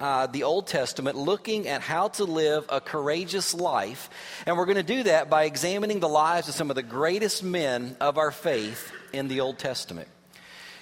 uh, 0.00 0.26
the 0.26 0.44
Old 0.44 0.66
Testament, 0.66 1.18
looking 1.18 1.68
at 1.68 1.82
how 1.82 2.08
to 2.08 2.24
live 2.24 2.64
a 2.70 2.80
courageous 2.80 3.52
life. 3.52 4.08
And 4.46 4.56
we're 4.56 4.64
going 4.64 4.78
to 4.78 4.82
do 4.82 5.02
that 5.02 5.28
by 5.28 5.44
examining 5.44 6.00
the 6.00 6.08
lives 6.08 6.48
of 6.48 6.54
some 6.54 6.70
of 6.70 6.76
the 6.76 6.82
greatest 6.82 7.42
men 7.42 7.94
of 8.00 8.16
our 8.16 8.30
faith 8.30 8.90
in 9.12 9.28
the 9.28 9.42
Old 9.42 9.58
Testament. 9.58 10.08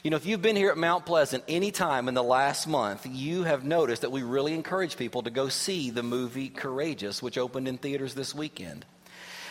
You 0.04 0.12
know, 0.12 0.16
if 0.16 0.26
you've 0.26 0.42
been 0.42 0.54
here 0.54 0.70
at 0.70 0.78
Mount 0.78 1.06
Pleasant 1.06 1.42
any 1.48 1.72
time 1.72 2.06
in 2.06 2.14
the 2.14 2.22
last 2.22 2.68
month, 2.68 3.04
you 3.04 3.42
have 3.42 3.64
noticed 3.64 4.02
that 4.02 4.12
we 4.12 4.22
really 4.22 4.54
encourage 4.54 4.96
people 4.96 5.22
to 5.22 5.30
go 5.30 5.48
see 5.48 5.90
the 5.90 6.04
movie 6.04 6.48
Courageous, 6.48 7.20
which 7.20 7.36
opened 7.36 7.66
in 7.66 7.78
theaters 7.78 8.14
this 8.14 8.32
weekend. 8.32 8.84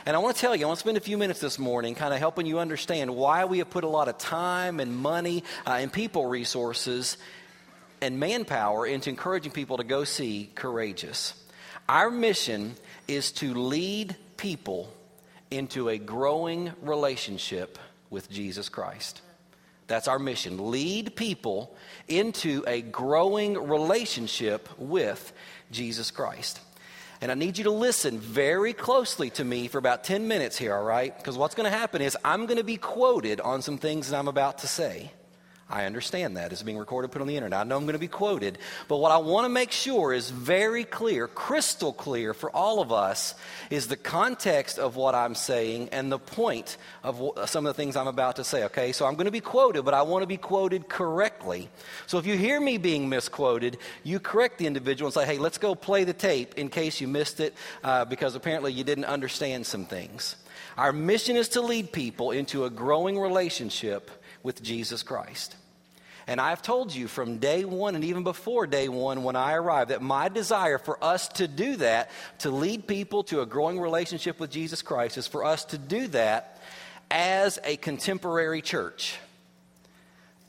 And 0.05 0.15
I 0.15 0.19
want 0.19 0.37
to 0.37 0.41
tell 0.41 0.55
you, 0.55 0.63
I 0.63 0.67
want 0.67 0.77
to 0.77 0.85
spend 0.85 0.95
a 0.95 1.01
few 1.01 1.17
minutes 1.17 1.41
this 1.41 1.59
morning 1.59 1.95
kind 1.95 2.13
of 2.13 2.19
helping 2.21 2.45
you 2.45 2.59
understand 2.59 3.13
why 3.13 3.43
we 3.43 3.57
have 3.57 3.69
put 3.69 3.83
a 3.83 3.89
lot 3.89 4.07
of 4.07 4.17
time 4.17 4.79
and 4.79 4.95
money 4.95 5.43
uh, 5.65 5.71
and 5.71 5.91
people 5.91 6.27
resources 6.27 7.17
and 8.01 8.19
manpower 8.19 8.85
into 8.85 9.09
encouraging 9.09 9.51
people 9.51 9.77
to 9.77 9.83
go 9.83 10.03
see 10.03 10.49
Courageous. 10.55 11.33
Our 11.89 12.09
mission 12.09 12.75
is 13.07 13.31
to 13.33 13.53
lead 13.53 14.15
people 14.35 14.91
into 15.49 15.89
a 15.89 15.97
growing 15.97 16.73
relationship 16.81 17.79
with 18.09 18.29
Jesus 18.29 18.69
Christ. 18.69 19.21
That's 19.87 20.07
our 20.07 20.19
mission. 20.19 20.69
Lead 20.69 21.15
people 21.15 21.75
into 22.07 22.63
a 22.67 22.81
growing 22.81 23.53
relationship 23.69 24.67
with 24.77 25.31
Jesus 25.71 26.11
Christ. 26.11 26.59
And 27.21 27.31
I 27.31 27.35
need 27.35 27.57
you 27.57 27.63
to 27.63 27.71
listen 27.71 28.19
very 28.19 28.73
closely 28.73 29.29
to 29.31 29.43
me 29.43 29.67
for 29.67 29.77
about 29.77 30.03
10 30.03 30.27
minutes 30.27 30.57
here, 30.57 30.75
all 30.75 30.83
right? 30.83 31.17
Because 31.17 31.37
what's 31.37 31.55
going 31.55 31.69
to 31.71 31.75
happen 31.75 32.01
is 32.01 32.15
I'm 32.23 32.45
going 32.45 32.57
to 32.57 32.63
be 32.63 32.77
quoted 32.77 33.41
on 33.41 33.61
some 33.61 33.77
things 33.77 34.09
that 34.09 34.17
I'm 34.17 34.27
about 34.27 34.59
to 34.59 34.67
say. 34.67 35.11
I 35.69 35.83
understand 35.83 36.37
that. 36.37 36.53
It's 36.53 36.63
being 36.63 36.77
recorded, 36.77 37.11
put 37.11 37.21
on 37.21 37.27
the 37.27 37.35
internet. 37.35 37.59
I 37.59 37.63
know 37.65 37.75
I'm 37.75 37.83
going 37.83 37.93
to 37.93 37.99
be 37.99 38.07
quoted. 38.07 38.57
But 38.87 38.97
what 38.97 39.11
I 39.11 39.17
want 39.17 39.43
to 39.43 39.49
make 39.49 39.73
sure 39.73 40.13
is 40.13 40.29
very 40.29 40.85
clear, 40.85 41.27
crystal 41.27 41.91
clear 41.91 42.33
for 42.33 42.49
all 42.55 42.79
of 42.79 42.93
us, 42.93 43.35
is 43.69 43.87
the 43.87 43.97
context 43.97 44.79
of 44.79 44.95
what 44.95 45.13
I'm 45.13 45.35
saying 45.35 45.89
and 45.91 46.09
the 46.09 46.19
point 46.19 46.77
of 47.03 47.49
some 47.49 47.65
of 47.65 47.75
the 47.75 47.81
things 47.81 47.97
I'm 47.97 48.07
about 48.07 48.37
to 48.37 48.45
say, 48.45 48.63
okay? 48.65 48.93
So 48.93 49.05
I'm 49.05 49.15
going 49.15 49.25
to 49.25 49.31
be 49.31 49.41
quoted, 49.41 49.83
but 49.83 49.93
I 49.93 50.03
want 50.03 50.23
to 50.23 50.27
be 50.27 50.37
quoted 50.37 50.87
correctly. 50.87 51.67
So 52.05 52.17
if 52.17 52.25
you 52.25 52.37
hear 52.37 52.61
me 52.61 52.77
being 52.77 53.09
misquoted, 53.09 53.77
you 54.05 54.21
correct 54.21 54.59
the 54.59 54.67
individual 54.67 55.07
and 55.07 55.13
say, 55.13 55.25
hey, 55.25 55.37
let's 55.37 55.57
go 55.57 55.75
play 55.75 56.05
the 56.05 56.13
tape 56.13 56.53
in 56.57 56.69
case 56.69 57.01
you 57.01 57.09
missed 57.09 57.41
it 57.41 57.53
uh, 57.83 58.05
because 58.05 58.35
apparently 58.35 58.71
you 58.71 58.85
didn't 58.85 59.05
understand 59.05 59.65
some 59.65 59.85
things. 59.85 60.37
Our 60.77 60.93
mission 60.93 61.35
is 61.35 61.49
to 61.49 61.61
lead 61.61 61.91
people 61.91 62.31
into 62.31 62.63
a 62.63 62.69
growing 62.69 63.19
relationship 63.19 64.11
with 64.47 64.63
Jesus 64.63 65.03
Christ. 65.03 65.57
And 66.25 66.39
I've 66.39 66.61
told 66.61 66.95
you 66.95 67.09
from 67.09 67.39
day 67.39 67.65
one 67.65 67.95
and 67.95 68.03
even 68.05 68.23
before 68.23 68.65
day 68.65 68.87
one 68.87 69.23
when 69.23 69.35
I 69.35 69.55
arrived 69.55 69.91
that 69.91 70.01
my 70.01 70.29
desire 70.29 70.77
for 70.77 70.97
us 71.03 71.27
to 71.39 71.49
do 71.49 71.75
that, 71.75 72.09
to 72.39 72.49
lead 72.49 72.87
people 72.87 73.23
to 73.25 73.41
a 73.41 73.45
growing 73.45 73.77
relationship 73.77 74.39
with 74.39 74.49
Jesus 74.49 74.81
Christ, 74.81 75.17
is 75.17 75.27
for 75.27 75.43
us 75.43 75.65
to 75.65 75.77
do 75.77 76.07
that 76.07 76.61
as 77.11 77.59
a 77.65 77.75
contemporary 77.75 78.61
church. 78.61 79.17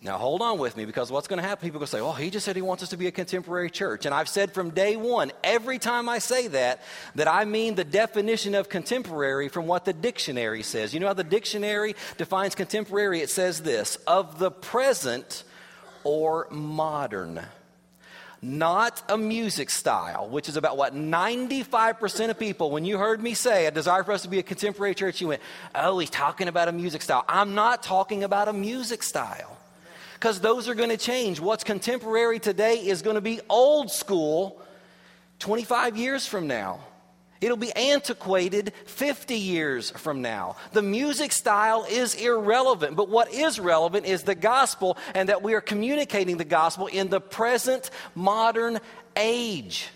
Now, 0.01 0.17
hold 0.17 0.43
on 0.43 0.59
with 0.59 0.77
me 0.77 0.85
because 0.85 1.11
what's 1.11 1.27
going 1.27 1.43
to 1.43 1.49
happen? 1.49 1.67
People 1.67 1.79
are 1.79 1.81
going 1.81 1.87
to 1.87 1.91
say, 1.91 2.01
oh, 2.01 2.13
he 2.13 2.31
just 2.31 2.47
said 2.47 2.55
he 2.55 2.63
wants 2.63 2.85
us 2.85 2.91
to 2.91 2.97
be 2.97 3.09
a 3.09 3.11
contemporary 3.11 3.69
church. 3.69 4.07
And 4.07 4.15
I've 4.15 4.29
said 4.29 4.55
from 4.55 4.71
day 4.71 4.95
one, 4.95 5.33
every 5.43 5.81
time 5.81 6.09
I 6.09 6.21
say 6.21 6.47
that, 6.49 6.83
that 7.17 7.27
I 7.27 7.45
mean 7.45 7.75
the 7.75 7.85
definition 7.85 8.55
of 8.55 8.69
contemporary 8.69 9.49
from 9.49 9.67
what 9.67 9.85
the 9.85 9.93
dictionary 9.93 10.63
says. 10.63 10.95
You 10.95 11.01
know 11.01 11.09
how 11.09 11.15
the 11.15 11.25
dictionary 11.25 11.97
defines 12.17 12.55
contemporary? 12.55 13.23
It 13.23 13.31
says 13.31 13.63
this 13.63 13.97
of 14.07 14.39
the 14.39 14.53
present 14.53 15.43
or 16.05 16.47
modern. 16.53 17.41
Not 18.41 19.03
a 19.09 19.19
music 19.19 19.69
style, 19.69 20.29
which 20.29 20.49
is 20.49 20.57
about 20.57 20.77
what 20.77 20.95
95% 20.95 22.31
of 22.31 22.39
people, 22.39 22.71
when 22.71 22.85
you 22.85 22.99
heard 22.99 23.21
me 23.21 23.35
say 23.35 23.67
a 23.67 23.73
desire 23.73 24.05
for 24.05 24.13
us 24.13 24.23
to 24.23 24.29
be 24.29 24.39
a 24.39 24.45
contemporary 24.45 24.95
church, 24.95 25.21
you 25.21 25.27
went, 25.27 25.43
oh, 25.75 25.99
he's 25.99 26.09
talking 26.09 26.47
about 26.47 26.69
a 26.69 26.73
music 26.73 27.03
style. 27.03 27.25
I'm 27.29 27.57
not 27.57 27.83
talking 27.83 28.23
about 28.23 28.47
a 28.47 28.53
music 28.53 29.03
style 29.03 29.58
because 30.19 30.41
those 30.41 30.69
are 30.69 30.75
going 30.75 30.89
to 30.89 30.97
change. 30.97 31.39
What's 31.39 31.63
contemporary 31.63 32.41
today 32.41 32.85
is 32.85 33.03
going 33.03 33.15
to 33.15 33.21
be 33.21 33.41
old 33.49 33.89
school 33.91 34.61
25 35.39 35.97
years 35.97 36.27
from 36.27 36.49
now. 36.49 36.81
It'll 37.41 37.57
be 37.57 37.73
antiquated 37.73 38.73
50 38.87 39.37
years 39.37 39.93
from 39.93 40.21
now. 40.21 40.57
The 40.73 40.83
music 40.83 41.31
style 41.31 41.87
is 41.89 42.17
irrelevant, 42.17 42.97
but 42.97 43.09
what 43.09 43.33
is 43.33 43.61
relevant 43.61 44.07
is 44.07 44.25
the 44.25 44.35
gospel 44.35 44.99
and 45.15 45.29
that 45.29 45.41
we 45.41 45.55
are 45.55 45.61
communicating 45.61 46.37
the 46.37 46.45
gospel 46.45 46.89
in 46.89 47.11
the 47.11 47.21
present 47.21 47.91
modern 48.17 48.81
age. 49.17 49.89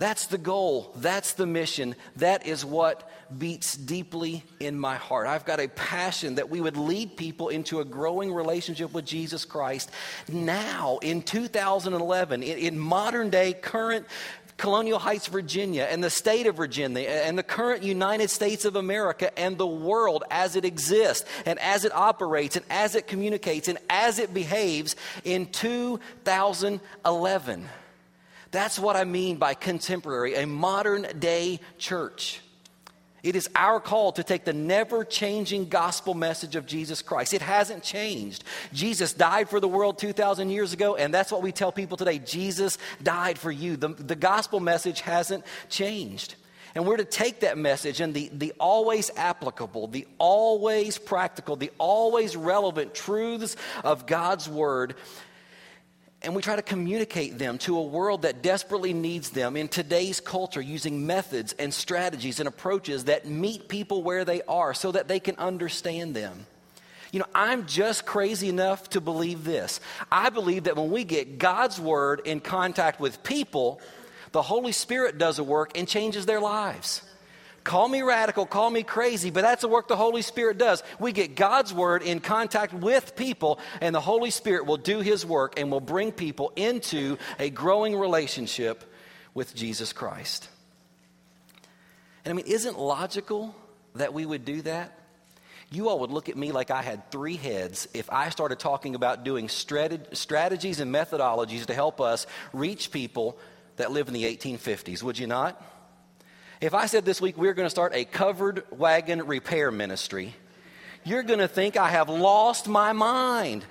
That's 0.00 0.26
the 0.26 0.38
goal. 0.38 0.90
That's 0.96 1.34
the 1.34 1.46
mission. 1.46 1.94
That 2.16 2.44
is 2.44 2.64
what 2.64 3.08
beats 3.38 3.76
deeply 3.76 4.44
in 4.58 4.78
my 4.78 4.96
heart. 4.96 5.26
I've 5.26 5.44
got 5.44 5.60
a 5.60 5.68
passion 5.68 6.36
that 6.36 6.50
we 6.50 6.60
would 6.60 6.76
lead 6.76 7.16
people 7.16 7.48
into 7.48 7.80
a 7.80 7.84
growing 7.84 8.32
relationship 8.32 8.92
with 8.92 9.04
Jesus 9.04 9.44
Christ 9.44 9.90
now 10.28 10.98
in 11.02 11.22
2011, 11.22 12.42
in, 12.42 12.58
in 12.58 12.78
modern 12.78 13.30
day, 13.30 13.52
current 13.52 14.06
Colonial 14.60 14.98
Heights, 14.98 15.26
Virginia, 15.26 15.88
and 15.90 16.04
the 16.04 16.10
state 16.10 16.46
of 16.46 16.56
Virginia, 16.56 17.08
and 17.08 17.38
the 17.38 17.42
current 17.42 17.82
United 17.82 18.28
States 18.28 18.66
of 18.66 18.76
America, 18.76 19.36
and 19.38 19.56
the 19.56 19.66
world 19.66 20.22
as 20.30 20.54
it 20.54 20.66
exists, 20.66 21.24
and 21.46 21.58
as 21.60 21.86
it 21.86 21.94
operates, 21.94 22.56
and 22.56 22.64
as 22.68 22.94
it 22.94 23.06
communicates, 23.06 23.68
and 23.68 23.78
as 23.88 24.18
it 24.18 24.34
behaves 24.34 24.96
in 25.24 25.46
2011. 25.46 27.68
That's 28.50 28.78
what 28.78 28.96
I 28.96 29.04
mean 29.04 29.36
by 29.36 29.54
contemporary, 29.54 30.34
a 30.34 30.46
modern 30.46 31.06
day 31.18 31.60
church. 31.78 32.42
It 33.22 33.36
is 33.36 33.48
our 33.54 33.80
call 33.80 34.12
to 34.12 34.22
take 34.22 34.44
the 34.44 34.52
never 34.52 35.04
changing 35.04 35.68
gospel 35.68 36.14
message 36.14 36.56
of 36.56 36.66
Jesus 36.66 37.02
Christ. 37.02 37.34
It 37.34 37.42
hasn't 37.42 37.82
changed. 37.82 38.44
Jesus 38.72 39.12
died 39.12 39.48
for 39.48 39.60
the 39.60 39.68
world 39.68 39.98
2,000 39.98 40.50
years 40.50 40.72
ago, 40.72 40.96
and 40.96 41.12
that's 41.12 41.30
what 41.30 41.42
we 41.42 41.52
tell 41.52 41.72
people 41.72 41.96
today. 41.96 42.18
Jesus 42.18 42.78
died 43.02 43.38
for 43.38 43.50
you. 43.50 43.76
The, 43.76 43.88
the 43.88 44.16
gospel 44.16 44.60
message 44.60 45.02
hasn't 45.02 45.44
changed. 45.68 46.34
And 46.74 46.86
we're 46.86 46.98
to 46.98 47.04
take 47.04 47.40
that 47.40 47.58
message 47.58 48.00
and 48.00 48.14
the, 48.14 48.30
the 48.32 48.52
always 48.60 49.10
applicable, 49.16 49.88
the 49.88 50.06
always 50.18 50.98
practical, 50.98 51.56
the 51.56 51.72
always 51.78 52.36
relevant 52.36 52.94
truths 52.94 53.56
of 53.82 54.06
God's 54.06 54.48
word 54.48 54.94
and 56.22 56.34
we 56.34 56.42
try 56.42 56.56
to 56.56 56.62
communicate 56.62 57.38
them 57.38 57.58
to 57.58 57.78
a 57.78 57.82
world 57.82 58.22
that 58.22 58.42
desperately 58.42 58.92
needs 58.92 59.30
them 59.30 59.56
in 59.56 59.68
today's 59.68 60.20
culture 60.20 60.60
using 60.60 61.06
methods 61.06 61.54
and 61.58 61.72
strategies 61.72 62.40
and 62.40 62.48
approaches 62.48 63.04
that 63.04 63.26
meet 63.26 63.68
people 63.68 64.02
where 64.02 64.24
they 64.24 64.42
are 64.42 64.74
so 64.74 64.92
that 64.92 65.08
they 65.08 65.18
can 65.18 65.36
understand 65.36 66.14
them. 66.14 66.46
You 67.12 67.20
know, 67.20 67.26
I'm 67.34 67.66
just 67.66 68.06
crazy 68.06 68.48
enough 68.48 68.90
to 68.90 69.00
believe 69.00 69.44
this. 69.44 69.80
I 70.12 70.30
believe 70.30 70.64
that 70.64 70.76
when 70.76 70.90
we 70.90 71.04
get 71.04 71.38
God's 71.38 71.80
word 71.80 72.20
in 72.24 72.40
contact 72.40 73.00
with 73.00 73.22
people, 73.22 73.80
the 74.32 74.42
Holy 74.42 74.72
Spirit 74.72 75.18
does 75.18 75.38
a 75.38 75.44
work 75.44 75.76
and 75.76 75.88
changes 75.88 76.26
their 76.26 76.40
lives. 76.40 77.02
Call 77.62 77.88
me 77.88 78.02
radical, 78.02 78.46
call 78.46 78.70
me 78.70 78.82
crazy, 78.82 79.30
but 79.30 79.42
that's 79.42 79.62
the 79.62 79.68
work 79.68 79.86
the 79.86 79.96
Holy 79.96 80.22
Spirit 80.22 80.56
does. 80.56 80.82
We 80.98 81.12
get 81.12 81.36
God's 81.36 81.74
word 81.74 82.02
in 82.02 82.20
contact 82.20 82.72
with 82.72 83.14
people, 83.16 83.60
and 83.80 83.94
the 83.94 84.00
Holy 84.00 84.30
Spirit 84.30 84.66
will 84.66 84.78
do 84.78 85.00
his 85.00 85.26
work 85.26 85.58
and 85.58 85.70
will 85.70 85.80
bring 85.80 86.10
people 86.10 86.52
into 86.56 87.18
a 87.38 87.50
growing 87.50 87.96
relationship 87.96 88.84
with 89.34 89.54
Jesus 89.54 89.92
Christ. 89.92 90.48
And 92.24 92.32
I 92.32 92.34
mean, 92.34 92.46
isn't 92.46 92.78
logical 92.78 93.54
that 93.94 94.14
we 94.14 94.24
would 94.24 94.44
do 94.44 94.62
that? 94.62 94.98
You 95.70 95.88
all 95.88 96.00
would 96.00 96.10
look 96.10 96.28
at 96.28 96.36
me 96.36 96.50
like 96.52 96.70
I 96.70 96.82
had 96.82 97.10
three 97.10 97.36
heads 97.36 97.88
if 97.94 98.10
I 98.10 98.30
started 98.30 98.58
talking 98.58 98.94
about 98.94 99.22
doing 99.22 99.48
strategies 99.48 100.80
and 100.80 100.92
methodologies 100.92 101.66
to 101.66 101.74
help 101.74 102.00
us 102.00 102.26
reach 102.52 102.90
people 102.90 103.38
that 103.76 103.92
live 103.92 104.08
in 104.08 104.14
the 104.14 104.24
1850s, 104.24 105.02
would 105.02 105.18
you 105.18 105.26
not? 105.26 105.62
If 106.60 106.74
I 106.74 106.86
said 106.86 107.06
this 107.06 107.20
week 107.20 107.38
we're 107.38 107.54
going 107.54 107.66
to 107.66 107.70
start 107.70 107.94
a 107.94 108.04
covered 108.04 108.64
wagon 108.70 109.26
repair 109.26 109.70
ministry, 109.70 110.34
you're 111.04 111.22
going 111.22 111.38
to 111.38 111.48
think 111.48 111.76
I 111.76 111.88
have 111.88 112.10
lost 112.10 112.68
my 112.68 112.92
mind. 112.92 113.64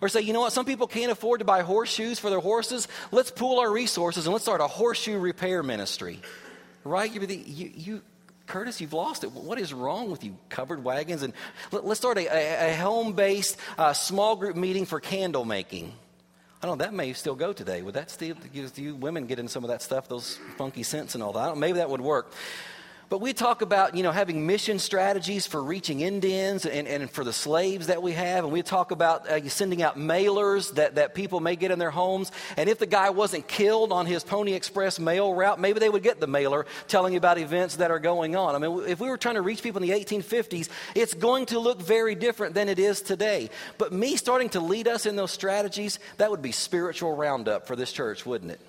Or 0.00 0.08
say, 0.08 0.22
you 0.22 0.32
know 0.32 0.40
what, 0.40 0.52
some 0.52 0.66
people 0.66 0.88
can't 0.88 1.12
afford 1.12 1.38
to 1.38 1.44
buy 1.44 1.62
horseshoes 1.62 2.18
for 2.18 2.30
their 2.30 2.40
horses. 2.40 2.88
Let's 3.12 3.30
pool 3.30 3.60
our 3.60 3.70
resources 3.70 4.26
and 4.26 4.32
let's 4.32 4.44
start 4.44 4.60
a 4.60 4.66
horseshoe 4.66 5.18
repair 5.18 5.62
ministry. 5.62 6.20
Right? 6.82 7.10
You, 7.12 7.20
you, 7.22 7.70
you 7.74 8.02
Curtis, 8.46 8.80
you've 8.80 8.92
lost 8.92 9.24
it. 9.24 9.32
What 9.32 9.58
is 9.58 9.72
wrong 9.72 10.10
with 10.10 10.24
you? 10.24 10.36
Covered 10.48 10.84
wagons? 10.84 11.22
And 11.22 11.32
let, 11.70 11.84
us 11.84 11.98
start 11.98 12.18
a, 12.18 12.26
a, 12.26 12.72
a 12.72 12.76
home 12.76 13.14
based 13.14 13.56
uh, 13.78 13.92
small 13.92 14.36
group 14.36 14.56
meeting 14.56 14.84
for 14.84 15.00
candle 15.00 15.44
making. 15.44 15.92
I 16.64 16.66
don't 16.66 16.78
know, 16.78 16.84
that 16.86 16.94
may 16.94 17.12
still 17.12 17.34
go 17.34 17.52
today. 17.52 17.82
Would 17.82 17.92
that 17.92 18.10
still, 18.10 18.36
do 18.54 18.82
you 18.82 18.94
women 18.94 19.26
get 19.26 19.38
in 19.38 19.48
some 19.48 19.64
of 19.64 19.68
that 19.68 19.82
stuff, 19.82 20.08
those 20.08 20.38
funky 20.56 20.82
scents 20.82 21.14
and 21.14 21.22
all 21.22 21.34
that? 21.34 21.58
maybe 21.58 21.76
that 21.76 21.90
would 21.90 22.00
work. 22.00 22.32
But 23.14 23.20
we 23.20 23.32
talk 23.32 23.62
about, 23.62 23.94
you 23.94 24.02
know, 24.02 24.10
having 24.10 24.44
mission 24.44 24.80
strategies 24.80 25.46
for 25.46 25.62
reaching 25.62 26.00
Indians 26.00 26.66
and, 26.66 26.88
and 26.88 27.08
for 27.08 27.22
the 27.22 27.32
slaves 27.32 27.86
that 27.86 28.02
we 28.02 28.10
have. 28.10 28.42
And 28.42 28.52
we 28.52 28.60
talk 28.62 28.90
about 28.90 29.30
uh, 29.30 29.48
sending 29.48 29.84
out 29.84 29.96
mailers 29.96 30.74
that, 30.74 30.96
that 30.96 31.14
people 31.14 31.38
may 31.38 31.54
get 31.54 31.70
in 31.70 31.78
their 31.78 31.92
homes. 31.92 32.32
And 32.56 32.68
if 32.68 32.80
the 32.80 32.86
guy 32.86 33.10
wasn't 33.10 33.46
killed 33.46 33.92
on 33.92 34.06
his 34.06 34.24
Pony 34.24 34.54
Express 34.54 34.98
mail 34.98 35.32
route, 35.32 35.60
maybe 35.60 35.78
they 35.78 35.88
would 35.88 36.02
get 36.02 36.18
the 36.18 36.26
mailer 36.26 36.66
telling 36.88 37.12
you 37.12 37.18
about 37.18 37.38
events 37.38 37.76
that 37.76 37.92
are 37.92 38.00
going 38.00 38.34
on. 38.34 38.56
I 38.56 38.58
mean, 38.58 38.82
if 38.88 38.98
we 38.98 39.08
were 39.08 39.16
trying 39.16 39.36
to 39.36 39.42
reach 39.42 39.62
people 39.62 39.80
in 39.80 39.88
the 39.88 39.96
1850s, 39.96 40.68
it's 40.96 41.14
going 41.14 41.46
to 41.46 41.60
look 41.60 41.80
very 41.80 42.16
different 42.16 42.56
than 42.56 42.68
it 42.68 42.80
is 42.80 43.00
today. 43.00 43.48
But 43.78 43.92
me 43.92 44.16
starting 44.16 44.48
to 44.48 44.60
lead 44.60 44.88
us 44.88 45.06
in 45.06 45.14
those 45.14 45.30
strategies, 45.30 46.00
that 46.16 46.32
would 46.32 46.42
be 46.42 46.50
spiritual 46.50 47.14
roundup 47.14 47.68
for 47.68 47.76
this 47.76 47.92
church, 47.92 48.26
wouldn't 48.26 48.50
it? 48.50 48.60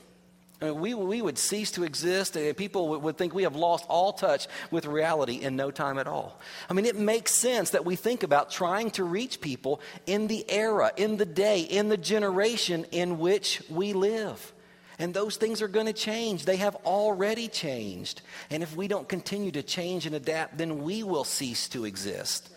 I 0.62 0.66
mean, 0.66 0.80
we, 0.80 0.94
we 0.94 1.22
would 1.22 1.38
cease 1.38 1.72
to 1.72 1.84
exist, 1.84 2.38
and 2.38 2.56
people 2.56 2.90
would, 2.90 3.02
would 3.02 3.18
think 3.18 3.34
we 3.34 3.44
have 3.44 3.56
lost 3.56 3.86
all 3.90 4.14
touch 4.14 4.48
with 4.72 4.86
reality 4.86 5.42
in 5.42 5.56
no 5.56 5.70
time 5.70 5.98
at 5.98 6.08
all. 6.08 6.40
I 6.70 6.74
mean, 6.74 6.86
it 6.86 6.96
makes 6.96 7.34
sense 7.34 7.72
that 7.72 7.84
we 7.84 7.96
think 7.96 8.24
about 8.24 8.52
trying 8.52 8.92
to 8.92 9.04
reach 9.04 9.42
people 9.42 9.82
in 10.06 10.28
the 10.28 10.50
era, 10.50 10.92
in 10.96 11.18
the 11.18 11.26
day, 11.26 11.62
in 11.62 11.90
the 11.90 11.98
generation 11.98 12.86
in 12.92 13.20
which 13.20 13.62
we 13.70 13.94
live. 13.94 14.54
And 14.98 15.14
those 15.14 15.36
things 15.36 15.62
are 15.62 15.68
going 15.68 15.88
to 15.88 15.94
change. 15.94 16.46
They 16.46 16.56
have 16.56 16.76
already 16.86 17.50
changed. 17.50 18.22
And 18.50 18.64
if 18.64 18.78
we 18.78 18.88
don't 18.88 19.10
continue 19.10 19.52
to 19.52 19.64
change 19.64 20.06
and 20.06 20.16
adapt, 20.16 20.58
then 20.58 20.84
we 20.84 21.04
will 21.04 21.26
cease 21.26 21.68
to 21.70 21.84
exist. 21.84 22.50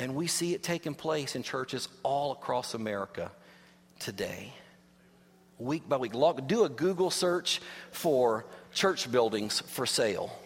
And 0.00 0.16
we 0.16 0.26
see 0.26 0.52
it 0.52 0.64
taking 0.64 0.94
place 0.94 1.36
in 1.36 1.44
churches 1.44 1.88
all 2.02 2.32
across 2.32 2.74
America 2.74 3.30
today 4.00 4.52
week 5.60 5.88
by 5.88 5.96
week. 5.96 6.14
Log, 6.14 6.46
do 6.46 6.64
a 6.64 6.68
Google 6.68 7.10
search 7.10 7.60
for 7.92 8.46
church 8.72 9.10
buildings 9.10 9.60
for 9.60 9.86
sale. 9.86 10.36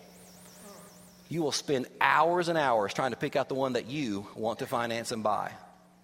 You 1.28 1.42
will 1.42 1.52
spend 1.52 1.86
hours 2.00 2.48
and 2.48 2.58
hours 2.58 2.92
trying 2.92 3.12
to 3.12 3.16
pick 3.16 3.36
out 3.36 3.48
the 3.48 3.54
one 3.54 3.74
that 3.74 3.86
you 3.86 4.26
want 4.36 4.58
to 4.58 4.66
finance 4.66 5.12
and 5.12 5.22
buy. 5.22 5.52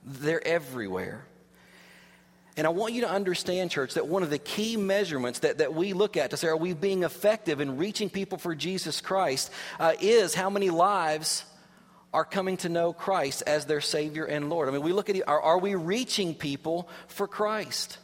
They're 0.05 0.47
everywhere. 0.47 1.25
And 2.57 2.67
I 2.67 2.71
want 2.71 2.95
you 2.95 3.03
to 3.03 3.11
understand, 3.11 3.71
church, 3.71 3.95
that 3.95 4.07
one 4.07 4.23
of 4.23 4.31
the 4.31 4.39
key 4.39 4.77
measurements 4.77 5.41
that, 5.41 5.59
that 5.59 5.75
we 5.75 5.93
look 5.93 6.17
at 6.17 6.31
to 6.31 6.37
say, 6.37 6.49
are 6.49 6.57
we 6.57 6.73
being 6.73 7.05
effective 7.05 7.61
in 7.61 7.77
reaching 7.77 8.11
people 8.11 8.39
for 8.39 8.55
Jesus 8.55 9.01
Christ, 9.01 9.51
uh, 9.79 9.93
is 10.01 10.35
how 10.35 10.51
many 10.51 10.71
lives 10.71 11.45
are 12.13 12.25
coming 12.25 12.57
to 12.59 12.69
know 12.69 12.93
Christ 12.93 13.43
as 13.47 13.67
their 13.67 13.81
Savior 13.81 14.25
and 14.25 14.51
Lord. 14.51 14.69
I 14.69 14.73
mean, 14.73 14.83
we 14.83 14.93
look 14.93 15.09
at, 15.09 15.29
are, 15.29 15.41
are 15.41 15.59
we 15.59 15.75
reaching 15.75 16.35
people 16.35 16.89
for 17.07 17.29
Christ? 17.29 17.99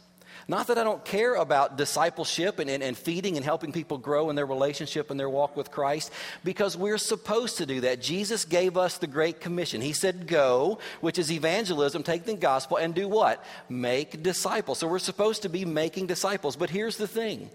Not 0.49 0.67
that 0.67 0.77
I 0.77 0.85
don't 0.85 1.03
care 1.03 1.35
about 1.35 1.77
discipleship 1.77 2.59
and, 2.59 2.69
and, 2.69 2.81
and, 2.81 2.97
feeding 2.97 3.35
and 3.35 3.43
helping 3.43 3.73
people 3.73 3.97
grow 3.97 4.29
in 4.29 4.37
their 4.37 4.45
relationship 4.45 5.11
and 5.11 5.19
their 5.19 5.29
walk 5.29 5.57
with 5.57 5.71
Christ, 5.71 6.09
because 6.41 6.77
we're 6.77 6.97
supposed 6.97 7.57
to 7.57 7.65
do 7.65 7.81
that. 7.81 8.01
Jesus 8.01 8.45
gave 8.45 8.77
us 8.77 8.97
the 8.97 9.07
Great 9.07 9.41
Commission. 9.41 9.81
He 9.81 9.91
said, 9.91 10.25
Go, 10.25 10.79
which 11.01 11.19
is 11.19 11.31
evangelism, 11.31 12.01
take 12.01 12.23
the 12.23 12.35
gospel, 12.35 12.77
and 12.77 12.95
do 12.95 13.09
what? 13.09 13.43
Make 13.67 14.23
disciples. 14.23 14.79
So 14.79 14.87
we're 14.87 14.99
supposed 14.99 15.41
to 15.41 15.49
be 15.49 15.65
making 15.65 16.07
disciples. 16.07 16.55
But 16.55 16.69
here's 16.69 16.95
the 16.95 17.07
thing 17.07 17.49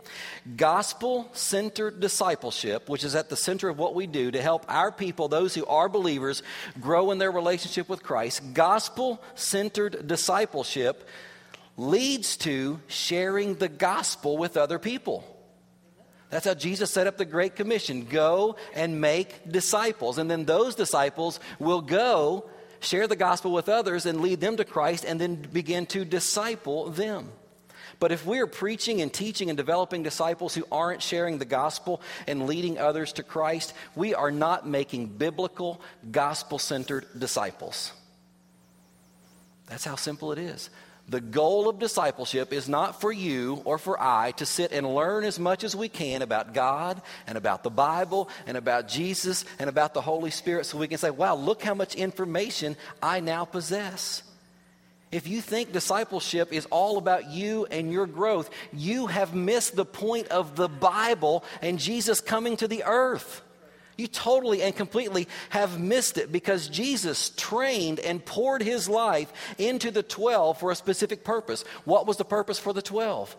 gospel 0.56 1.30
centered 1.32 1.98
discipleship, 1.98 2.90
which 2.90 3.04
is 3.04 3.14
at 3.14 3.30
the 3.30 3.36
center 3.36 3.70
of 3.70 3.78
what 3.78 3.94
we 3.94 4.06
do 4.06 4.30
to 4.30 4.42
help 4.42 4.66
our 4.68 4.92
people, 4.92 5.28
those 5.28 5.54
who 5.54 5.64
are 5.64 5.88
believers, 5.88 6.42
grow 6.78 7.10
in 7.10 7.16
their 7.16 7.32
relationship 7.32 7.88
with 7.88 8.02
Christ, 8.02 8.52
gospel 8.52 9.22
centered 9.34 10.06
discipleship 10.06 11.08
leads 11.76 12.36
to 12.38 12.80
sharing 12.86 13.54
the 13.54 13.69
gospel 13.69 14.36
with 14.36 14.56
other 14.56 14.78
people. 14.78 15.24
That's 16.30 16.46
how 16.46 16.54
Jesus 16.54 16.90
set 16.90 17.06
up 17.06 17.19
the 17.19 17.26
Great 17.26 17.56
Commission 17.56 18.06
go 18.06 18.56
and 18.74 19.00
make 19.02 19.50
disciples. 19.50 20.16
And 20.16 20.30
then 20.30 20.46
those 20.46 20.74
disciples 20.74 21.40
will 21.58 21.82
go, 21.82 22.48
share 22.80 23.06
the 23.06 23.16
gospel 23.16 23.52
with 23.52 23.69
others, 23.69 24.06
and 24.06 24.20
lead 24.20 24.40
them 24.40 24.56
to 24.56 24.64
Christ, 24.64 25.04
and 25.04 25.20
then 25.20 25.36
begin 25.36 25.84
to 25.86 26.06
disciple 26.06 26.88
them. 26.88 27.28
But 28.00 28.12
if 28.12 28.24
we're 28.24 28.46
preaching 28.46 29.00
and 29.00 29.12
teaching 29.12 29.50
and 29.50 29.56
developing 29.56 30.02
disciples 30.02 30.54
who 30.54 30.66
aren't 30.72 31.02
sharing 31.02 31.38
the 31.38 31.44
gospel 31.44 32.00
and 32.26 32.46
leading 32.46 32.78
others 32.78 33.12
to 33.12 33.22
Christ, 33.22 33.74
we 33.94 34.14
are 34.14 34.30
not 34.30 34.66
making 34.66 35.06
biblical, 35.06 35.80
gospel 36.10 36.58
centered 36.58 37.06
disciples. 37.16 37.92
That's 39.66 39.84
how 39.84 39.96
simple 39.96 40.32
it 40.32 40.38
is. 40.38 40.70
The 41.08 41.20
goal 41.20 41.69
of 41.69 41.78
discipleship 41.78 42.52
is 42.52 42.69
not 42.69 43.00
for 43.00 43.12
you 43.12 43.60
or 43.64 43.76
for 43.76 44.00
I 44.00 44.31
to 44.32 44.46
sit 44.46 44.72
and 44.72 44.94
learn 44.94 45.25
as 45.25 45.38
much 45.38 45.64
as 45.64 45.76
we 45.76 45.88
can 45.88 46.22
about 46.22 46.54
God 46.54 47.02
and 47.26 47.37
about 47.37 47.64
the 47.64 47.70
Bible 47.70 48.28
and 48.46 48.56
about 48.56 48.88
Jesus 48.88 49.44
and 49.58 49.69
about 49.69 49.94
the 49.94 50.00
Holy 50.00 50.31
Spirit 50.31 50.64
so 50.64 50.78
we 50.78 50.88
can 50.88 50.99
say, 50.99 51.10
wow, 51.10 51.34
look 51.34 51.62
how 51.62 51.75
much 51.75 51.96
information 51.96 52.76
I 53.02 53.20
now 53.20 53.44
possess. 53.44 54.22
If 55.10 55.28
you 55.28 55.43
think 55.43 55.72
discipleship 55.72 56.52
is 56.52 56.66
all 56.70 56.96
about 56.96 57.31
you 57.31 57.66
and 57.66 57.93
your 57.93 58.06
growth, 58.06 58.48
you 58.72 59.08
have 59.08 59.34
missed 59.34 59.76
the 59.76 59.84
point 59.84 60.28
of 60.28 60.56
the 60.56 60.69
Bible 60.69 61.44
and 61.60 61.78
Jesus 61.78 62.22
coming 62.22 62.56
to 62.56 62.69
the 62.69 62.84
earth. 62.84 63.43
You 64.02 64.08
totally 64.08 64.62
and 64.62 64.75
completely 64.75 65.28
have 65.50 65.78
missed 65.78 66.19
it 66.19 66.32
because 66.32 66.66
Jesus 66.66 67.31
trained 67.37 68.00
and 68.00 68.25
poured 68.25 68.60
his 68.60 68.88
life 68.88 69.32
into 69.58 69.93
the 69.93 70.02
12 70.02 70.58
for 70.58 70.72
a 70.72 70.75
specific 70.75 71.22
purpose. 71.22 71.62
What 71.84 72.04
was 72.04 72.16
the 72.16 72.25
purpose 72.25 72.58
for 72.58 72.72
the 72.72 72.82
12? 72.82 73.37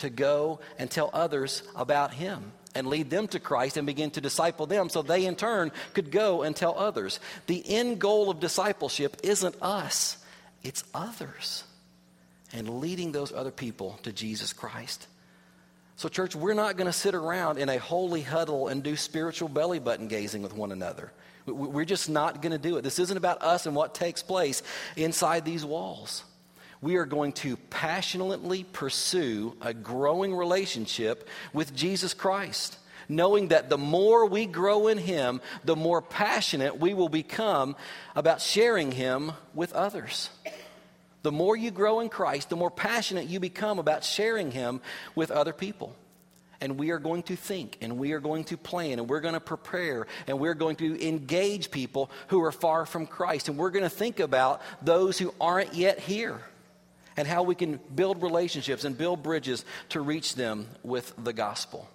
To 0.00 0.10
go 0.10 0.60
and 0.78 0.90
tell 0.90 1.08
others 1.14 1.62
about 1.74 2.12
him 2.12 2.52
and 2.74 2.88
lead 2.88 3.08
them 3.08 3.26
to 3.28 3.40
Christ 3.40 3.78
and 3.78 3.86
begin 3.86 4.10
to 4.10 4.20
disciple 4.20 4.66
them 4.66 4.90
so 4.90 5.00
they 5.00 5.24
in 5.24 5.34
turn 5.34 5.72
could 5.94 6.10
go 6.10 6.42
and 6.42 6.54
tell 6.54 6.78
others. 6.78 7.18
The 7.46 7.64
end 7.66 7.98
goal 7.98 8.28
of 8.28 8.38
discipleship 8.38 9.16
isn't 9.22 9.56
us, 9.62 10.18
it's 10.62 10.84
others 10.92 11.64
and 12.52 12.80
leading 12.80 13.12
those 13.12 13.32
other 13.32 13.50
people 13.50 13.98
to 14.02 14.12
Jesus 14.12 14.52
Christ. 14.52 15.06
So, 15.96 16.08
church, 16.08 16.34
we're 16.34 16.54
not 16.54 16.76
going 16.76 16.86
to 16.86 16.92
sit 16.92 17.14
around 17.14 17.58
in 17.58 17.68
a 17.68 17.78
holy 17.78 18.22
huddle 18.22 18.68
and 18.68 18.82
do 18.82 18.96
spiritual 18.96 19.48
belly 19.48 19.78
button 19.78 20.08
gazing 20.08 20.42
with 20.42 20.54
one 20.54 20.72
another. 20.72 21.12
We're 21.46 21.84
just 21.84 22.08
not 22.08 22.40
going 22.40 22.52
to 22.52 22.58
do 22.58 22.76
it. 22.76 22.82
This 22.82 22.98
isn't 22.98 23.16
about 23.16 23.42
us 23.42 23.66
and 23.66 23.74
what 23.74 23.94
takes 23.94 24.22
place 24.22 24.62
inside 24.96 25.44
these 25.44 25.64
walls. 25.64 26.24
We 26.80 26.96
are 26.96 27.04
going 27.04 27.32
to 27.34 27.56
passionately 27.70 28.64
pursue 28.64 29.56
a 29.60 29.74
growing 29.74 30.34
relationship 30.34 31.28
with 31.52 31.74
Jesus 31.74 32.14
Christ, 32.14 32.76
knowing 33.08 33.48
that 33.48 33.68
the 33.68 33.78
more 33.78 34.26
we 34.26 34.46
grow 34.46 34.88
in 34.88 34.98
Him, 34.98 35.40
the 35.64 35.76
more 35.76 36.02
passionate 36.02 36.78
we 36.78 36.94
will 36.94 37.08
become 37.08 37.76
about 38.16 38.40
sharing 38.40 38.90
Him 38.90 39.32
with 39.54 39.72
others. 39.72 40.30
The 41.22 41.32
more 41.32 41.56
you 41.56 41.70
grow 41.70 42.00
in 42.00 42.08
Christ, 42.08 42.50
the 42.50 42.56
more 42.56 42.70
passionate 42.70 43.26
you 43.26 43.40
become 43.40 43.78
about 43.78 44.04
sharing 44.04 44.50
Him 44.50 44.80
with 45.14 45.30
other 45.30 45.52
people. 45.52 45.94
And 46.60 46.78
we 46.78 46.90
are 46.90 46.98
going 47.00 47.24
to 47.24 47.34
think, 47.34 47.78
and 47.80 47.98
we 47.98 48.12
are 48.12 48.20
going 48.20 48.44
to 48.44 48.56
plan, 48.56 49.00
and 49.00 49.08
we're 49.08 49.20
going 49.20 49.34
to 49.34 49.40
prepare, 49.40 50.06
and 50.28 50.38
we're 50.38 50.54
going 50.54 50.76
to 50.76 51.08
engage 51.08 51.72
people 51.72 52.10
who 52.28 52.42
are 52.44 52.52
far 52.52 52.86
from 52.86 53.06
Christ. 53.06 53.48
And 53.48 53.58
we're 53.58 53.70
going 53.70 53.84
to 53.84 53.90
think 53.90 54.20
about 54.20 54.62
those 54.80 55.18
who 55.18 55.34
aren't 55.40 55.74
yet 55.74 55.98
here 55.98 56.40
and 57.16 57.26
how 57.26 57.42
we 57.42 57.54
can 57.54 57.80
build 57.94 58.22
relationships 58.22 58.84
and 58.84 58.96
build 58.96 59.22
bridges 59.22 59.64
to 59.90 60.00
reach 60.00 60.34
them 60.34 60.68
with 60.82 61.12
the 61.18 61.32
gospel. 61.32 61.88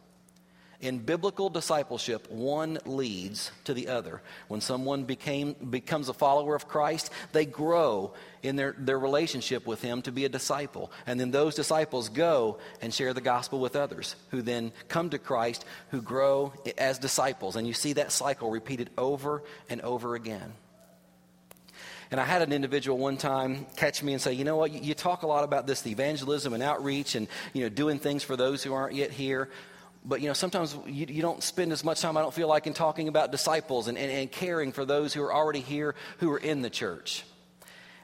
In 0.79 1.00
biblical 1.00 1.50
discipleship, 1.50 2.29
one 2.29 2.77
leads 2.86 3.51
to 3.63 3.74
the 3.74 3.88
other. 3.88 4.22
When 4.48 4.62
someone 4.62 5.05
became, 5.05 5.53
becomes 5.53 6.07
a 6.07 6.13
follower 6.13 6.53
of 6.53 6.67
Christ, 6.67 7.10
they 7.31 7.46
grow 7.46 8.13
in 8.43 8.57
their, 8.57 8.75
their 8.77 9.00
relationship 9.00 9.65
with 9.65 9.81
him 9.81 10.03
to 10.03 10.12
be 10.12 10.25
a 10.25 10.29
disciple. 10.29 10.91
And 11.07 11.19
then 11.19 11.31
those 11.31 11.55
disciples 11.55 12.10
go 12.10 12.60
and 12.79 12.93
share 12.93 13.15
the 13.15 13.22
gospel 13.22 13.60
with 13.60 13.75
others, 13.75 14.15
who 14.29 14.43
then 14.43 14.72
come 14.88 15.10
to 15.10 15.17
Christ, 15.17 15.65
who 15.89 16.00
grow 16.00 16.53
as 16.77 17.00
disciples. 17.00 17.55
And 17.55 17.65
you 17.65 17.74
see 17.74 17.93
that 17.93 18.12
cycle 18.12 18.51
repeated 18.51 18.91
over 19.00 19.41
and 19.72 19.81
over 19.81 20.13
again. 20.13 20.53
And 22.12 22.22
I 22.22 22.24
had 22.24 22.43
an 22.43 22.53
individual 22.53 23.00
one 23.00 23.17
time 23.17 23.65
catch 23.77 24.03
me 24.03 24.13
and 24.13 24.22
say, 24.22 24.34
you 24.34 24.43
know 24.43 24.55
what, 24.57 24.72
you, 24.72 24.79
you 24.79 24.93
talk 24.93 25.24
a 25.24 25.27
lot 25.27 25.43
about 25.43 25.65
this, 25.65 25.81
the 25.81 25.91
evangelism 25.91 26.53
and 26.53 26.62
outreach 26.62 27.15
and, 27.15 27.27
you 27.53 27.63
know, 27.63 27.69
doing 27.69 27.98
things 27.98 28.24
for 28.24 28.36
those 28.36 28.63
who 28.63 28.74
aren't 28.74 28.93
yet 28.93 29.10
here 29.12 29.50
but 30.08 30.22
you 30.22 30.28
know 30.28 30.34
sometimes 30.34 30.76
you, 30.86 31.06
you, 31.10 31.22
don't 31.22 31.44
spend 31.44 31.72
as 31.72 31.84
much 31.84 32.02
time 32.02 32.18
i 32.18 32.22
don't 32.22 32.34
feel 32.34 32.48
like 32.48 32.66
in 32.66 32.74
talking 32.74 33.08
about 33.08 33.32
disciples 33.32 33.88
and, 33.88 33.98
and, 33.98 34.12
and, 34.12 34.32
caring 34.32 34.72
for 34.72 34.86
those 34.86 35.14
who 35.14 35.22
are 35.22 35.34
already 35.34 35.60
here 35.60 35.94
who 36.20 36.32
are 36.32 36.38
in 36.38 36.62
the 36.62 36.70
church 36.70 37.24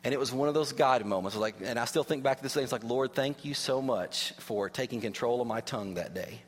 and 0.03 0.13
it 0.13 0.19
was 0.19 0.31
one 0.31 0.47
of 0.47 0.53
those 0.53 0.73
guided 0.73 1.07
moments 1.07 1.35
like 1.37 1.55
and 1.63 1.79
i 1.79 1.85
still 1.85 2.03
think 2.03 2.23
back 2.23 2.37
to 2.37 2.43
this 2.43 2.53
thing 2.53 2.63
it's 2.63 2.71
like 2.71 2.83
lord 2.83 3.13
thank 3.13 3.45
you 3.45 3.53
so 3.53 3.81
much 3.81 4.33
for 4.39 4.69
taking 4.69 5.01
control 5.01 5.41
of 5.41 5.47
my 5.47 5.61
tongue 5.61 5.95
that 5.95 6.13
day 6.13 6.41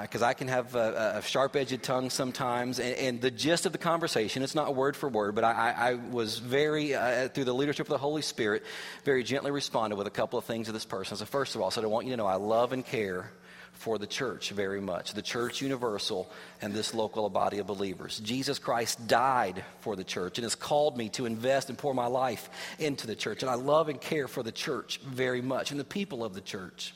because 0.00 0.22
uh, 0.22 0.26
I 0.26 0.32
can 0.32 0.48
have 0.48 0.74
a, 0.74 1.16
a 1.16 1.22
sharp 1.22 1.54
edged 1.54 1.82
tongue 1.82 2.08
sometimes. 2.08 2.80
And, 2.80 2.96
and, 2.96 3.20
the 3.20 3.30
gist 3.30 3.66
of 3.66 3.72
the 3.72 3.78
conversation, 3.78 4.42
it's 4.42 4.54
not 4.54 4.74
word 4.74 4.96
for 4.96 5.06
word, 5.06 5.34
but 5.34 5.44
I, 5.44 5.52
I, 5.52 5.90
I 5.90 5.94
was 5.96 6.38
very, 6.38 6.94
uh, 6.94 7.28
through 7.28 7.44
the 7.44 7.52
leadership 7.52 7.88
of 7.88 7.90
the 7.90 7.98
Holy 7.98 8.22
Spirit, 8.22 8.64
very 9.04 9.22
gently 9.22 9.50
responded 9.50 9.96
with 9.96 10.06
a 10.06 10.10
couple 10.10 10.38
of 10.38 10.46
things 10.46 10.68
to 10.68 10.72
this 10.72 10.86
person. 10.86 11.18
So, 11.18 11.26
first 11.26 11.54
of 11.54 11.60
all, 11.60 11.66
I 11.66 11.70
said, 11.70 11.84
I 11.84 11.88
want 11.88 12.06
you 12.06 12.12
to 12.12 12.16
know 12.16 12.24
I 12.24 12.36
love 12.36 12.72
and 12.72 12.86
care 12.86 13.32
for 13.82 13.98
the 13.98 14.06
church 14.06 14.50
very 14.50 14.80
much, 14.80 15.12
the 15.12 15.20
church 15.20 15.60
universal 15.60 16.30
and 16.60 16.72
this 16.72 16.94
local 16.94 17.28
body 17.28 17.58
of 17.58 17.66
believers. 17.66 18.20
Jesus 18.20 18.60
Christ 18.60 19.08
died 19.08 19.64
for 19.80 19.96
the 19.96 20.04
church 20.04 20.38
and 20.38 20.44
has 20.44 20.54
called 20.54 20.96
me 20.96 21.08
to 21.10 21.26
invest 21.26 21.68
and 21.68 21.76
pour 21.76 21.92
my 21.92 22.06
life 22.06 22.48
into 22.78 23.08
the 23.08 23.16
church. 23.16 23.42
And 23.42 23.50
I 23.50 23.54
love 23.54 23.88
and 23.88 24.00
care 24.00 24.28
for 24.28 24.44
the 24.44 24.52
church 24.52 25.00
very 25.00 25.42
much 25.42 25.72
and 25.72 25.80
the 25.80 25.84
people 25.84 26.22
of 26.22 26.32
the 26.32 26.40
church. 26.40 26.94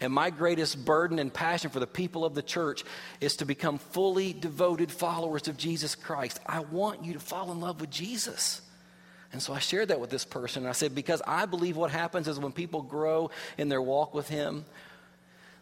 And 0.00 0.14
my 0.14 0.30
greatest 0.30 0.82
burden 0.82 1.18
and 1.18 1.32
passion 1.32 1.68
for 1.68 1.78
the 1.78 1.86
people 1.86 2.24
of 2.24 2.34
the 2.34 2.42
church 2.42 2.84
is 3.20 3.36
to 3.36 3.44
become 3.44 3.76
fully 3.76 4.32
devoted 4.32 4.90
followers 4.90 5.46
of 5.46 5.58
Jesus 5.58 5.94
Christ. 5.94 6.40
I 6.46 6.60
want 6.60 7.04
you 7.04 7.12
to 7.12 7.20
fall 7.20 7.52
in 7.52 7.60
love 7.60 7.82
with 7.82 7.90
Jesus. 7.90 8.62
And 9.30 9.42
so 9.42 9.52
I 9.52 9.58
shared 9.58 9.88
that 9.88 10.00
with 10.00 10.08
this 10.08 10.24
person. 10.24 10.62
And 10.62 10.70
I 10.70 10.72
said, 10.72 10.94
because 10.94 11.20
I 11.26 11.44
believe 11.44 11.76
what 11.76 11.90
happens 11.90 12.28
is 12.28 12.38
when 12.38 12.52
people 12.52 12.80
grow 12.80 13.30
in 13.58 13.68
their 13.68 13.82
walk 13.82 14.14
with 14.14 14.28
Him, 14.28 14.64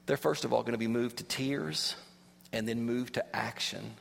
they're 0.06 0.16
first 0.16 0.44
of 0.44 0.52
all 0.52 0.62
going 0.62 0.72
to 0.72 0.78
be 0.78 0.88
moved 0.88 1.18
to 1.18 1.24
tears 1.24 1.96
and 2.52 2.68
then 2.68 2.82
moved 2.82 3.14
to 3.14 3.36
action 3.36 3.94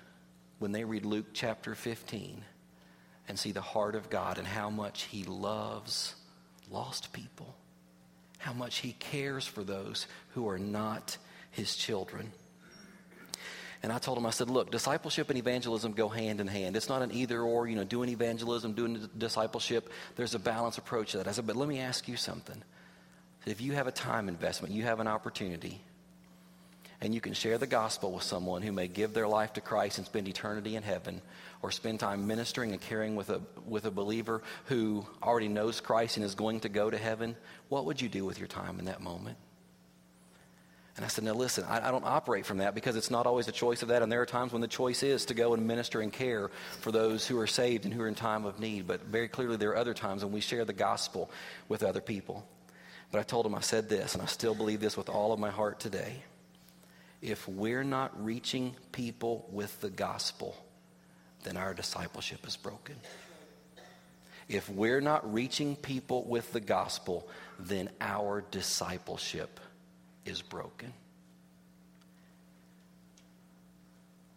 when 0.59 0.71
they 0.71 0.83
read 0.83 1.05
Luke 1.05 1.27
chapter 1.33 1.75
15 1.75 2.43
and 3.27 3.39
see 3.39 3.51
the 3.51 3.61
heart 3.61 3.95
of 3.95 4.09
God 4.09 4.37
and 4.37 4.47
how 4.47 4.69
much 4.69 5.03
He 5.03 5.23
loves 5.23 6.15
lost 6.69 7.13
people, 7.13 7.55
how 8.37 8.53
much 8.53 8.77
He 8.77 8.93
cares 8.93 9.45
for 9.45 9.63
those 9.63 10.07
who 10.29 10.47
are 10.49 10.59
not 10.59 11.17
His 11.51 11.75
children. 11.75 12.31
And 13.83 13.91
I 13.91 13.97
told 13.97 14.17
him, 14.17 14.27
I 14.27 14.29
said, 14.29 14.49
look, 14.49 14.69
discipleship 14.69 15.29
and 15.29 15.39
evangelism 15.39 15.93
go 15.93 16.07
hand 16.07 16.39
in 16.39 16.45
hand. 16.45 16.75
It's 16.75 16.87
not 16.87 17.01
an 17.01 17.11
either 17.11 17.41
or, 17.41 17.67
you 17.67 17.75
know, 17.75 17.83
doing 17.83 18.09
evangelism, 18.09 18.73
doing 18.73 19.09
discipleship. 19.17 19.89
There's 20.15 20.35
a 20.35 20.39
balanced 20.39 20.77
approach 20.77 21.11
to 21.11 21.17
that. 21.17 21.27
I 21.27 21.31
said, 21.31 21.47
but 21.47 21.55
let 21.55 21.67
me 21.67 21.79
ask 21.79 22.07
you 22.07 22.15
something. 22.15 22.61
If 23.47 23.59
you 23.59 23.73
have 23.73 23.87
a 23.87 23.91
time 23.91 24.27
investment, 24.27 24.71
you 24.71 24.83
have 24.83 24.99
an 24.99 25.07
opportunity 25.07 25.81
and 27.01 27.15
you 27.15 27.21
can 27.21 27.33
share 27.33 27.57
the 27.57 27.67
gospel 27.67 28.11
with 28.11 28.23
someone 28.23 28.61
who 28.61 28.71
may 28.71 28.87
give 28.87 29.13
their 29.13 29.27
life 29.27 29.53
to 29.53 29.61
Christ 29.61 29.97
and 29.97 30.05
spend 30.05 30.27
eternity 30.27 30.75
in 30.75 30.83
heaven, 30.83 31.21
or 31.63 31.71
spend 31.71 31.99
time 31.99 32.27
ministering 32.27 32.71
and 32.71 32.81
caring 32.81 33.15
with 33.15 33.29
a, 33.31 33.41
with 33.67 33.85
a 33.85 33.91
believer 33.91 34.43
who 34.65 35.05
already 35.21 35.47
knows 35.47 35.81
Christ 35.81 36.17
and 36.17 36.25
is 36.25 36.35
going 36.35 36.59
to 36.61 36.69
go 36.69 36.89
to 36.89 36.97
heaven, 36.97 37.35
what 37.69 37.85
would 37.85 38.01
you 38.01 38.09
do 38.09 38.23
with 38.23 38.37
your 38.37 38.47
time 38.47 38.77
in 38.77 38.85
that 38.85 39.01
moment? 39.01 39.37
And 40.95 41.05
I 41.05 41.07
said, 41.07 41.23
Now 41.23 41.33
listen, 41.33 41.63
I, 41.63 41.87
I, 41.87 41.91
don't 41.91 42.05
operate 42.05 42.45
from 42.45 42.57
that 42.57 42.75
because 42.75 42.95
it's 42.95 43.09
not 43.09 43.25
always 43.25 43.47
a 43.47 43.51
choice 43.51 43.81
of 43.81 43.87
that. 43.87 44.01
And 44.03 44.11
there 44.11 44.21
are 44.21 44.25
times 44.25 44.51
when 44.51 44.61
the 44.61 44.67
choice 44.67 45.03
is 45.03 45.25
to 45.27 45.33
go 45.33 45.53
and 45.53 45.65
minister 45.65 46.01
and 46.01 46.11
care 46.11 46.51
for 46.81 46.91
those 46.91 47.25
who 47.25 47.39
are 47.39 47.47
saved 47.47 47.85
and 47.85 47.93
who 47.93 48.01
are 48.01 48.07
in 48.07 48.15
time 48.15 48.45
of 48.45 48.59
need. 48.59 48.87
But 48.87 49.05
very 49.05 49.29
clearly, 49.29 49.55
there 49.55 49.69
are 49.69 49.77
other 49.77 49.93
times 49.93 50.23
when 50.23 50.33
we 50.33 50.41
share 50.41 50.65
the 50.65 50.73
gospel 50.73 51.31
with 51.69 51.81
other 51.81 52.01
people. 52.01 52.45
But 53.09 53.19
I 53.19 53.23
told 53.23 53.45
him, 53.45 53.55
I 53.55 53.61
said 53.61 53.89
this, 53.89 54.13
and 54.13 54.21
I 54.21 54.25
still 54.25 54.53
believe 54.53 54.81
this 54.81 54.97
with 54.97 55.09
all 55.09 55.31
of 55.31 55.39
my 55.39 55.49
heart 55.49 55.79
today 55.79 56.23
if 57.21 57.47
we're 57.47 57.83
not 57.83 58.23
reaching 58.23 58.75
people 58.91 59.47
with 59.51 59.79
the 59.81 59.89
gospel, 59.89 60.55
then 61.43 61.57
our 61.57 61.73
discipleship 61.73 62.47
is 62.47 62.57
broken. 62.57 62.95
If 64.49 64.69
we're 64.69 65.01
not 65.01 65.31
reaching 65.31 65.75
people 65.75 66.23
with 66.25 66.51
the 66.51 66.59
gospel, 66.59 67.27
then 67.59 67.89
our 68.01 68.41
discipleship 68.51 69.59
is 70.25 70.41
broken. 70.41 70.93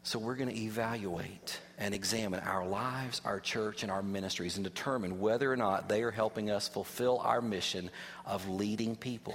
So 0.04 0.18
we're 0.18 0.34
going 0.34 0.50
to 0.50 0.60
evaluate 0.60 1.58
and 1.78 1.94
examine 1.94 2.40
our 2.40 2.66
lives, 2.66 3.22
our 3.24 3.40
church, 3.40 3.82
and 3.82 3.90
our 3.90 4.02
ministries 4.02 4.56
and 4.56 4.64
determine 4.64 5.18
whether 5.18 5.50
or 5.50 5.56
not 5.56 5.88
they 5.88 6.02
are 6.02 6.10
helping 6.10 6.50
us 6.50 6.68
fulfill 6.68 7.18
our 7.20 7.40
mission 7.40 7.90
of 8.26 8.46
leading 8.48 8.96
people, 8.96 9.34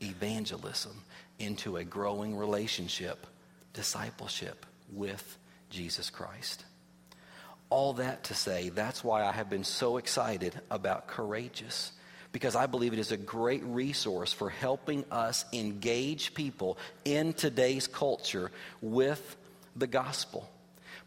evangelism, 0.00 1.02
into 1.38 1.76
a 1.76 1.84
growing 1.84 2.36
relationship, 2.36 3.26
discipleship 3.72 4.66
with 4.92 5.38
Jesus 5.70 6.10
Christ. 6.10 6.64
All 7.68 7.94
that 7.94 8.24
to 8.24 8.34
say, 8.34 8.68
that's 8.68 9.02
why 9.02 9.24
I 9.24 9.32
have 9.32 9.50
been 9.50 9.64
so 9.64 9.96
excited 9.96 10.54
about 10.70 11.08
Courageous, 11.08 11.92
because 12.32 12.54
I 12.54 12.66
believe 12.66 12.92
it 12.92 12.98
is 12.98 13.12
a 13.12 13.16
great 13.16 13.64
resource 13.64 14.32
for 14.32 14.50
helping 14.50 15.04
us 15.10 15.44
engage 15.52 16.34
people 16.34 16.78
in 17.04 17.32
today's 17.32 17.86
culture 17.86 18.52
with 18.80 19.36
the 19.74 19.86
gospel. 19.86 20.48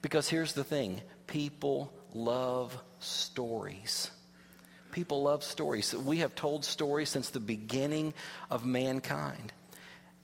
Because 0.02 0.28
here's 0.30 0.54
the 0.54 0.64
thing 0.64 1.02
people 1.28 1.94
love 2.14 2.78
stories. 3.00 4.12
People 4.92 5.24
love 5.24 5.44
stories. 5.44 5.94
We 5.94 6.18
have 6.18 6.36
told 6.36 6.66
stories 6.66 7.10
since 7.10 7.30
the 7.30 7.40
beginning 7.40 8.14
of 8.50 8.66
mankind. 8.66 9.54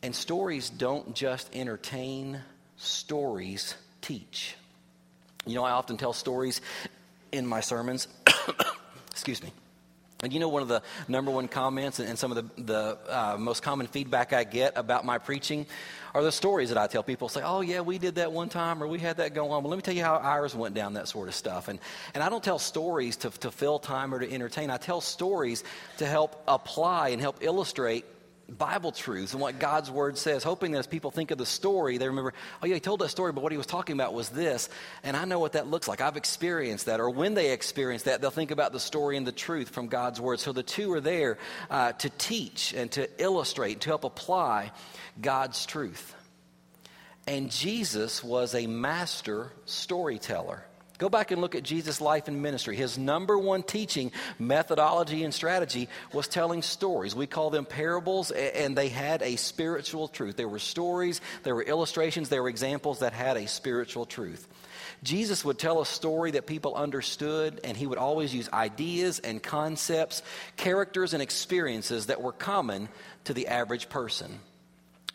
And 0.02 0.16
stories 0.16 0.70
don't 0.70 1.16
just 1.16 1.56
entertain, 1.56 2.40
stories 2.78 3.76
teach. 4.02 4.56
You 5.46 5.56
know, 5.56 5.64
I 5.64 5.72
often 5.72 5.98
tell 5.98 6.14
stories 6.14 6.62
in 7.32 7.46
my 7.46 7.62
sermons. 7.62 8.08
Excuse 9.12 9.42
me. 9.42 9.52
And 10.24 10.32
you 10.32 10.40
know, 10.40 10.48
one 10.48 10.62
of 10.62 10.70
the 10.70 10.82
number 11.08 11.30
one 11.30 11.48
comments 11.48 12.00
and 12.00 12.18
some 12.18 12.32
of 12.32 12.56
the, 12.56 12.64
the 12.64 12.98
uh, 13.10 13.38
most 13.38 13.62
common 13.62 13.86
feedback 13.86 14.32
I 14.32 14.44
get 14.44 14.78
about 14.78 15.06
my 15.06 15.18
preaching 15.18 15.66
are 16.14 16.24
the 16.24 16.32
stories 16.32 16.70
that 16.70 16.78
I 16.78 16.88
tell 16.88 17.04
people. 17.04 17.28
Say, 17.28 17.42
oh, 17.44 17.62
yeah, 17.62 17.82
we 17.82 17.98
did 17.98 18.16
that 18.16 18.32
one 18.32 18.48
time 18.48 18.82
or 18.82 18.88
we 18.88 18.98
had 18.98 19.18
that 19.18 19.34
going 19.34 19.52
on. 19.52 19.62
Well, 19.62 19.70
let 19.70 19.76
me 19.76 19.82
tell 19.82 19.94
you 19.94 20.04
how 20.04 20.16
ours 20.16 20.56
went 20.56 20.74
down, 20.74 20.94
that 20.94 21.10
sort 21.10 21.28
of 21.28 21.36
stuff. 21.36 21.68
And, 21.68 21.80
and 22.14 22.24
I 22.24 22.30
don't 22.30 22.44
tell 22.44 22.60
stories 22.60 23.18
to, 23.18 23.30
to 23.30 23.52
fill 23.52 23.78
time 23.78 24.14
or 24.14 24.20
to 24.20 24.32
entertain. 24.32 24.70
I 24.70 24.78
tell 24.78 25.02
stories 25.02 25.64
to 25.98 26.06
help 26.06 26.42
apply 26.48 27.10
and 27.10 27.22
help 27.22 27.40
illustrate 27.42 28.06
Bible 28.48 28.92
truths 28.92 29.34
and 29.34 29.42
what 29.42 29.60
God's 29.60 29.90
Word 29.90 30.18
says, 30.18 30.44
hoping 30.44 30.72
that 30.74 30.80
as 30.80 30.88
people 30.88 31.10
think 31.10 31.32
of 31.32 31.38
the 31.38 31.46
story, 31.46 31.98
they 31.98 32.08
remember, 32.08 32.34
oh, 32.62 32.68
yeah, 32.68 32.76
he 32.76 32.80
told 32.80 33.02
that 33.02 33.10
story, 33.10 33.32
but 33.32 33.42
what 33.42 33.52
he 33.52 33.58
was 33.58 33.66
talking 33.66 33.94
about 33.94 34.14
was 34.14 34.30
this. 34.30 34.70
And 35.04 35.18
I 35.18 35.26
know 35.26 35.40
what 35.40 35.54
that 35.54 35.68
looks 35.68 35.88
like. 35.88 36.00
I've 36.00 36.18
experienced 36.18 36.86
that. 36.86 37.00
Or 37.00 37.10
when 37.10 37.34
they 37.34 37.52
experience 37.52 38.04
that, 38.04 38.22
they'll 38.22 38.32
think 38.32 38.52
about 38.52 38.72
the 38.72 38.80
story 38.80 39.18
and 39.18 39.26
the 39.26 39.32
truth 39.32 39.70
from 39.70 39.88
God's 39.88 40.22
Word. 40.22 40.40
So 40.40 40.54
the 40.54 40.64
two 40.64 40.92
are 40.94 41.02
there 41.02 41.38
uh, 41.70 41.94
to 41.94 42.10
teach 42.12 42.74
and 42.74 42.92
to 42.92 43.10
illustrate, 43.22 43.82
to 43.82 43.90
help 43.90 44.04
apply 44.04 44.72
God's 45.20 45.66
truth. 45.66 46.16
And 47.28 47.50
Jesus 47.50 48.24
was 48.24 48.54
a 48.54 48.68
master 48.68 49.52
storyteller. 49.66 50.64
Go 50.98 51.10
back 51.10 51.32
and 51.32 51.42
look 51.42 51.56
at 51.56 51.64
Jesus' 51.64 52.00
life 52.00 52.28
and 52.28 52.42
ministry. 52.42 52.76
His 52.76 52.98
number 52.98 53.38
one 53.38 53.64
teaching 53.64 54.12
methodology 54.40 55.24
and 55.24 55.34
strategy 55.34 55.90
was 56.14 56.28
telling 56.28 56.62
stories. 56.62 57.14
We 57.14 57.28
call 57.28 57.50
them 57.50 57.66
parables, 57.66 58.32
and 58.32 58.78
they 58.78 58.88
had 58.88 59.22
a 59.22 59.36
spiritual 59.36 60.08
truth. 60.08 60.38
There 60.38 60.48
were 60.48 60.60
stories, 60.60 61.20
there 61.44 61.56
were 61.56 61.64
illustrations, 61.64 62.30
there 62.30 62.42
were 62.42 62.50
examples 62.50 63.00
that 63.00 63.12
had 63.12 63.36
a 63.36 63.48
spiritual 63.48 64.06
truth. 64.06 64.48
Jesus 65.04 65.44
would 65.44 65.60
tell 65.60 65.82
a 65.82 65.86
story 65.86 66.32
that 66.32 66.46
people 66.46 66.76
understood, 66.76 67.60
and 67.64 67.76
he 67.76 67.88
would 67.88 67.98
always 67.98 68.34
use 68.34 68.50
ideas 68.54 69.20
and 69.20 69.44
concepts, 69.44 70.24
characters 70.56 71.14
and 71.14 71.22
experiences 71.22 72.06
that 72.06 72.22
were 72.22 72.32
common 72.32 72.88
to 73.26 73.34
the 73.34 73.48
average 73.48 73.90
person. 73.90 74.40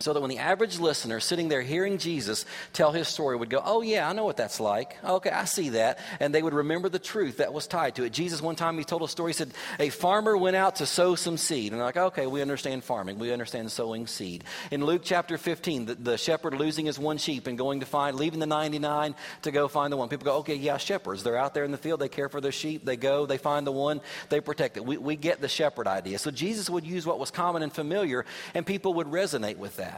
So 0.01 0.15
that 0.15 0.21
when 0.23 0.31
the 0.31 0.39
average 0.39 0.79
listener 0.79 1.21
sitting 1.21 1.49
there 1.49 1.61
hearing 1.61 1.99
Jesus 1.99 2.47
tell 2.73 2.91
his 2.91 3.07
story 3.07 3.37
would 3.37 3.51
go, 3.51 3.61
Oh, 3.63 3.83
yeah, 3.83 4.09
I 4.09 4.15
know 4.15 4.25
what 4.25 4.39
that's 4.39 4.59
like. 4.59 4.97
Okay, 5.05 5.29
I 5.29 5.45
see 5.45 5.69
that. 5.71 5.99
And 6.21 6.35
they 6.35 6.43
would 6.43 6.55
remember 6.55 6.89
the 6.89 6.99
truth 6.99 7.37
that 7.37 7.53
was 7.53 7.67
tied 7.67 7.97
to 7.97 8.05
it. 8.05 8.11
Jesus, 8.15 8.41
one 8.41 8.57
time, 8.57 8.79
he 8.79 8.85
told 8.85 9.03
a 9.03 9.09
story. 9.09 9.33
He 9.33 9.35
said, 9.35 9.53
A 9.79 9.91
farmer 9.91 10.39
went 10.39 10.57
out 10.57 10.77
to 10.77 10.87
sow 10.87 11.17
some 11.17 11.37
seed. 11.37 11.73
And 11.73 11.83
like, 11.83 11.99
Okay, 11.99 12.27
we 12.27 12.41
understand 12.41 12.83
farming. 12.83 13.19
We 13.19 13.31
understand 13.31 13.71
sowing 13.71 14.07
seed. 14.07 14.45
In 14.71 14.87
Luke 14.87 15.03
chapter 15.05 15.37
15, 15.37 15.85
the, 15.85 15.95
the 15.97 16.17
shepherd 16.17 16.55
losing 16.55 16.87
his 16.87 16.99
one 16.99 17.19
sheep 17.19 17.47
and 17.47 17.59
going 17.59 17.81
to 17.81 17.87
find, 17.87 18.17
leaving 18.17 18.41
the 18.41 18.47
99 18.47 19.15
to 19.43 19.51
go 19.51 19.69
find 19.69 19.93
the 19.93 19.99
one. 19.99 20.09
People 20.09 20.25
go, 20.25 20.37
Okay, 20.39 20.55
yeah, 20.55 20.79
shepherds. 20.79 21.23
They're 21.23 21.37
out 21.37 21.53
there 21.53 21.65
in 21.65 21.73
the 21.73 21.79
field. 21.79 22.01
They 22.01 22.09
care 22.09 22.31
for 22.31 22.41
their 22.41 22.53
sheep. 22.53 22.87
They 22.87 22.97
go, 22.97 23.27
they 23.27 23.37
find 23.37 23.67
the 23.67 23.73
one, 23.73 24.01
they 24.31 24.41
protect 24.41 24.79
it. 24.79 24.85
We, 24.87 24.97
we 24.97 25.17
get 25.17 25.43
the 25.43 25.49
shepherd 25.49 25.87
idea. 25.87 26.19
So 26.19 26.31
Jesus 26.31 26.71
would 26.71 26.87
use 26.87 27.05
what 27.05 27.19
was 27.19 27.31
common 27.31 27.63
and 27.63 27.71
familiar, 27.71 28.25
and 28.55 28.65
people 28.65 28.95
would 28.95 29.09
resonate 29.09 29.59
with 29.59 29.77
that. 29.77 29.90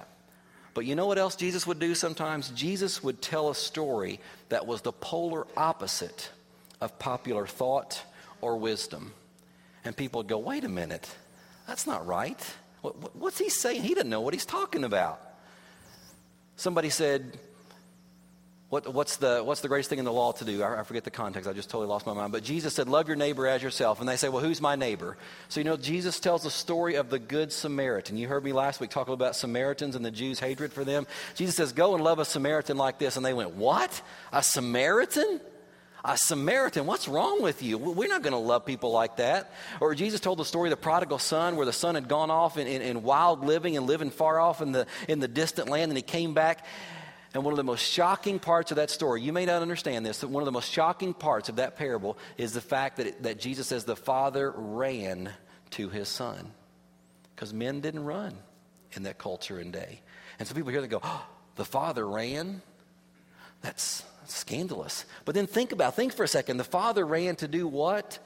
But 0.74 0.86
you 0.86 0.94
know 0.94 1.06
what 1.06 1.18
else 1.18 1.36
Jesus 1.36 1.66
would 1.66 1.78
do 1.78 1.94
sometimes? 1.94 2.48
Jesus 2.50 3.02
would 3.02 3.20
tell 3.20 3.50
a 3.50 3.54
story 3.54 4.20
that 4.48 4.66
was 4.66 4.80
the 4.80 4.92
polar 4.92 5.46
opposite 5.56 6.30
of 6.80 6.98
popular 6.98 7.46
thought 7.46 8.02
or 8.40 8.56
wisdom. 8.56 9.12
And 9.84 9.96
people 9.96 10.20
would 10.20 10.28
go, 10.28 10.38
wait 10.38 10.64
a 10.64 10.68
minute, 10.68 11.14
that's 11.66 11.86
not 11.86 12.06
right. 12.06 12.40
What's 13.14 13.38
he 13.38 13.48
saying? 13.48 13.82
He 13.82 13.94
doesn't 13.94 14.10
know 14.10 14.20
what 14.20 14.34
he's 14.34 14.46
talking 14.46 14.84
about. 14.84 15.20
Somebody 16.56 16.90
said, 16.90 17.38
what, 18.72 18.90
what's, 18.94 19.18
the, 19.18 19.42
what's 19.44 19.60
the 19.60 19.68
greatest 19.68 19.90
thing 19.90 19.98
in 19.98 20.06
the 20.06 20.12
law 20.12 20.32
to 20.32 20.46
do? 20.46 20.62
I, 20.62 20.80
I, 20.80 20.82
forget 20.84 21.04
the 21.04 21.10
context. 21.10 21.46
I 21.46 21.52
just 21.52 21.68
totally 21.68 21.88
lost 21.88 22.06
my 22.06 22.14
mind. 22.14 22.32
But 22.32 22.42
Jesus 22.42 22.72
said, 22.72 22.88
Love 22.88 23.06
your 23.06 23.18
neighbor 23.18 23.46
as 23.46 23.62
yourself. 23.62 24.00
And 24.00 24.08
they 24.08 24.16
say, 24.16 24.30
Well, 24.30 24.42
who's 24.42 24.62
my 24.62 24.76
neighbor? 24.76 25.18
So, 25.50 25.60
you 25.60 25.64
know, 25.64 25.76
Jesus 25.76 26.18
tells 26.18 26.44
the 26.44 26.50
story 26.50 26.94
of 26.94 27.10
the 27.10 27.18
Good 27.18 27.52
Samaritan. 27.52 28.16
You 28.16 28.28
heard 28.28 28.42
me 28.42 28.54
last 28.54 28.80
week 28.80 28.88
talk 28.88 29.08
about 29.08 29.36
Samaritans 29.36 29.94
and 29.94 30.02
the 30.02 30.10
Jews' 30.10 30.40
hatred 30.40 30.72
for 30.72 30.84
them. 30.86 31.06
Jesus 31.34 31.54
says, 31.54 31.74
Go 31.74 31.94
and 31.94 32.02
love 32.02 32.18
a 32.18 32.24
Samaritan 32.24 32.78
like 32.78 32.98
this. 32.98 33.18
And 33.18 33.26
they 33.26 33.34
went, 33.34 33.50
What? 33.50 34.00
A 34.32 34.42
Samaritan? 34.42 35.42
A 36.02 36.16
Samaritan, 36.16 36.86
what's 36.86 37.08
wrong 37.08 37.42
with 37.42 37.62
you? 37.62 37.76
We're 37.76 38.08
not 38.08 38.22
going 38.22 38.32
to 38.32 38.38
love 38.38 38.64
people 38.64 38.90
like 38.90 39.18
that. 39.18 39.52
Or 39.80 39.94
Jesus 39.94 40.18
told 40.18 40.38
the 40.38 40.46
story 40.46 40.70
of 40.70 40.78
the 40.78 40.82
prodigal 40.82 41.18
son, 41.18 41.56
where 41.56 41.66
the 41.66 41.74
son 41.74 41.94
had 41.94 42.08
gone 42.08 42.30
off 42.30 42.56
in, 42.56 42.66
in, 42.66 42.80
in 42.80 43.02
wild 43.02 43.44
living 43.44 43.76
and 43.76 43.86
living 43.86 44.10
far 44.10 44.40
off 44.40 44.62
in 44.62 44.72
the, 44.72 44.86
in 45.08 45.20
the 45.20 45.28
distant 45.28 45.68
land, 45.68 45.90
and 45.90 45.98
he 45.98 46.02
came 46.02 46.32
back. 46.32 46.64
And 47.34 47.44
one 47.44 47.52
of 47.52 47.56
the 47.56 47.64
most 47.64 47.80
shocking 47.80 48.38
parts 48.38 48.72
of 48.72 48.76
that 48.76 48.90
story, 48.90 49.22
you 49.22 49.32
may 49.32 49.46
not 49.46 49.62
understand 49.62 50.04
this, 50.04 50.20
but 50.20 50.30
one 50.30 50.42
of 50.42 50.44
the 50.44 50.52
most 50.52 50.70
shocking 50.70 51.14
parts 51.14 51.48
of 51.48 51.56
that 51.56 51.76
parable 51.76 52.18
is 52.36 52.52
the 52.52 52.60
fact 52.60 52.98
that, 52.98 53.06
it, 53.06 53.22
that 53.22 53.40
Jesus 53.40 53.68
says 53.68 53.84
the 53.84 53.96
father 53.96 54.52
ran 54.54 55.32
to 55.70 55.88
his 55.88 56.08
son. 56.08 56.52
Because 57.34 57.54
men 57.54 57.80
didn't 57.80 58.04
run 58.04 58.34
in 58.92 59.04
that 59.04 59.16
culture 59.16 59.58
and 59.58 59.72
day. 59.72 60.02
And 60.38 60.46
so 60.46 60.54
people 60.54 60.70
hear 60.70 60.82
that 60.82 60.88
go, 60.88 61.00
oh, 61.02 61.26
the 61.56 61.64
father 61.64 62.06
ran? 62.06 62.60
That's 63.62 64.04
scandalous. 64.26 65.06
But 65.24 65.34
then 65.34 65.46
think 65.46 65.72
about, 65.72 65.96
think 65.96 66.12
for 66.12 66.24
a 66.24 66.28
second. 66.28 66.58
The 66.58 66.64
father 66.64 67.06
ran 67.06 67.36
to 67.36 67.48
do 67.48 67.66
what? 67.66 68.18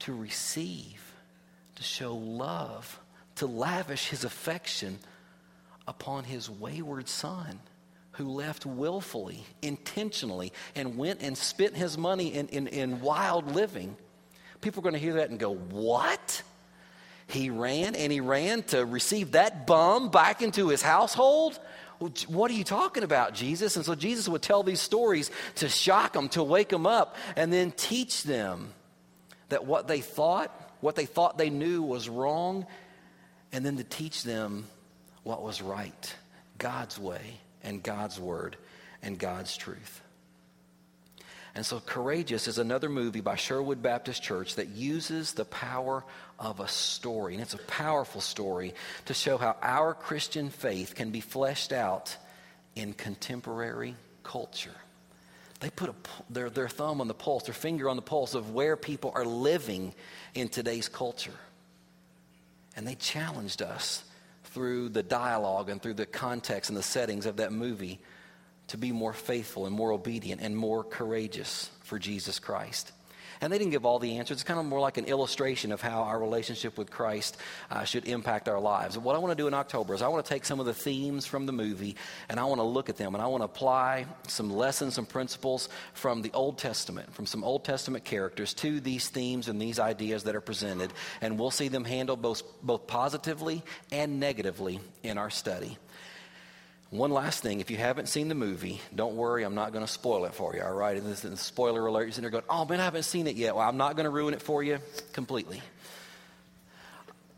To 0.00 0.14
receive, 0.14 1.14
to 1.76 1.82
show 1.82 2.14
love, 2.14 3.00
to 3.36 3.46
lavish 3.46 4.08
his 4.08 4.24
affection 4.24 4.98
upon 5.88 6.24
his 6.24 6.50
wayward 6.50 7.08
son 7.08 7.58
who 8.14 8.28
left 8.28 8.64
willfully, 8.64 9.44
intentionally, 9.60 10.52
and 10.74 10.96
went 10.96 11.20
and 11.20 11.36
spent 11.36 11.76
his 11.76 11.98
money 11.98 12.32
in, 12.32 12.48
in, 12.48 12.68
in 12.68 13.00
wild 13.00 13.54
living. 13.54 13.96
People 14.60 14.80
are 14.80 14.84
going 14.84 14.94
to 14.94 15.00
hear 15.00 15.14
that 15.14 15.30
and 15.30 15.38
go, 15.38 15.54
What? 15.54 16.42
He 17.26 17.50
ran 17.50 17.94
and 17.94 18.12
he 18.12 18.20
ran 18.20 18.62
to 18.64 18.84
receive 18.84 19.32
that 19.32 19.66
bum 19.66 20.10
back 20.10 20.42
into 20.42 20.68
his 20.68 20.82
household? 20.82 21.58
What 22.28 22.50
are 22.50 22.54
you 22.54 22.64
talking 22.64 23.02
about, 23.02 23.34
Jesus? 23.34 23.76
And 23.76 23.84
so 23.84 23.94
Jesus 23.94 24.28
would 24.28 24.42
tell 24.42 24.62
these 24.62 24.80
stories 24.80 25.30
to 25.56 25.68
shock 25.68 26.12
them, 26.12 26.28
to 26.30 26.42
wake 26.42 26.68
them 26.68 26.86
up, 26.86 27.16
and 27.34 27.52
then 27.52 27.72
teach 27.72 28.24
them 28.24 28.74
that 29.48 29.64
what 29.64 29.88
they 29.88 30.00
thought, 30.00 30.50
what 30.80 30.96
they 30.96 31.06
thought 31.06 31.38
they 31.38 31.50
knew 31.50 31.82
was 31.82 32.08
wrong, 32.08 32.66
and 33.52 33.64
then 33.64 33.78
to 33.78 33.84
teach 33.84 34.22
them 34.22 34.66
what 35.22 35.42
was 35.42 35.62
right, 35.62 36.14
God's 36.58 36.98
way 36.98 37.38
and 37.64 37.82
God's 37.82 38.20
word 38.20 38.56
and 39.02 39.18
God's 39.18 39.56
truth. 39.56 40.00
And 41.54 41.64
so, 41.64 41.78
Courageous 41.78 42.48
is 42.48 42.58
another 42.58 42.88
movie 42.88 43.20
by 43.20 43.36
Sherwood 43.36 43.80
Baptist 43.80 44.22
Church 44.22 44.56
that 44.56 44.70
uses 44.70 45.32
the 45.32 45.44
power 45.44 46.04
of 46.38 46.58
a 46.58 46.66
story. 46.66 47.34
And 47.34 47.42
it's 47.42 47.54
a 47.54 47.58
powerful 47.58 48.20
story 48.20 48.74
to 49.04 49.14
show 49.14 49.38
how 49.38 49.56
our 49.62 49.94
Christian 49.94 50.50
faith 50.50 50.96
can 50.96 51.10
be 51.10 51.20
fleshed 51.20 51.72
out 51.72 52.16
in 52.74 52.92
contemporary 52.92 53.94
culture. 54.24 54.74
They 55.60 55.70
put 55.70 55.90
a, 55.90 55.94
their, 56.28 56.50
their 56.50 56.68
thumb 56.68 57.00
on 57.00 57.06
the 57.06 57.14
pulse, 57.14 57.44
their 57.44 57.54
finger 57.54 57.88
on 57.88 57.94
the 57.94 58.02
pulse 58.02 58.34
of 58.34 58.50
where 58.50 58.76
people 58.76 59.12
are 59.14 59.24
living 59.24 59.94
in 60.34 60.48
today's 60.48 60.88
culture. 60.88 61.38
And 62.76 62.84
they 62.84 62.96
challenged 62.96 63.62
us 63.62 64.02
through 64.54 64.88
the 64.88 65.02
dialogue 65.02 65.68
and 65.68 65.82
through 65.82 65.94
the 65.94 66.06
context 66.06 66.70
and 66.70 66.76
the 66.76 66.82
settings 66.82 67.26
of 67.26 67.36
that 67.38 67.52
movie 67.52 68.00
to 68.68 68.78
be 68.78 68.92
more 68.92 69.12
faithful 69.12 69.66
and 69.66 69.74
more 69.74 69.92
obedient 69.92 70.40
and 70.40 70.56
more 70.56 70.84
courageous 70.84 71.70
for 71.80 71.98
Jesus 71.98 72.38
Christ. 72.38 72.92
And 73.40 73.52
they 73.52 73.58
didn't 73.58 73.72
give 73.72 73.84
all 73.84 73.98
the 73.98 74.16
answers. 74.18 74.36
It's 74.36 74.44
kind 74.44 74.60
of 74.60 74.66
more 74.66 74.80
like 74.80 74.98
an 74.98 75.06
illustration 75.06 75.72
of 75.72 75.80
how 75.80 76.02
our 76.02 76.18
relationship 76.18 76.78
with 76.78 76.90
Christ 76.90 77.36
uh, 77.70 77.84
should 77.84 78.06
impact 78.06 78.48
our 78.48 78.60
lives. 78.60 78.98
What 78.98 79.16
I 79.16 79.18
want 79.18 79.32
to 79.32 79.42
do 79.42 79.46
in 79.46 79.54
October 79.54 79.94
is 79.94 80.02
I 80.02 80.08
want 80.08 80.24
to 80.24 80.28
take 80.28 80.44
some 80.44 80.60
of 80.60 80.66
the 80.66 80.74
themes 80.74 81.26
from 81.26 81.46
the 81.46 81.52
movie 81.52 81.96
and 82.28 82.38
I 82.38 82.44
want 82.44 82.60
to 82.60 82.64
look 82.64 82.88
at 82.88 82.96
them 82.96 83.14
and 83.14 83.22
I 83.22 83.26
want 83.26 83.40
to 83.40 83.46
apply 83.46 84.06
some 84.28 84.50
lessons 84.50 84.98
and 84.98 85.08
principles 85.08 85.68
from 85.92 86.22
the 86.22 86.32
Old 86.32 86.58
Testament, 86.58 87.12
from 87.14 87.26
some 87.26 87.44
Old 87.44 87.64
Testament 87.64 88.04
characters 88.04 88.54
to 88.54 88.80
these 88.80 89.08
themes 89.08 89.48
and 89.48 89.60
these 89.60 89.78
ideas 89.78 90.24
that 90.24 90.34
are 90.34 90.40
presented. 90.40 90.92
And 91.20 91.38
we'll 91.38 91.50
see 91.50 91.68
them 91.68 91.84
handled 91.84 92.22
both, 92.22 92.42
both 92.62 92.86
positively 92.86 93.62
and 93.92 94.20
negatively 94.20 94.80
in 95.02 95.18
our 95.18 95.30
study. 95.30 95.78
One 96.94 97.10
last 97.10 97.42
thing, 97.42 97.58
if 97.58 97.72
you 97.72 97.76
haven't 97.76 98.06
seen 98.06 98.28
the 98.28 98.36
movie, 98.36 98.80
don't 98.94 99.16
worry, 99.16 99.42
I'm 99.42 99.56
not 99.56 99.72
going 99.72 99.84
to 99.84 99.90
spoil 99.90 100.26
it 100.26 100.32
for 100.32 100.54
you, 100.54 100.62
all 100.62 100.72
right? 100.72 100.96
And 100.96 101.04
this 101.04 101.24
is 101.24 101.40
spoiler 101.40 101.84
alert. 101.84 102.02
You're 102.02 102.12
sitting 102.12 102.22
there 102.22 102.30
going, 102.30 102.44
oh, 102.48 102.64
man, 102.66 102.78
I 102.78 102.84
haven't 102.84 103.02
seen 103.02 103.26
it 103.26 103.34
yet. 103.34 103.56
Well, 103.56 103.68
I'm 103.68 103.76
not 103.76 103.96
going 103.96 104.04
to 104.04 104.10
ruin 104.10 104.32
it 104.32 104.40
for 104.40 104.62
you 104.62 104.78
completely. 105.12 105.60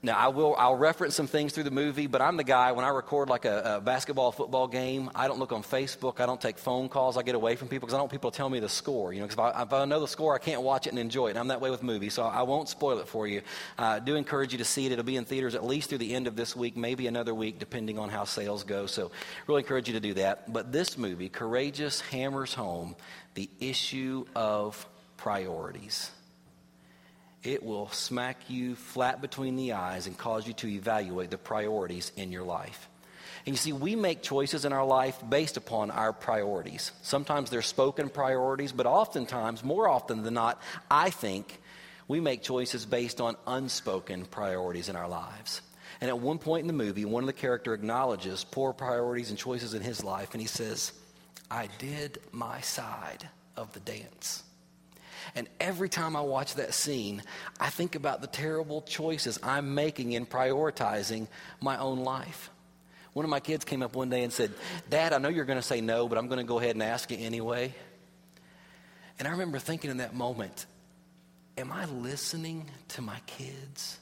Now, 0.06 0.16
I 0.16 0.28
will, 0.28 0.54
I'll 0.56 0.76
reference 0.76 1.16
some 1.16 1.26
things 1.26 1.52
through 1.52 1.64
the 1.64 1.72
movie, 1.72 2.06
but 2.06 2.22
I'm 2.22 2.36
the 2.36 2.44
guy, 2.44 2.70
when 2.70 2.84
I 2.84 2.90
record 2.90 3.28
like 3.28 3.44
a, 3.44 3.78
a 3.78 3.80
basketball, 3.80 4.30
football 4.30 4.68
game, 4.68 5.10
I 5.16 5.26
don't 5.26 5.40
look 5.40 5.50
on 5.50 5.64
Facebook. 5.64 6.20
I 6.20 6.26
don't 6.26 6.40
take 6.40 6.58
phone 6.58 6.88
calls. 6.88 7.16
I 7.16 7.24
get 7.24 7.34
away 7.34 7.56
from 7.56 7.66
people 7.66 7.86
because 7.86 7.94
I 7.94 7.96
don't 7.96 8.04
want 8.04 8.12
people 8.12 8.30
to 8.30 8.36
tell 8.36 8.48
me 8.48 8.60
the 8.60 8.68
score. 8.68 9.12
You 9.12 9.18
know, 9.18 9.26
because 9.26 9.52
if, 9.56 9.66
if, 9.66 9.72
I 9.72 9.84
know 9.84 9.98
the 9.98 10.06
score, 10.06 10.32
I 10.36 10.38
can't 10.38 10.62
watch 10.62 10.86
it 10.86 10.90
and 10.90 11.00
enjoy 11.00 11.26
it. 11.26 11.30
And 11.30 11.40
I'm 11.40 11.48
that 11.48 11.60
way 11.60 11.70
with 11.70 11.82
movies, 11.82 12.14
so 12.14 12.22
I 12.22 12.42
won't 12.42 12.68
spoil 12.68 13.00
it 13.00 13.08
for 13.08 13.26
you. 13.26 13.42
Uh, 13.76 13.82
I 13.82 13.98
do 13.98 14.14
encourage 14.14 14.52
you 14.52 14.58
to 14.58 14.64
see 14.64 14.86
it. 14.86 14.92
It'll 14.92 15.04
be 15.04 15.16
in 15.16 15.24
theaters 15.24 15.56
at 15.56 15.64
least 15.64 15.88
through 15.88 15.98
the 15.98 16.14
end 16.14 16.28
of 16.28 16.36
this 16.36 16.54
week, 16.54 16.76
maybe 16.76 17.08
another 17.08 17.34
week, 17.34 17.58
depending 17.58 17.98
on 17.98 18.08
how 18.08 18.22
sales 18.22 18.62
go. 18.62 18.86
So, 18.86 19.10
really 19.48 19.62
encourage 19.62 19.88
you 19.88 19.94
to 19.94 20.00
do 20.00 20.14
that. 20.14 20.52
But 20.52 20.70
this 20.70 20.96
movie, 20.96 21.28
Courageous, 21.28 22.00
hammers 22.00 22.54
home 22.54 22.94
the 23.34 23.50
issue 23.58 24.24
of 24.36 24.86
priorities 25.16 26.12
it 27.42 27.62
will 27.62 27.88
smack 27.90 28.38
you 28.48 28.74
flat 28.74 29.20
between 29.20 29.56
the 29.56 29.72
eyes 29.72 30.06
and 30.06 30.18
cause 30.18 30.46
you 30.46 30.52
to 30.54 30.68
evaluate 30.68 31.30
the 31.30 31.38
priorities 31.38 32.12
in 32.16 32.32
your 32.32 32.42
life. 32.42 32.88
And 33.44 33.54
you 33.54 33.58
see, 33.58 33.72
we 33.72 33.94
make 33.94 34.22
choices 34.22 34.64
in 34.64 34.72
our 34.72 34.84
life 34.84 35.22
based 35.28 35.56
upon 35.56 35.92
our 35.92 36.12
priorities. 36.12 36.90
Sometimes 37.02 37.48
they're 37.48 37.62
spoken 37.62 38.08
priorities, 38.08 38.72
but 38.72 38.86
oftentimes, 38.86 39.62
more 39.62 39.88
often 39.88 40.24
than 40.24 40.34
not, 40.34 40.60
I 40.90 41.10
think 41.10 41.60
we 42.08 42.18
make 42.20 42.42
choices 42.42 42.84
based 42.84 43.20
on 43.20 43.36
unspoken 43.46 44.24
priorities 44.24 44.88
in 44.88 44.96
our 44.96 45.08
lives. 45.08 45.60
And 46.00 46.08
at 46.08 46.18
one 46.18 46.38
point 46.38 46.62
in 46.62 46.66
the 46.66 46.72
movie, 46.72 47.04
one 47.04 47.22
of 47.22 47.28
the 47.28 47.32
character 47.32 47.72
acknowledges 47.72 48.44
poor 48.44 48.72
priorities 48.72 49.30
and 49.30 49.38
choices 49.38 49.74
in 49.74 49.82
his 49.82 50.02
life, 50.02 50.30
and 50.32 50.40
he 50.40 50.48
says, 50.48 50.92
I 51.50 51.68
did 51.78 52.18
my 52.32 52.60
side 52.60 53.28
of 53.56 53.72
the 53.72 53.80
dance. 53.80 54.42
And 55.34 55.48
every 55.60 55.88
time 55.88 56.16
I 56.16 56.20
watch 56.20 56.54
that 56.54 56.74
scene, 56.74 57.22
I 57.60 57.70
think 57.70 57.94
about 57.94 58.20
the 58.20 58.26
terrible 58.26 58.82
choices 58.82 59.38
I'm 59.42 59.74
making 59.74 60.12
in 60.12 60.26
prioritizing 60.26 61.28
my 61.60 61.78
own 61.78 62.00
life. 62.00 62.50
One 63.12 63.24
of 63.24 63.30
my 63.30 63.40
kids 63.40 63.64
came 63.64 63.82
up 63.82 63.96
one 63.96 64.10
day 64.10 64.22
and 64.22 64.32
said, 64.32 64.52
Dad, 64.90 65.12
I 65.12 65.18
know 65.18 65.28
you're 65.28 65.46
going 65.46 65.58
to 65.58 65.62
say 65.62 65.80
no, 65.80 66.08
but 66.08 66.18
I'm 66.18 66.28
going 66.28 66.38
to 66.38 66.44
go 66.44 66.58
ahead 66.58 66.76
and 66.76 66.82
ask 66.82 67.10
you 67.10 67.18
anyway. 67.18 67.74
And 69.18 69.26
I 69.26 69.30
remember 69.30 69.58
thinking 69.58 69.90
in 69.90 69.96
that 69.98 70.14
moment, 70.14 70.66
Am 71.58 71.72
I 71.72 71.86
listening 71.86 72.70
to 72.88 73.00
my 73.00 73.18
kids? 73.26 73.98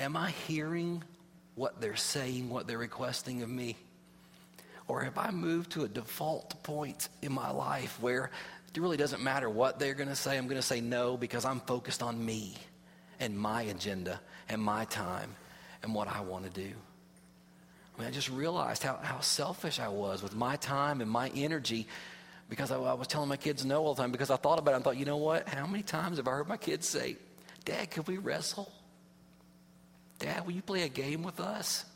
Am 0.00 0.16
I 0.16 0.30
hearing 0.30 1.04
what 1.54 1.82
they're 1.82 1.96
saying, 1.96 2.48
what 2.48 2.66
they're 2.66 2.78
requesting 2.78 3.42
of 3.42 3.50
me? 3.50 3.76
Or 4.88 5.02
have 5.02 5.18
I 5.18 5.30
moved 5.32 5.72
to 5.72 5.84
a 5.84 5.88
default 5.88 6.62
point 6.62 7.10
in 7.20 7.32
my 7.32 7.50
life 7.50 7.98
where 8.00 8.30
it 8.76 8.80
really 8.80 8.96
doesn't 8.96 9.22
matter 9.22 9.48
what 9.48 9.78
they're 9.78 9.94
going 9.94 10.08
to 10.08 10.16
say. 10.16 10.36
I'm 10.36 10.46
going 10.46 10.60
to 10.60 10.66
say 10.66 10.80
no 10.80 11.16
because 11.16 11.44
I'm 11.44 11.60
focused 11.60 12.02
on 12.02 12.22
me 12.22 12.54
and 13.18 13.38
my 13.38 13.62
agenda 13.62 14.20
and 14.48 14.60
my 14.60 14.84
time 14.86 15.34
and 15.82 15.94
what 15.94 16.08
I 16.08 16.20
want 16.20 16.44
to 16.44 16.50
do. 16.50 16.70
I 17.96 18.00
mean, 18.00 18.08
I 18.08 18.10
just 18.10 18.28
realized 18.28 18.82
how, 18.82 18.98
how 19.02 19.20
selfish 19.20 19.80
I 19.80 19.88
was 19.88 20.22
with 20.22 20.34
my 20.34 20.56
time 20.56 21.00
and 21.00 21.10
my 21.10 21.30
energy 21.34 21.86
because 22.50 22.70
I, 22.70 22.78
I 22.78 22.92
was 22.92 23.08
telling 23.08 23.28
my 23.28 23.38
kids 23.38 23.64
no 23.64 23.82
all 23.84 23.94
the 23.94 24.02
time 24.02 24.12
because 24.12 24.30
I 24.30 24.36
thought 24.36 24.58
about 24.58 24.72
it 24.72 24.74
and 24.76 24.84
thought, 24.84 24.98
you 24.98 25.06
know 25.06 25.16
what? 25.16 25.48
How 25.48 25.66
many 25.66 25.82
times 25.82 26.18
have 26.18 26.28
I 26.28 26.32
heard 26.32 26.48
my 26.48 26.58
kids 26.58 26.86
say, 26.86 27.16
Dad, 27.64 27.90
could 27.90 28.06
we 28.06 28.18
wrestle? 28.18 28.70
Dad, 30.18 30.44
will 30.44 30.52
you 30.52 30.62
play 30.62 30.82
a 30.82 30.88
game 30.88 31.22
with 31.22 31.40
us? 31.40 31.86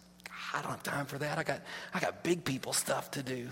I 0.55 0.63
don't 0.63 0.71
have 0.71 0.83
time 0.83 1.07
for 1.07 1.19
that. 1.19 1.39
I 1.39 1.43
got, 1.43 1.61
I 1.93 2.01
got 2.01 2.25
big 2.25 2.45
people 2.45 2.73
stuff 2.73 3.11
to 3.13 3.23
do. 3.23 3.49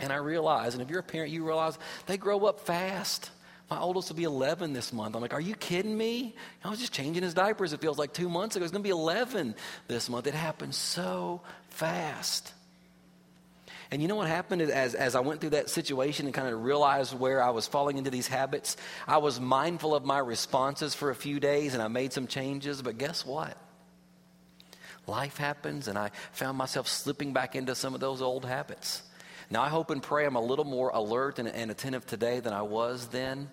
And 0.00 0.12
I 0.12 0.16
realize, 0.16 0.74
and 0.74 0.82
if 0.82 0.90
you're 0.90 1.00
a 1.00 1.04
parent, 1.04 1.32
you 1.32 1.44
realize 1.44 1.78
they 2.06 2.16
grow 2.16 2.46
up 2.46 2.60
fast. 2.60 3.30
My 3.70 3.78
oldest 3.78 4.08
will 4.08 4.16
be 4.16 4.24
11 4.24 4.72
this 4.72 4.92
month. 4.92 5.14
I'm 5.14 5.22
like, 5.22 5.32
are 5.32 5.40
you 5.40 5.54
kidding 5.54 5.96
me? 5.96 6.34
I 6.64 6.68
was 6.68 6.78
just 6.78 6.92
changing 6.92 7.22
his 7.22 7.34
diapers. 7.34 7.72
It 7.72 7.80
feels 7.80 7.98
like 7.98 8.12
two 8.12 8.28
months 8.28 8.56
ago. 8.56 8.64
He's 8.64 8.70
going 8.70 8.82
to 8.82 8.86
be 8.86 8.90
11 8.90 9.54
this 9.88 10.08
month. 10.10 10.26
It 10.26 10.34
happened 10.34 10.74
so 10.74 11.40
fast. 11.68 12.52
And 13.92 14.00
you 14.00 14.08
know 14.08 14.16
what 14.16 14.28
happened 14.28 14.62
as, 14.62 14.94
as 14.94 15.14
I 15.14 15.20
went 15.20 15.40
through 15.42 15.50
that 15.50 15.68
situation 15.68 16.24
and 16.24 16.34
kind 16.34 16.48
of 16.48 16.64
realized 16.64 17.18
where 17.18 17.42
I 17.42 17.50
was 17.50 17.66
falling 17.66 17.98
into 17.98 18.10
these 18.10 18.26
habits? 18.26 18.78
I 19.06 19.18
was 19.18 19.38
mindful 19.38 19.94
of 19.94 20.04
my 20.04 20.18
responses 20.18 20.94
for 20.94 21.10
a 21.10 21.14
few 21.14 21.38
days 21.38 21.74
and 21.74 21.82
I 21.82 21.88
made 21.88 22.14
some 22.14 22.26
changes, 22.26 22.80
but 22.80 22.96
guess 22.96 23.26
what? 23.26 23.54
Life 25.06 25.36
happens 25.36 25.88
and 25.88 25.98
I 25.98 26.10
found 26.32 26.56
myself 26.56 26.88
slipping 26.88 27.34
back 27.34 27.54
into 27.54 27.74
some 27.74 27.92
of 27.92 28.00
those 28.00 28.22
old 28.22 28.46
habits. 28.46 29.02
Now, 29.52 29.60
I 29.60 29.68
hope 29.68 29.90
and 29.90 30.02
pray 30.02 30.24
I'm 30.24 30.34
a 30.34 30.40
little 30.40 30.64
more 30.64 30.88
alert 30.88 31.38
and, 31.38 31.46
and 31.46 31.70
attentive 31.70 32.06
today 32.06 32.40
than 32.40 32.54
I 32.54 32.62
was 32.62 33.08
then, 33.08 33.50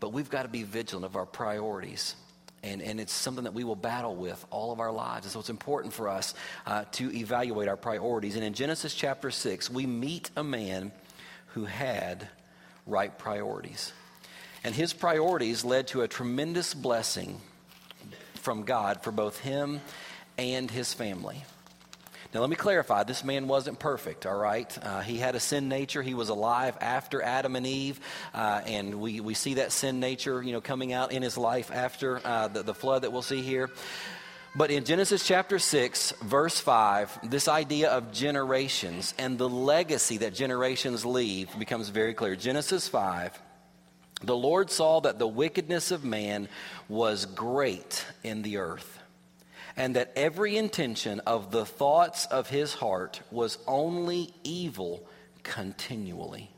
but 0.00 0.14
we've 0.14 0.30
got 0.30 0.44
to 0.44 0.48
be 0.48 0.62
vigilant 0.62 1.04
of 1.04 1.14
our 1.14 1.26
priorities. 1.26 2.16
And, 2.62 2.80
and 2.80 2.98
it's 2.98 3.12
something 3.12 3.44
that 3.44 3.52
we 3.52 3.62
will 3.62 3.76
battle 3.76 4.16
with 4.16 4.42
all 4.50 4.72
of 4.72 4.80
our 4.80 4.90
lives. 4.90 5.26
And 5.26 5.32
so 5.32 5.40
it's 5.40 5.50
important 5.50 5.92
for 5.92 6.08
us 6.08 6.32
uh, 6.66 6.86
to 6.92 7.14
evaluate 7.14 7.68
our 7.68 7.76
priorities. 7.76 8.34
And 8.34 8.42
in 8.42 8.54
Genesis 8.54 8.94
chapter 8.94 9.30
6, 9.30 9.68
we 9.68 9.84
meet 9.84 10.30
a 10.38 10.42
man 10.42 10.90
who 11.48 11.66
had 11.66 12.26
right 12.86 13.16
priorities. 13.18 13.92
And 14.64 14.74
his 14.74 14.94
priorities 14.94 15.66
led 15.66 15.88
to 15.88 16.00
a 16.00 16.08
tremendous 16.08 16.72
blessing 16.72 17.42
from 18.36 18.62
God 18.62 19.02
for 19.02 19.10
both 19.10 19.38
him 19.40 19.82
and 20.38 20.70
his 20.70 20.94
family. 20.94 21.44
Now, 22.34 22.40
let 22.40 22.50
me 22.50 22.56
clarify 22.56 23.04
this 23.04 23.24
man 23.24 23.48
wasn't 23.48 23.78
perfect, 23.78 24.26
all 24.26 24.36
right? 24.36 24.76
Uh, 24.82 25.00
he 25.00 25.16
had 25.18 25.34
a 25.34 25.40
sin 25.40 25.68
nature. 25.68 26.02
He 26.02 26.14
was 26.14 26.28
alive 26.28 26.76
after 26.80 27.22
Adam 27.22 27.56
and 27.56 27.66
Eve, 27.66 28.00
uh, 28.34 28.62
and 28.66 29.00
we, 29.00 29.20
we 29.20 29.34
see 29.34 29.54
that 29.54 29.72
sin 29.72 30.00
nature, 30.00 30.42
you 30.42 30.52
know, 30.52 30.60
coming 30.60 30.92
out 30.92 31.12
in 31.12 31.22
his 31.22 31.38
life 31.38 31.70
after 31.72 32.20
uh, 32.24 32.48
the, 32.48 32.62
the 32.62 32.74
flood 32.74 33.02
that 33.02 33.12
we'll 33.12 33.22
see 33.22 33.42
here. 33.42 33.70
But 34.56 34.70
in 34.70 34.84
Genesis 34.84 35.26
chapter 35.26 35.58
6, 35.58 36.12
verse 36.22 36.58
5, 36.58 37.30
this 37.30 37.46
idea 37.46 37.90
of 37.90 38.10
generations 38.10 39.12
and 39.18 39.36
the 39.36 39.48
legacy 39.48 40.18
that 40.18 40.34
generations 40.34 41.04
leave 41.04 41.56
becomes 41.58 41.90
very 41.90 42.14
clear. 42.14 42.36
Genesis 42.36 42.88
5, 42.88 43.38
the 44.22 44.36
Lord 44.36 44.70
saw 44.70 45.00
that 45.00 45.18
the 45.18 45.28
wickedness 45.28 45.90
of 45.90 46.04
man 46.04 46.48
was 46.88 47.26
great 47.26 48.06
in 48.24 48.40
the 48.40 48.56
earth 48.56 48.96
and 49.76 49.96
that 49.96 50.12
every 50.16 50.56
intention 50.56 51.20
of 51.20 51.50
the 51.50 51.66
thoughts 51.66 52.26
of 52.26 52.48
his 52.48 52.74
heart 52.74 53.20
was 53.30 53.58
only 53.66 54.32
evil 54.42 55.06
continually. 55.42 56.50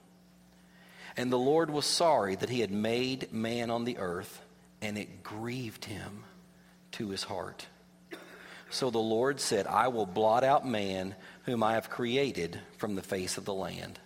And 1.16 1.32
the 1.32 1.38
Lord 1.38 1.68
was 1.68 1.84
sorry 1.84 2.36
that 2.36 2.48
he 2.48 2.60
had 2.60 2.70
made 2.70 3.32
man 3.32 3.70
on 3.70 3.84
the 3.84 3.98
earth, 3.98 4.40
and 4.80 4.96
it 4.96 5.24
grieved 5.24 5.84
him 5.84 6.22
to 6.92 7.08
his 7.08 7.24
heart. 7.24 7.66
So 8.70 8.90
the 8.90 8.98
Lord 8.98 9.40
said, 9.40 9.66
I 9.66 9.88
will 9.88 10.06
blot 10.06 10.44
out 10.44 10.66
man 10.66 11.16
whom 11.44 11.62
I 11.62 11.72
have 11.72 11.90
created 11.90 12.60
from 12.76 12.94
the 12.94 13.02
face 13.02 13.36
of 13.36 13.44
the 13.44 13.54
land, 13.54 13.98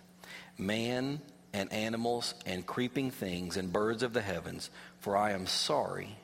man 0.57 1.21
and 1.53 1.71
animals 1.71 2.33
and 2.45 2.65
creeping 2.65 3.11
things 3.11 3.57
and 3.57 3.71
birds 3.71 4.01
of 4.01 4.13
the 4.13 4.21
heavens, 4.21 4.71
for 4.99 5.15
I 5.15 5.31
am 5.31 5.45
sorry 5.45 6.17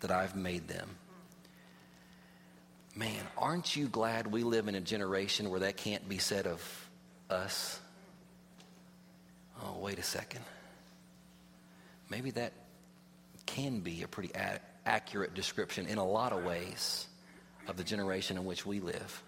that 0.00 0.12
I've 0.12 0.36
made 0.36 0.68
them. 0.68 0.90
Man, 2.96 3.26
aren't 3.36 3.74
you 3.74 3.88
glad 3.88 4.28
we 4.28 4.44
live 4.44 4.68
in 4.68 4.76
a 4.76 4.80
generation 4.80 5.50
where 5.50 5.60
that 5.60 5.76
can't 5.76 6.08
be 6.08 6.18
said 6.18 6.46
of 6.46 6.88
us? 7.28 7.80
Oh, 9.62 9.78
wait 9.80 9.98
a 9.98 10.02
second. 10.02 10.44
Maybe 12.08 12.30
that 12.32 12.52
can 13.46 13.80
be 13.80 14.02
a 14.02 14.08
pretty 14.08 14.30
accurate 14.86 15.34
description 15.34 15.86
in 15.86 15.98
a 15.98 16.04
lot 16.04 16.32
of 16.32 16.44
ways 16.44 17.06
of 17.66 17.76
the 17.76 17.84
generation 17.84 18.36
in 18.36 18.44
which 18.44 18.64
we 18.64 18.78
live. 18.78 19.22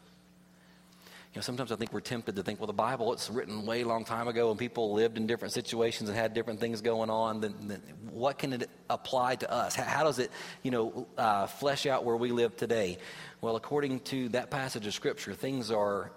Know, 1.36 1.42
sometimes 1.42 1.70
I 1.70 1.76
think 1.76 1.92
we're 1.92 2.00
tempted 2.00 2.36
to 2.36 2.42
think, 2.42 2.60
well, 2.60 2.66
the 2.66 2.72
Bible, 2.72 3.12
it's 3.12 3.28
written 3.28 3.66
way 3.66 3.84
long 3.84 4.06
time 4.06 4.26
ago 4.26 4.50
and 4.50 4.58
people 4.58 4.94
lived 4.94 5.18
in 5.18 5.26
different 5.26 5.52
situations 5.52 6.08
and 6.08 6.16
had 6.16 6.32
different 6.32 6.60
things 6.60 6.80
going 6.80 7.10
on. 7.10 7.42
Then, 7.42 7.54
then 7.64 7.82
what 8.10 8.38
can 8.38 8.54
it 8.54 8.70
apply 8.88 9.36
to 9.36 9.52
us? 9.52 9.74
How, 9.74 9.82
how 9.84 10.04
does 10.04 10.18
it, 10.18 10.30
you 10.62 10.70
know, 10.70 11.06
uh, 11.18 11.46
flesh 11.46 11.84
out 11.84 12.06
where 12.06 12.16
we 12.16 12.30
live 12.32 12.56
today? 12.56 12.96
Well, 13.42 13.56
according 13.56 14.00
to 14.00 14.30
that 14.30 14.50
passage 14.50 14.86
of 14.86 14.94
Scripture, 14.94 15.34
things 15.34 15.70
are 15.70 16.10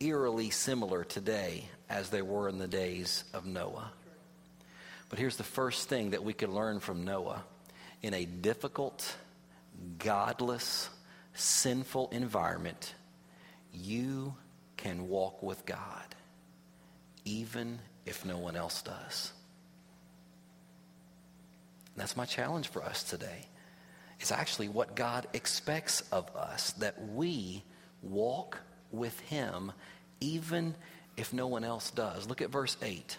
eerily 0.00 0.50
similar 0.50 1.04
today 1.04 1.68
as 1.88 2.10
they 2.10 2.22
were 2.22 2.48
in 2.48 2.58
the 2.58 2.66
days 2.66 3.22
of 3.32 3.46
Noah. 3.46 3.92
But 5.10 5.20
here's 5.20 5.36
the 5.36 5.44
first 5.44 5.88
thing 5.88 6.10
that 6.10 6.24
we 6.24 6.32
could 6.32 6.50
learn 6.50 6.80
from 6.80 7.04
Noah 7.04 7.44
in 8.02 8.14
a 8.14 8.24
difficult, 8.24 9.14
godless, 9.98 10.90
sinful 11.34 12.08
environment, 12.10 12.94
you 13.72 14.34
can 14.76 15.08
walk 15.08 15.42
with 15.42 15.64
God, 15.66 16.14
even 17.24 17.78
if 18.04 18.24
no 18.24 18.38
one 18.38 18.56
else 18.56 18.82
does. 18.82 19.32
That's 21.96 22.16
my 22.16 22.26
challenge 22.26 22.68
for 22.68 22.82
us 22.82 23.02
today. 23.02 23.46
It's 24.20 24.32
actually 24.32 24.68
what 24.68 24.96
God 24.96 25.26
expects 25.32 26.02
of 26.12 26.34
us 26.36 26.72
that 26.72 26.94
we 27.10 27.62
walk 28.02 28.58
with 28.90 29.18
Him 29.20 29.72
even 30.20 30.74
if 31.16 31.32
no 31.32 31.46
one 31.46 31.64
else 31.64 31.90
does. 31.90 32.28
Look 32.28 32.42
at 32.42 32.50
verse 32.50 32.76
8. 32.82 33.16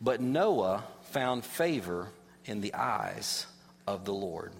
But 0.00 0.20
Noah 0.20 0.84
found 1.02 1.44
favor 1.44 2.08
in 2.44 2.60
the 2.60 2.74
eyes 2.74 3.46
of 3.86 4.04
the 4.04 4.14
Lord. 4.14 4.52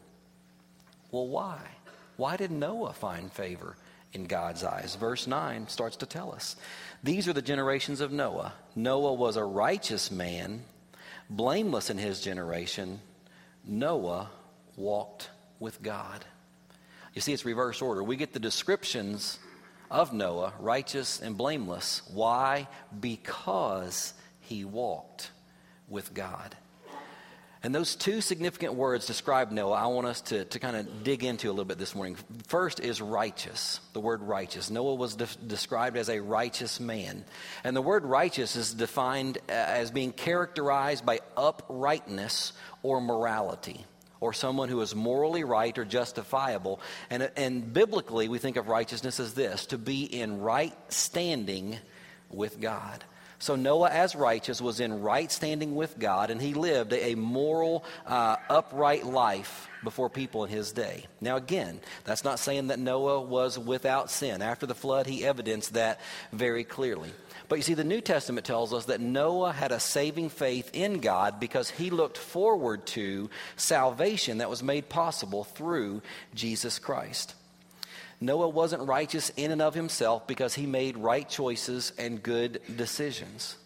Well, 1.11 1.29
why? 1.29 1.61
Why 2.17 2.37
did 2.37 2.51
Noah 2.51 2.93
find 2.93 3.33
favor 3.33 3.77
in 4.13 4.25
God's 4.25 4.65
eyes. 4.65 4.97
Verse 4.97 5.27
9 5.27 5.69
starts 5.69 5.97
to 5.99 6.07
tell 6.07 6.33
us 6.33 6.57
these 7.03 7.29
are 7.29 7.33
the 7.33 7.43
generations 7.43 8.01
of 8.01 8.13
Noah. 8.13 8.53
Noah 8.75 9.15
was 9.15 9.37
a 9.37 9.45
righteous 9.45 10.11
man, 10.11 10.65
blameless 11.29 11.91
in 11.91 11.99
his 11.99 12.21
generation. 12.21 13.01
Noah 13.65 14.31
walked 14.77 15.31
with 15.59 15.83
God. 15.83 16.25
You 17.15 17.21
see, 17.21 17.33
it's 17.33 17.45
reverse 17.45 17.83
order. 17.83 18.03
We 18.03 18.17
get 18.17 18.33
the 18.33 18.39
descriptions 18.39 19.39
of 19.91 20.13
Noah, 20.13 20.53
righteous 20.61 21.21
and 21.21 21.37
blameless. 21.37 22.03
Why? 22.13 22.69
Because 23.01 24.15
he 24.41 24.65
walked 24.65 25.31
with 25.89 26.15
God. 26.15 26.57
And 27.63 27.75
those 27.75 27.95
two 27.95 28.23
significant 28.23 28.73
words 28.73 29.07
describe 29.07 29.51
Noah, 29.51 29.75
I 29.75 29.87
want 29.89 30.07
us 30.07 30.23
to, 30.23 30.47
to 30.47 30.59
kind 30.59 30.77
of 30.77 31.05
dig 31.05 31.25
into 31.25 31.49
a 31.49 31.53
little 31.53 31.67
bit 31.67 31.77
this 31.77 31.95
morning. 31.95 32.17
First 32.47 32.81
is 32.81 33.03
righteous, 33.03 33.81
the 33.93 34.01
word 34.01 34.23
righteous. 34.23 34.71
Noah 34.71 34.95
was 34.95 35.17
de- 35.17 35.27
described 35.47 35.99
as 35.99 36.09
a 36.09 36.21
righteous 36.21 36.81
man. 36.81 37.23
And 37.63 37.77
the 37.77 37.83
word 37.83 38.07
righteous 38.07 38.57
is 38.57 38.73
defined 38.73 39.39
uh, 39.51 39.53
as 39.53 39.91
being 39.91 40.13
characterized 40.13 41.05
by 41.05 41.21
uprightness 41.37 42.55
or 42.83 42.99
morality, 42.99 43.85
or 44.21 44.33
someone 44.33 44.71
who 44.71 44.81
is 44.81 44.95
morally 44.95 45.45
right 45.45 45.77
or 45.77 45.85
justifiable. 45.85 46.81
And, 47.11 47.31
and 47.37 47.71
biblically, 47.75 48.29
we 48.29 48.39
think 48.39 48.57
of 48.57 48.69
righteousness 48.69 49.21
as 49.21 49.35
this 49.35 49.67
to 49.67 49.77
be 49.77 50.05
in 50.05 50.41
right 50.41 50.75
standing 50.91 51.79
with 52.31 52.59
God. 52.59 53.05
So 53.41 53.57
Noah, 53.57 53.89
as 53.89 54.15
righteous, 54.15 54.61
was 54.61 54.81
in 54.81 55.01
right 55.01 55.33
standing 55.33 55.75
with 55.75 55.99
God, 55.99 56.31
and 56.31 56.43
he 56.43 56.53
lived 56.53 56.93
a 56.93 57.15
moral, 57.15 57.85
uh, 58.07 58.37
upright 58.51 59.07
life 59.07 59.67
before 59.83 60.11
people 60.11 60.45
in 60.45 60.51
his 60.51 60.73
day. 60.73 61.07
Now, 61.23 61.37
again, 61.37 61.81
that's 62.05 62.23
not 62.23 62.39
saying 62.39 62.67
that 62.67 62.79
Noah 62.79 63.23
was 63.23 63.59
without 63.59 64.11
sin. 64.11 64.43
After 64.43 64.67
the 64.67 64.75
flood, 64.75 65.07
he 65.07 65.25
evidenced 65.25 65.73
that 65.73 66.01
very 66.33 66.65
clearly. 66.65 67.11
But 67.49 67.57
you 67.57 67.63
see, 67.63 67.73
the 67.73 67.83
New 67.83 68.03
Testament 68.03 68.45
tells 68.45 68.75
us 68.75 68.85
that 68.85 69.01
Noah 69.01 69.53
had 69.53 69.73
a 69.73 69.81
saving 69.81 70.29
faith 70.29 70.71
in 70.75 71.01
God 71.01 71.41
because 71.41 71.71
he 71.71 71.89
looked 71.89 72.19
forward 72.19 72.87
to 72.89 73.31
salvation 73.57 74.39
that 74.39 74.51
was 74.51 74.63
made 74.63 74.91
possible 74.91 75.45
through 75.45 76.03
Jesus 76.35 76.79
Christ. 76.79 77.35
Noah 78.21 78.49
wasn't 78.49 78.87
righteous 78.87 79.31
in 79.37 79.51
and 79.51 79.63
of 79.63 79.75
himself 79.75 80.27
because 80.27 80.55
he 80.55 80.67
made 80.67 80.97
right 80.97 81.29
choices 81.29 81.93
and 81.99 82.23
good 82.23 82.61
decisions. 82.77 83.57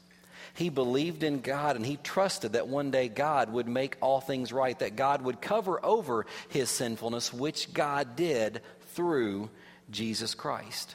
He 0.55 0.69
believed 0.69 1.25
in 1.25 1.40
God 1.40 1.75
and 1.75 1.85
he 1.85 1.97
trusted 1.97 2.53
that 2.53 2.69
one 2.69 2.93
day 2.93 3.09
God 3.09 3.53
would 3.53 3.67
make 3.67 3.97
all 4.01 4.21
things 4.21 4.53
right, 4.53 4.79
that 4.79 4.95
God 4.95 5.23
would 5.23 5.40
cover 5.40 5.85
over 5.85 6.27
his 6.49 6.71
sinfulness, 6.71 7.33
which 7.33 7.73
God 7.75 8.14
did 8.14 8.61
through 8.93 9.51
Jesus 9.90 10.35
Christ. 10.35 10.95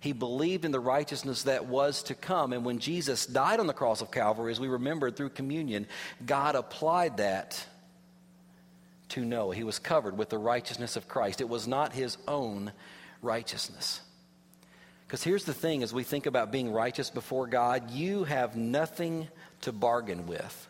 He 0.00 0.12
believed 0.12 0.64
in 0.64 0.70
the 0.70 0.80
righteousness 0.80 1.42
that 1.42 1.66
was 1.66 2.04
to 2.04 2.14
come. 2.14 2.54
And 2.54 2.64
when 2.64 2.78
Jesus 2.78 3.26
died 3.26 3.60
on 3.60 3.66
the 3.66 3.74
cross 3.74 4.00
of 4.00 4.10
Calvary, 4.10 4.52
as 4.52 4.60
we 4.60 4.68
remembered 4.68 5.16
through 5.16 5.30
communion, 5.30 5.86
God 6.24 6.54
applied 6.54 7.18
that 7.18 7.66
to 9.10 9.24
Noah. 9.24 9.54
He 9.54 9.64
was 9.64 9.78
covered 9.78 10.16
with 10.16 10.28
the 10.28 10.38
righteousness 10.38 10.96
of 10.96 11.08
Christ. 11.08 11.40
It 11.40 11.48
was 11.48 11.66
not 11.68 11.92
his 11.92 12.18
own 12.26 12.72
righteousness. 13.22 14.00
Because 15.06 15.22
here's 15.22 15.44
the 15.44 15.54
thing 15.54 15.82
as 15.82 15.92
we 15.92 16.02
think 16.02 16.26
about 16.26 16.50
being 16.50 16.72
righteous 16.72 17.10
before 17.10 17.46
God, 17.46 17.90
you 17.90 18.24
have 18.24 18.56
nothing 18.56 19.28
to 19.60 19.72
bargain 19.72 20.26
with 20.26 20.68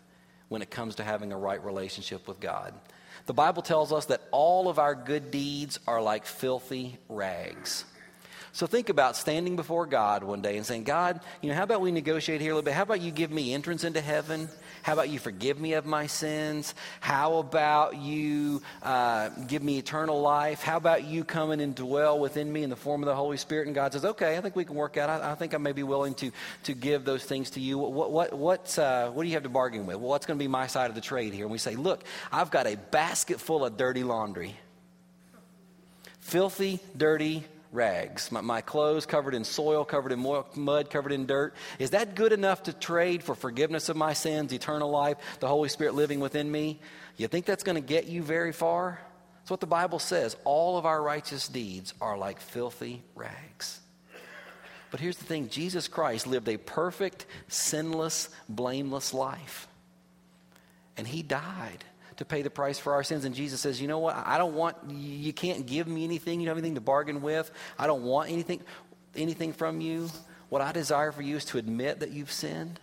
when 0.49 0.63
it 0.63 0.71
comes 0.71 0.97
to 0.97 1.05
having 1.05 1.33
a 1.33 1.39
right 1.39 1.63
relationship 1.65 2.29
with 2.29 2.39
God. 2.39 2.75
The 3.25 3.35
Bible 3.35 3.63
tells 3.63 3.93
us 3.93 4.07
that 4.07 4.23
all 4.31 4.69
of 4.69 4.79
our 4.79 4.95
good 4.95 5.31
deeds 5.31 5.81
are 5.87 6.01
like 6.01 6.27
filthy 6.27 6.99
rags. 7.09 7.85
So 8.53 8.67
think 8.67 8.89
about 8.89 9.17
standing 9.17 9.57
before 9.57 9.85
God 9.87 10.23
one 10.23 10.41
day 10.41 10.57
and 10.57 10.65
saying, 10.65 10.85
God, 10.85 11.21
you 11.43 11.49
know, 11.49 11.55
how 11.55 11.65
about 11.65 11.81
we 11.81 11.91
negotiate 11.91 12.41
here 12.41 12.53
a 12.53 12.55
little 12.55 12.65
bit? 12.65 12.75
How 12.75 12.85
about 12.85 13.01
you 13.01 13.11
give 13.11 13.31
me 13.31 13.53
entrance 13.53 13.85
into 13.85 14.01
heaven? 14.01 14.49
How 14.87 14.93
about 14.93 15.09
you 15.09 15.19
forgive 15.19 15.59
me 15.59 15.73
of 15.73 15.85
my 15.85 16.07
sins? 16.07 16.73
How 17.01 17.39
about 17.39 17.97
you 17.97 18.63
uh, 18.85 19.31
give 19.49 19.61
me 19.61 19.79
eternal 19.79 20.21
life? 20.21 20.63
How 20.63 20.77
about 20.77 21.03
you 21.03 21.25
come 21.25 21.51
and 21.51 21.75
dwell 21.75 22.21
within 22.21 22.53
me 22.53 22.63
in 22.63 22.71
the 22.71 22.77
form 22.77 23.03
of 23.03 23.09
the 23.09 23.15
Holy 23.17 23.37
Spirit? 23.37 23.67
And 23.67 23.75
God 23.75 23.93
says, 23.93 24.05
okay, 24.05 24.37
I 24.37 24.41
think 24.41 24.55
we 24.55 24.65
can 24.65 24.77
work 24.77 24.97
out. 24.97 25.11
I, 25.11 25.33
I 25.33 25.35
think 25.35 25.55
I 25.55 25.59
may 25.59 25.73
be 25.73 25.83
willing 25.83 26.15
to, 26.15 26.31
to 26.63 26.73
give 26.73 27.05
those 27.05 27.25
things 27.25 27.51
to 27.51 27.61
you. 27.61 27.79
What, 27.79 28.13
what, 28.13 28.33
what, 28.33 28.79
uh, 28.79 29.11
what 29.11 29.25
do 29.25 29.29
you 29.29 29.35
have 29.35 29.43
to 29.43 29.49
bargain 29.49 29.87
with? 29.87 29.97
Well, 29.97 30.11
what's 30.11 30.25
going 30.25 30.39
to 30.39 30.45
be 30.45 30.47
my 30.47 30.69
side 30.69 30.89
of 30.89 30.95
the 30.95 31.01
trade 31.01 31.35
here? 31.35 31.47
And 31.47 31.51
we 31.51 31.59
say, 31.59 31.75
look, 31.75 32.05
I've 32.31 32.53
got 32.53 32.69
a 32.69 32.77
basket 32.77 33.41
full 33.41 33.65
of 33.65 33.77
dirty 33.77 34.05
laundry. 34.05 34.55
Filthy, 36.21 36.79
dirty 36.97 37.43
rags, 37.77 38.33
my, 38.33 38.41
my, 38.41 38.61
clothes 38.61 39.07
covered 39.07 39.35
in 39.35 39.45
soil, 39.45 39.85
covered 39.85 40.11
in 40.11 40.19
mud, 40.57 40.91
covered 40.91 41.13
in 41.13 41.27
dirt. 41.27 41.55
Is 41.79 41.91
that 41.91 42.17
good 42.17 42.33
enough 42.33 42.65
to 42.65 42.73
trade 42.73 43.23
for 43.23 43.35
forgiveness 43.35 43.89
of 43.89 43.97
my 43.97 44.15
sins, 44.15 44.53
eternal 44.53 44.91
life, 44.91 45.19
the 45.39 45.47
Holy 45.47 45.69
Spirit 45.69 45.95
living 45.95 46.19
within 46.19 46.51
me? 46.51 46.81
You 47.17 47.29
think 47.29 47.47
that's 47.47 47.63
going 47.63 47.77
to 47.77 47.87
get 47.87 48.07
you 48.07 48.23
very 48.23 48.53
far? 48.53 49.01
That's 49.39 49.51
what 49.51 49.61
the 49.61 49.67
Bible 49.67 50.01
says. 50.01 50.37
All 50.45 50.77
of 50.77 50.87
our 50.87 51.01
righteous 51.01 51.47
deeds 51.47 51.95
are 52.01 52.19
like 52.19 52.41
filthy 52.41 53.05
rags. 53.15 53.81
But 54.91 55.01
here's 55.01 55.19
the 55.19 55.25
thing 55.25 55.49
Jesus 55.49 55.87
Christ 55.87 56.27
lived 56.27 56.49
a 56.49 56.57
perfect, 56.57 57.27
sinless, 57.49 58.31
blameless 58.49 59.13
life. 59.15 59.69
And 60.97 61.07
he 61.07 61.23
died 61.23 61.85
to 62.17 62.25
pay 62.25 62.43
the 62.43 62.51
price 62.51 62.79
for 62.79 62.93
our 62.95 63.03
sins. 63.03 63.25
And 63.25 63.35
Jesus 63.35 63.61
says, 63.61 63.81
You 63.81 63.89
know 63.89 63.99
what? 63.99 64.17
I 64.17 64.39
don't 64.39 64.55
want, 64.55 64.77
you 64.91 65.33
can't 65.33 65.67
give 65.67 65.87
me 65.87 66.05
anything. 66.05 66.41
You 66.41 66.47
don't 66.47 66.57
have 66.57 66.59
anything 66.59 66.77
to 66.77 66.81
bargain 66.81 67.23
with. 67.23 67.51
I 67.79 67.87
don't 67.87 68.03
want 68.03 68.31
anything, 68.31 68.63
anything 69.15 69.53
from 69.53 69.81
you. 69.81 70.09
What 70.49 70.63
I 70.63 70.73
desire 70.73 71.13
for 71.13 71.23
you 71.23 71.37
is 71.37 71.45
to 71.47 71.59
admit 71.59 72.01
that 72.01 72.11
you've 72.11 72.33
sinned 72.33 72.79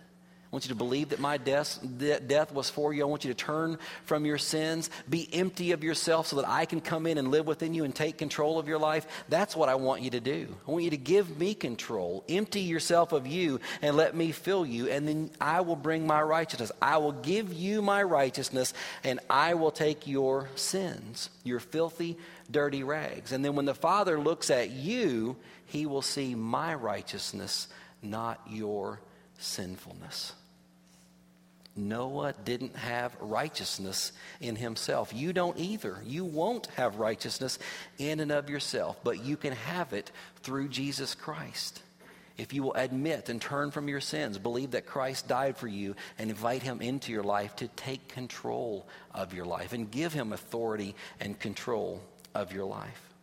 want 0.54 0.66
you 0.66 0.68
to 0.68 0.76
believe 0.76 1.08
that 1.08 1.18
my 1.18 1.36
death, 1.36 1.80
death 1.98 2.52
was 2.52 2.70
for 2.70 2.94
you. 2.94 3.02
I 3.02 3.06
want 3.06 3.24
you 3.24 3.34
to 3.34 3.36
turn 3.36 3.76
from 4.04 4.24
your 4.24 4.38
sins, 4.38 4.88
be 5.10 5.28
empty 5.32 5.72
of 5.72 5.82
yourself 5.82 6.28
so 6.28 6.36
that 6.36 6.48
I 6.48 6.64
can 6.64 6.80
come 6.80 7.08
in 7.08 7.18
and 7.18 7.32
live 7.32 7.48
within 7.48 7.74
you 7.74 7.82
and 7.82 7.92
take 7.92 8.18
control 8.18 8.60
of 8.60 8.68
your 8.68 8.78
life. 8.78 9.04
That's 9.28 9.56
what 9.56 9.68
I 9.68 9.74
want 9.74 10.02
you 10.02 10.10
to 10.10 10.20
do. 10.20 10.54
I 10.68 10.70
want 10.70 10.84
you 10.84 10.90
to 10.90 10.96
give 10.96 11.36
me 11.40 11.54
control. 11.54 12.22
Empty 12.28 12.60
yourself 12.60 13.10
of 13.10 13.26
you 13.26 13.58
and 13.82 13.96
let 13.96 14.14
me 14.14 14.30
fill 14.30 14.64
you, 14.64 14.88
and 14.88 15.08
then 15.08 15.30
I 15.40 15.62
will 15.62 15.74
bring 15.74 16.06
my 16.06 16.22
righteousness. 16.22 16.70
I 16.80 16.98
will 16.98 17.10
give 17.10 17.52
you 17.52 17.82
my 17.82 18.04
righteousness, 18.04 18.74
and 19.02 19.18
I 19.28 19.54
will 19.54 19.72
take 19.72 20.06
your 20.06 20.48
sins, 20.54 21.30
your 21.42 21.58
filthy, 21.58 22.16
dirty 22.48 22.84
rags. 22.84 23.32
And 23.32 23.44
then 23.44 23.56
when 23.56 23.64
the 23.64 23.74
Father 23.74 24.20
looks 24.20 24.50
at 24.50 24.70
you, 24.70 25.34
he 25.66 25.84
will 25.84 26.02
see 26.02 26.36
my 26.36 26.76
righteousness, 26.76 27.66
not 28.02 28.40
your 28.48 29.00
sinfulness. 29.38 30.32
Noah 31.76 32.34
didn't 32.44 32.76
have 32.76 33.16
righteousness 33.20 34.12
in 34.40 34.56
himself. 34.56 35.12
You 35.12 35.32
don't 35.32 35.58
either. 35.58 35.98
You 36.04 36.24
won't 36.24 36.66
have 36.76 36.96
righteousness 36.96 37.58
in 37.98 38.20
and 38.20 38.30
of 38.30 38.48
yourself, 38.48 38.98
but 39.02 39.24
you 39.24 39.36
can 39.36 39.52
have 39.52 39.92
it 39.92 40.10
through 40.42 40.68
Jesus 40.68 41.14
Christ. 41.14 41.82
If 42.36 42.52
you 42.52 42.62
will 42.64 42.74
admit 42.74 43.28
and 43.28 43.40
turn 43.40 43.70
from 43.70 43.88
your 43.88 44.00
sins, 44.00 44.38
believe 44.38 44.72
that 44.72 44.86
Christ 44.86 45.28
died 45.28 45.56
for 45.56 45.68
you, 45.68 45.94
and 46.18 46.30
invite 46.30 46.62
him 46.62 46.80
into 46.80 47.12
your 47.12 47.22
life 47.22 47.54
to 47.56 47.68
take 47.68 48.08
control 48.08 48.88
of 49.12 49.34
your 49.34 49.44
life 49.44 49.72
and 49.72 49.90
give 49.90 50.12
him 50.12 50.32
authority 50.32 50.96
and 51.20 51.38
control 51.38 52.02
of 52.34 52.52
your 52.52 52.64
life. 52.64 53.13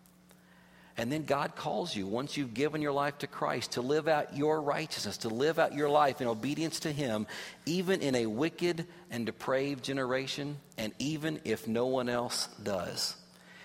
And 0.98 1.12
then 1.12 1.24
God 1.24 1.56
calls 1.56 1.96
you, 1.96 2.06
once 2.06 2.36
you've 2.36 2.54
given 2.54 2.82
your 2.82 2.92
life 2.92 3.18
to 3.20 3.28
Christ, 3.28 3.74
to 3.74 3.82
live 3.82 4.08
out 4.08 4.36
your 4.36 4.62
righteousness, 4.62 5.18
to 5.20 5.30
live 5.30 5.58
out 5.58 5.74
your 5.74 5.90
life 5.90 6.22
in 6.22 6.28
obedience 6.28 6.82
to 6.82 6.92
Him, 6.92 7.28
even 7.66 8.02
in 8.02 8.14
a 8.16 8.26
wicked 8.26 8.86
and 9.10 9.26
depraved 9.26 9.84
generation, 9.84 10.58
and 10.78 10.94
even 11.00 11.40
if 11.46 11.68
no 11.68 11.88
one 11.88 12.10
else 12.10 12.48
does. 12.62 13.16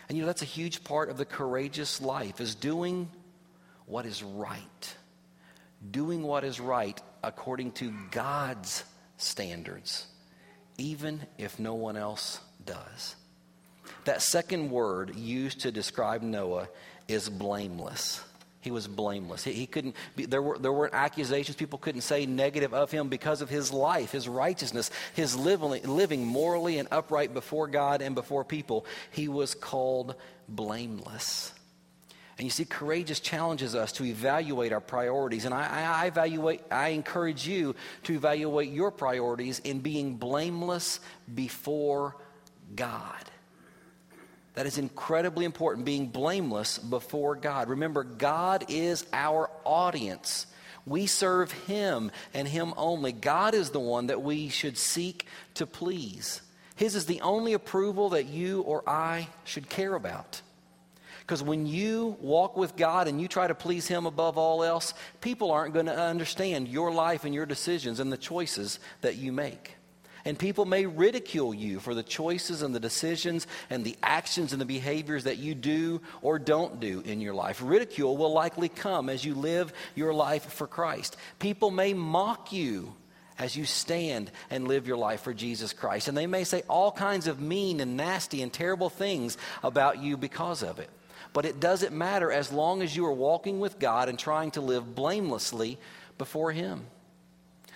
And 0.08 0.16
you 0.16 0.22
know, 0.22 0.26
that's 0.26 0.42
a 0.42 0.46
huge 0.46 0.84
part 0.84 1.10
of 1.10 1.16
the 1.16 1.24
courageous 1.24 2.00
life, 2.00 2.40
is 2.40 2.54
doing 2.54 3.08
what 3.86 4.06
is 4.06 4.22
right. 4.22 4.94
Doing 5.90 6.22
what 6.22 6.44
is 6.44 6.60
right 6.60 7.00
according 7.22 7.72
to 7.72 7.92
God's 8.10 8.84
standards, 9.18 10.06
even 10.78 11.26
if 11.38 11.58
no 11.58 11.74
one 11.74 11.96
else 11.96 12.40
does. 12.64 13.16
That 14.04 14.22
second 14.22 14.70
word 14.70 15.16
used 15.16 15.60
to 15.60 15.72
describe 15.72 16.22
Noah 16.22 16.68
is 17.08 17.28
blameless. 17.28 18.22
He 18.60 18.72
was 18.72 18.88
blameless. 18.88 19.44
He, 19.44 19.52
he 19.52 19.66
couldn't 19.66 19.94
be, 20.16 20.26
there 20.26 20.42
were 20.42 20.58
there 20.58 20.72
weren't 20.72 20.92
accusations. 20.92 21.56
People 21.56 21.78
couldn't 21.78 22.00
say 22.00 22.26
negative 22.26 22.74
of 22.74 22.90
him 22.90 23.08
because 23.08 23.40
of 23.40 23.48
his 23.48 23.72
life, 23.72 24.10
his 24.10 24.26
righteousness, 24.28 24.90
his 25.14 25.36
living, 25.36 25.84
living 25.84 26.26
morally 26.26 26.78
and 26.78 26.88
upright 26.90 27.32
before 27.32 27.68
God 27.68 28.02
and 28.02 28.16
before 28.16 28.44
people. 28.44 28.84
He 29.12 29.28
was 29.28 29.54
called 29.54 30.16
blameless. 30.48 31.52
And 32.38 32.44
you 32.44 32.50
see, 32.50 32.64
courageous 32.64 33.20
challenges 33.20 33.74
us 33.74 33.92
to 33.92 34.04
evaluate 34.04 34.72
our 34.72 34.80
priorities. 34.80 35.46
And 35.46 35.54
I, 35.54 36.02
I, 36.02 36.06
evaluate, 36.06 36.60
I 36.70 36.88
encourage 36.88 37.46
you 37.46 37.74
to 38.02 38.14
evaluate 38.14 38.70
your 38.70 38.90
priorities 38.90 39.60
in 39.60 39.78
being 39.78 40.16
blameless 40.16 41.00
before 41.32 42.16
God. 42.74 43.30
That 44.56 44.66
is 44.66 44.78
incredibly 44.78 45.44
important, 45.44 45.84
being 45.84 46.06
blameless 46.06 46.78
before 46.78 47.36
God. 47.36 47.68
Remember, 47.68 48.02
God 48.02 48.64
is 48.68 49.06
our 49.12 49.50
audience. 49.64 50.46
We 50.86 51.06
serve 51.06 51.52
Him 51.52 52.10
and 52.32 52.48
Him 52.48 52.72
only. 52.78 53.12
God 53.12 53.54
is 53.54 53.68
the 53.68 53.80
one 53.80 54.06
that 54.06 54.22
we 54.22 54.48
should 54.48 54.78
seek 54.78 55.26
to 55.54 55.66
please. 55.66 56.40
His 56.74 56.96
is 56.96 57.04
the 57.04 57.20
only 57.20 57.52
approval 57.52 58.10
that 58.10 58.26
you 58.26 58.62
or 58.62 58.82
I 58.88 59.28
should 59.44 59.68
care 59.68 59.94
about. 59.94 60.40
Because 61.20 61.42
when 61.42 61.66
you 61.66 62.16
walk 62.20 62.56
with 62.56 62.76
God 62.76 63.08
and 63.08 63.20
you 63.20 63.28
try 63.28 63.46
to 63.46 63.54
please 63.54 63.86
Him 63.86 64.06
above 64.06 64.38
all 64.38 64.64
else, 64.64 64.94
people 65.20 65.50
aren't 65.50 65.74
going 65.74 65.86
to 65.86 65.98
understand 65.98 66.66
your 66.66 66.90
life 66.90 67.26
and 67.26 67.34
your 67.34 67.46
decisions 67.46 68.00
and 68.00 68.10
the 68.10 68.16
choices 68.16 68.80
that 69.02 69.16
you 69.16 69.32
make. 69.32 69.75
And 70.26 70.36
people 70.36 70.64
may 70.64 70.86
ridicule 70.86 71.54
you 71.54 71.78
for 71.78 71.94
the 71.94 72.02
choices 72.02 72.62
and 72.62 72.74
the 72.74 72.80
decisions 72.80 73.46
and 73.70 73.84
the 73.84 73.96
actions 74.02 74.50
and 74.50 74.60
the 74.60 74.66
behaviors 74.66 75.22
that 75.22 75.38
you 75.38 75.54
do 75.54 76.00
or 76.20 76.40
don't 76.40 76.80
do 76.80 77.00
in 77.06 77.20
your 77.20 77.32
life. 77.32 77.62
Ridicule 77.62 78.16
will 78.16 78.32
likely 78.32 78.68
come 78.68 79.08
as 79.08 79.24
you 79.24 79.36
live 79.36 79.72
your 79.94 80.12
life 80.12 80.52
for 80.52 80.66
Christ. 80.66 81.16
People 81.38 81.70
may 81.70 81.94
mock 81.94 82.52
you 82.52 82.92
as 83.38 83.54
you 83.54 83.64
stand 83.64 84.32
and 84.50 84.66
live 84.66 84.88
your 84.88 84.96
life 84.96 85.20
for 85.20 85.32
Jesus 85.32 85.72
Christ. 85.72 86.08
And 86.08 86.18
they 86.18 86.26
may 86.26 86.42
say 86.42 86.64
all 86.68 86.90
kinds 86.90 87.28
of 87.28 87.40
mean 87.40 87.78
and 87.78 87.96
nasty 87.96 88.42
and 88.42 88.52
terrible 88.52 88.90
things 88.90 89.38
about 89.62 90.02
you 90.02 90.16
because 90.16 90.64
of 90.64 90.80
it. 90.80 90.90
But 91.34 91.44
it 91.44 91.60
doesn't 91.60 91.94
matter 91.94 92.32
as 92.32 92.50
long 92.50 92.82
as 92.82 92.96
you 92.96 93.06
are 93.06 93.12
walking 93.12 93.60
with 93.60 93.78
God 93.78 94.08
and 94.08 94.18
trying 94.18 94.50
to 94.52 94.60
live 94.60 94.92
blamelessly 94.92 95.78
before 96.18 96.50
Him 96.50 96.84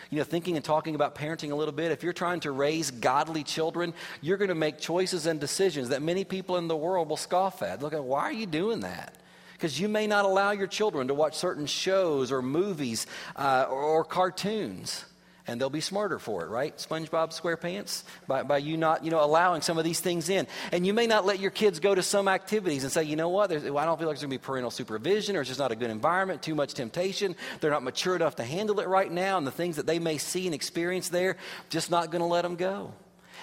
you 0.08 0.18
know, 0.18 0.24
thinking 0.24 0.56
and 0.56 0.64
talking 0.64 0.94
about 0.94 1.14
parenting 1.14 1.52
a 1.52 1.54
little 1.54 1.72
bit, 1.72 1.92
if 1.92 2.02
you're 2.02 2.12
trying 2.12 2.40
to 2.40 2.50
raise 2.50 2.90
godly 2.90 3.44
children, 3.44 3.92
you're 4.20 4.38
going 4.38 4.48
to 4.48 4.54
make 4.54 4.78
choices 4.78 5.26
and 5.26 5.38
decisions 5.38 5.90
that 5.90 6.02
many 6.02 6.24
people 6.24 6.56
in 6.56 6.68
the 6.68 6.76
world 6.76 7.08
will 7.08 7.16
scoff 7.16 7.62
at. 7.62 7.82
Look 7.82 7.92
at 7.92 8.02
why 8.02 8.22
are 8.22 8.32
you 8.32 8.46
doing 8.46 8.80
that? 8.80 9.14
Because 9.52 9.78
you 9.78 9.88
may 9.88 10.06
not 10.06 10.24
allow 10.24 10.52
your 10.52 10.66
children 10.66 11.08
to 11.08 11.14
watch 11.14 11.36
certain 11.36 11.66
shows 11.66 12.32
or 12.32 12.40
movies 12.40 13.06
uh, 13.36 13.66
or, 13.68 13.82
or 13.82 14.04
cartoons 14.04 15.04
and 15.50 15.60
they'll 15.60 15.68
be 15.68 15.80
smarter 15.80 16.20
for 16.20 16.44
it, 16.44 16.48
right? 16.48 16.76
SpongeBob 16.76 17.38
SquarePants, 17.38 18.04
by, 18.28 18.44
by 18.44 18.58
you 18.58 18.76
not, 18.76 19.04
you 19.04 19.10
know, 19.10 19.22
allowing 19.22 19.62
some 19.62 19.78
of 19.78 19.84
these 19.84 19.98
things 19.98 20.28
in. 20.28 20.46
And 20.70 20.86
you 20.86 20.94
may 20.94 21.08
not 21.08 21.26
let 21.26 21.40
your 21.40 21.50
kids 21.50 21.80
go 21.80 21.92
to 21.92 22.04
some 22.04 22.28
activities 22.28 22.84
and 22.84 22.92
say, 22.92 23.02
you 23.02 23.16
know 23.16 23.30
what, 23.30 23.50
well, 23.50 23.78
I 23.78 23.84
don't 23.84 23.98
feel 23.98 24.06
like 24.06 24.14
there's 24.14 24.22
going 24.22 24.30
to 24.30 24.38
be 24.38 24.38
parental 24.38 24.70
supervision 24.70 25.34
or 25.34 25.40
it's 25.40 25.48
just 25.48 25.58
not 25.58 25.72
a 25.72 25.76
good 25.76 25.90
environment, 25.90 26.40
too 26.40 26.54
much 26.54 26.74
temptation. 26.74 27.34
They're 27.60 27.72
not 27.72 27.82
mature 27.82 28.14
enough 28.14 28.36
to 28.36 28.44
handle 28.44 28.78
it 28.78 28.86
right 28.86 29.10
now, 29.10 29.38
and 29.38 29.46
the 29.46 29.50
things 29.50 29.74
that 29.74 29.86
they 29.86 29.98
may 29.98 30.18
see 30.18 30.46
and 30.46 30.54
experience 30.54 31.08
there, 31.08 31.36
just 31.68 31.90
not 31.90 32.12
going 32.12 32.20
to 32.22 32.26
let 32.26 32.42
them 32.42 32.54
go 32.54 32.92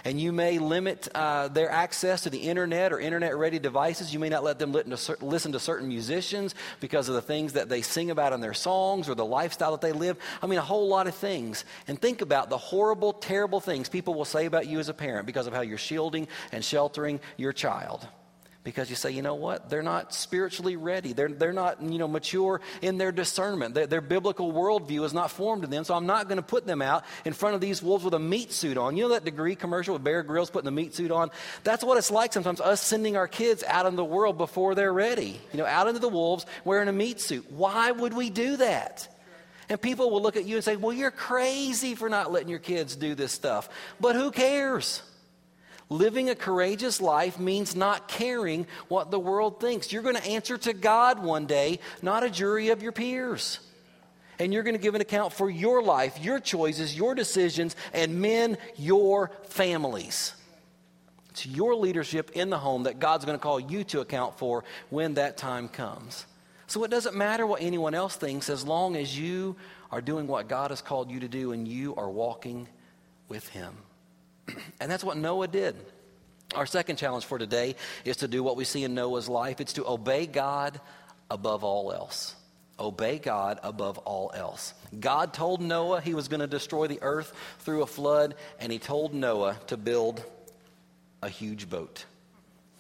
and 0.05 0.19
you 0.19 0.31
may 0.31 0.59
limit 0.59 1.07
uh, 1.15 1.47
their 1.47 1.69
access 1.71 2.21
to 2.23 2.29
the 2.29 2.37
internet 2.37 2.91
or 2.93 2.99
internet 2.99 3.35
ready 3.35 3.59
devices. 3.59 4.13
You 4.13 4.19
may 4.19 4.29
not 4.29 4.43
let 4.43 4.59
them 4.59 4.75
listen 5.21 5.51
to 5.51 5.59
certain 5.59 5.87
musicians 5.87 6.55
because 6.79 7.09
of 7.09 7.15
the 7.15 7.21
things 7.21 7.53
that 7.53 7.69
they 7.69 7.81
sing 7.81 8.11
about 8.11 8.33
in 8.33 8.41
their 8.41 8.53
songs 8.53 9.09
or 9.09 9.15
the 9.15 9.25
lifestyle 9.25 9.71
that 9.71 9.81
they 9.81 9.91
live. 9.91 10.17
I 10.41 10.47
mean, 10.47 10.59
a 10.59 10.63
whole 10.63 10.87
lot 10.87 11.07
of 11.07 11.15
things. 11.15 11.65
And 11.87 11.99
think 11.99 12.21
about 12.21 12.49
the 12.49 12.57
horrible, 12.57 13.13
terrible 13.13 13.59
things 13.59 13.89
people 13.89 14.13
will 14.13 14.25
say 14.25 14.45
about 14.45 14.67
you 14.67 14.79
as 14.79 14.89
a 14.89 14.93
parent 14.93 15.25
because 15.25 15.47
of 15.47 15.53
how 15.53 15.61
you're 15.61 15.77
shielding 15.77 16.27
and 16.51 16.63
sheltering 16.63 17.19
your 17.37 17.53
child 17.53 18.07
because 18.67 18.89
you 18.89 18.97
say, 18.97 19.11
you 19.11 19.21
know 19.21 19.35
what? 19.35 19.69
They're 19.69 19.81
not 19.81 20.13
spiritually 20.13 20.75
ready. 20.75 21.13
They're, 21.13 21.29
they're 21.29 21.53
not, 21.53 21.81
you 21.81 21.97
know, 21.97 22.07
mature 22.09 22.59
in 22.81 22.97
their 22.97 23.13
discernment. 23.13 23.75
Their, 23.75 23.87
their 23.87 24.01
biblical 24.01 24.51
worldview 24.51 25.05
is 25.05 25.13
not 25.13 25.31
formed 25.31 25.63
in 25.63 25.69
them, 25.69 25.85
so 25.85 25.93
I'm 25.93 26.05
not 26.05 26.27
going 26.27 26.35
to 26.35 26.43
put 26.43 26.67
them 26.67 26.81
out 26.81 27.05
in 27.23 27.31
front 27.31 27.55
of 27.55 27.61
these 27.61 27.81
wolves 27.81 28.03
with 28.03 28.13
a 28.13 28.19
meat 28.19 28.51
suit 28.51 28.77
on. 28.77 28.97
You 28.97 29.03
know 29.03 29.09
that 29.11 29.23
degree 29.23 29.55
commercial 29.55 29.93
with 29.93 30.03
Bear 30.03 30.21
Grylls 30.21 30.49
putting 30.49 30.65
the 30.65 30.73
meat 30.73 30.93
suit 30.93 31.11
on? 31.11 31.31
That's 31.63 31.81
what 31.81 31.97
it's 31.97 32.11
like 32.11 32.33
sometimes, 32.33 32.59
us 32.59 32.81
sending 32.81 33.15
our 33.15 33.29
kids 33.29 33.63
out 33.63 33.85
in 33.85 33.95
the 33.95 34.03
world 34.03 34.37
before 34.37 34.75
they're 34.75 34.91
ready. 34.91 35.39
You 35.53 35.59
know, 35.59 35.65
out 35.65 35.87
into 35.87 36.01
the 36.01 36.09
wolves 36.09 36.45
wearing 36.65 36.89
a 36.89 36.91
meat 36.93 37.21
suit. 37.21 37.49
Why 37.49 37.91
would 37.91 38.13
we 38.13 38.29
do 38.29 38.57
that? 38.57 39.07
And 39.69 39.81
people 39.81 40.11
will 40.11 40.21
look 40.21 40.35
at 40.35 40.43
you 40.43 40.55
and 40.55 40.63
say, 40.65 40.75
well, 40.75 40.91
you're 40.91 41.09
crazy 41.09 41.95
for 41.95 42.09
not 42.09 42.33
letting 42.33 42.49
your 42.49 42.59
kids 42.59 42.97
do 42.97 43.15
this 43.15 43.31
stuff. 43.31 43.69
But 44.01 44.17
who 44.17 44.29
cares? 44.29 45.01
Living 45.89 46.29
a 46.29 46.35
courageous 46.35 46.99
life 46.99 47.39
means 47.39 47.75
not 47.75 48.09
caring 48.09 48.67
what 48.89 49.09
the 49.09 49.19
world 49.19 49.61
thinks. 49.61 49.91
You're 49.91 50.01
going 50.03 50.15
to 50.15 50.25
answer 50.25 50.57
to 50.57 50.73
God 50.73 51.23
one 51.23 51.45
day, 51.45 51.79
not 52.01 52.23
a 52.23 52.29
jury 52.29 52.69
of 52.69 52.83
your 52.83 52.91
peers. 52.91 53.59
And 54.39 54.53
you're 54.53 54.63
going 54.63 54.75
to 54.75 54.81
give 54.81 54.95
an 54.95 55.01
account 55.01 55.33
for 55.33 55.49
your 55.49 55.81
life, 55.81 56.21
your 56.21 56.39
choices, 56.39 56.95
your 56.95 57.15
decisions, 57.15 57.75
and 57.93 58.21
men, 58.21 58.57
your 58.75 59.31
families. 59.45 60.33
It's 61.29 61.45
your 61.45 61.73
leadership 61.73 62.31
in 62.33 62.49
the 62.49 62.57
home 62.57 62.83
that 62.83 62.99
God's 62.99 63.23
going 63.23 63.37
to 63.37 63.41
call 63.41 63.59
you 63.59 63.83
to 63.85 64.01
account 64.01 64.37
for 64.37 64.63
when 64.89 65.13
that 65.13 65.37
time 65.37 65.69
comes. 65.69 66.25
So 66.67 66.83
it 66.83 66.91
doesn't 66.91 67.15
matter 67.15 67.47
what 67.47 67.61
anyone 67.61 67.93
else 67.93 68.15
thinks 68.15 68.49
as 68.49 68.65
long 68.65 68.97
as 68.97 69.17
you 69.17 69.55
are 69.89 70.01
doing 70.01 70.27
what 70.27 70.49
God 70.49 70.71
has 70.71 70.81
called 70.81 71.09
you 71.09 71.21
to 71.21 71.29
do 71.29 71.53
and 71.53 71.65
you 71.65 71.95
are 71.95 72.09
walking 72.09 72.67
with 73.29 73.47
Him. 73.47 73.77
and 74.79 74.89
that's 74.91 75.03
what 75.03 75.17
Noah 75.17 75.47
did. 75.47 75.75
Our 76.55 76.65
second 76.65 76.95
challenge 76.95 77.25
for 77.25 77.37
today 77.37 77.75
is 78.05 78.17
to 78.17 78.27
do 78.27 78.41
what 78.41 78.55
we 78.55 78.63
see 78.63 78.83
in 78.83 78.93
Noah's 78.93 79.27
life 79.27 79.59
it's 79.59 79.73
to 79.73 79.87
obey 79.87 80.25
God 80.25 80.79
above 81.29 81.63
all 81.63 81.91
else. 81.91 82.35
Obey 82.79 83.17
God 83.17 83.59
above 83.63 83.97
all 83.99 84.31
else. 84.35 84.73
God 84.99 85.33
told 85.33 85.61
Noah 85.61 85.99
he 85.99 86.13
was 86.13 86.27
going 86.27 86.41
to 86.41 86.47
destroy 86.47 86.87
the 86.87 86.99
earth 87.01 87.33
through 87.59 87.81
a 87.81 87.87
flood, 87.87 88.35
and 88.59 88.71
he 88.71 88.77
told 88.77 89.13
Noah 89.15 89.57
to 89.67 89.77
build 89.77 90.23
a 91.23 91.29
huge 91.29 91.69
boat. 91.69 92.05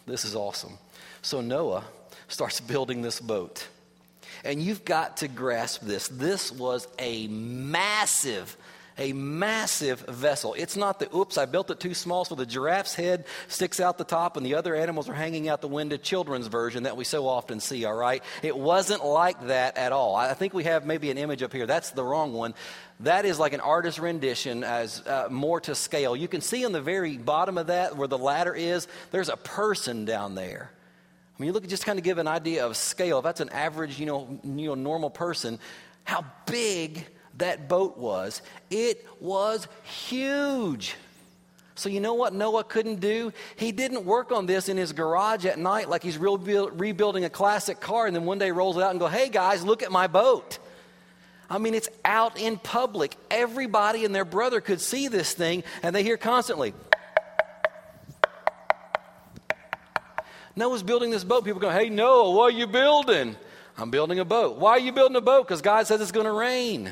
This 0.05 0.23
is 0.23 0.35
awesome. 0.35 0.77
So 1.23 1.41
Noah 1.41 1.83
starts 2.27 2.59
building 2.61 3.01
this 3.01 3.19
boat. 3.19 3.67
And 4.43 4.61
you've 4.61 4.85
got 4.85 5.17
to 5.17 5.27
grasp 5.27 5.81
this. 5.81 6.07
This 6.07 6.51
was 6.51 6.87
a 6.99 7.27
massive 7.27 8.55
a 8.97 9.13
massive 9.13 10.01
vessel. 10.01 10.55
It's 10.55 10.75
not 10.75 10.99
the, 10.99 11.15
oops, 11.15 11.37
I 11.37 11.45
built 11.45 11.69
it 11.69 11.79
too 11.79 11.93
small 11.93 12.25
so 12.25 12.35
the 12.35 12.45
giraffe's 12.45 12.95
head 12.95 13.25
sticks 13.47 13.79
out 13.79 13.97
the 13.97 14.03
top 14.03 14.37
and 14.37 14.45
the 14.45 14.55
other 14.55 14.75
animals 14.75 15.07
are 15.07 15.13
hanging 15.13 15.49
out 15.49 15.61
the 15.61 15.67
window 15.67 15.97
children's 15.97 16.47
version 16.47 16.83
that 16.83 16.97
we 16.97 17.03
so 17.03 17.27
often 17.27 17.59
see, 17.59 17.85
all 17.85 17.93
right? 17.93 18.23
It 18.41 18.57
wasn't 18.57 19.05
like 19.05 19.47
that 19.47 19.77
at 19.77 19.91
all. 19.91 20.15
I 20.15 20.33
think 20.33 20.53
we 20.53 20.63
have 20.63 20.85
maybe 20.85 21.11
an 21.11 21.17
image 21.17 21.43
up 21.43 21.53
here. 21.53 21.67
That's 21.67 21.91
the 21.91 22.03
wrong 22.03 22.33
one. 22.33 22.53
That 23.01 23.25
is 23.25 23.37
like 23.37 23.53
an 23.53 23.59
artist 23.59 23.99
rendition 23.99 24.63
as 24.63 25.05
uh, 25.05 25.27
more 25.29 25.61
to 25.61 25.75
scale. 25.75 26.15
You 26.15 26.27
can 26.27 26.41
see 26.41 26.65
on 26.65 26.71
the 26.71 26.81
very 26.81 27.17
bottom 27.17 27.57
of 27.57 27.67
that 27.67 27.95
where 27.95 28.07
the 28.07 28.17
ladder 28.17 28.55
is, 28.55 28.87
there's 29.11 29.29
a 29.29 29.37
person 29.37 30.05
down 30.05 30.33
there. 30.33 30.71
I 31.37 31.41
mean, 31.41 31.47
you 31.47 31.53
look 31.53 31.63
at 31.63 31.69
just 31.69 31.85
kind 31.85 31.99
of 31.99 32.03
give 32.03 32.17
an 32.17 32.27
idea 32.27 32.65
of 32.65 32.75
scale. 32.75 33.19
If 33.19 33.23
that's 33.23 33.41
an 33.41 33.49
average, 33.49 33.99
you 33.99 34.07
know, 34.07 34.39
you 34.43 34.69
know, 34.69 34.75
normal 34.75 35.11
person, 35.11 35.59
how 36.03 36.25
big 36.47 37.05
that 37.37 37.67
boat 37.67 37.97
was. 37.97 38.41
It 38.69 39.05
was 39.19 39.67
huge. 39.83 40.95
So, 41.75 41.89
you 41.89 41.99
know 41.99 42.15
what 42.15 42.33
Noah 42.33 42.63
couldn't 42.63 42.99
do? 42.99 43.31
He 43.55 43.71
didn't 43.71 44.03
work 44.03 44.31
on 44.31 44.47
this 44.47 44.67
in 44.67 44.77
his 44.77 44.93
garage 44.93 45.45
at 45.45 45.59
night 45.59 45.89
like 45.89 46.01
he's 46.01 46.17
rebuilding 46.17 47.23
a 47.23 47.29
classic 47.29 47.79
car 47.79 48.07
and 48.07 48.15
then 48.15 48.25
one 48.25 48.39
day 48.39 48.49
rolls 48.49 48.77
it 48.77 48.83
out 48.83 48.89
and 48.91 48.99
go, 48.99 49.07
hey 49.07 49.29
guys, 49.29 49.63
look 49.63 49.83
at 49.83 49.91
my 49.91 50.07
boat. 50.07 50.57
I 51.49 51.59
mean, 51.59 51.75
it's 51.75 51.87
out 52.03 52.39
in 52.39 52.57
public. 52.57 53.15
Everybody 53.29 54.05
and 54.05 54.13
their 54.13 54.25
brother 54.25 54.59
could 54.59 54.81
see 54.81 55.07
this 55.07 55.33
thing 55.33 55.63
and 55.83 55.95
they 55.95 56.01
hear 56.01 56.17
constantly. 56.17 56.73
Noah's 60.55 60.81
building 60.81 61.11
this 61.11 61.23
boat. 61.23 61.45
People 61.45 61.61
go, 61.61 61.69
hey, 61.69 61.89
Noah, 61.89 62.31
what 62.31 62.53
are 62.53 62.57
you 62.57 62.65
building? 62.65 63.35
I'm 63.77 63.91
building 63.91 64.17
a 64.17 64.25
boat. 64.25 64.57
Why 64.57 64.71
are 64.71 64.79
you 64.79 64.91
building 64.91 65.15
a 65.15 65.21
boat? 65.21 65.47
Because 65.47 65.61
God 65.61 65.85
says 65.85 66.01
it's 66.01 66.11
going 66.11 66.25
to 66.25 66.31
rain. 66.31 66.91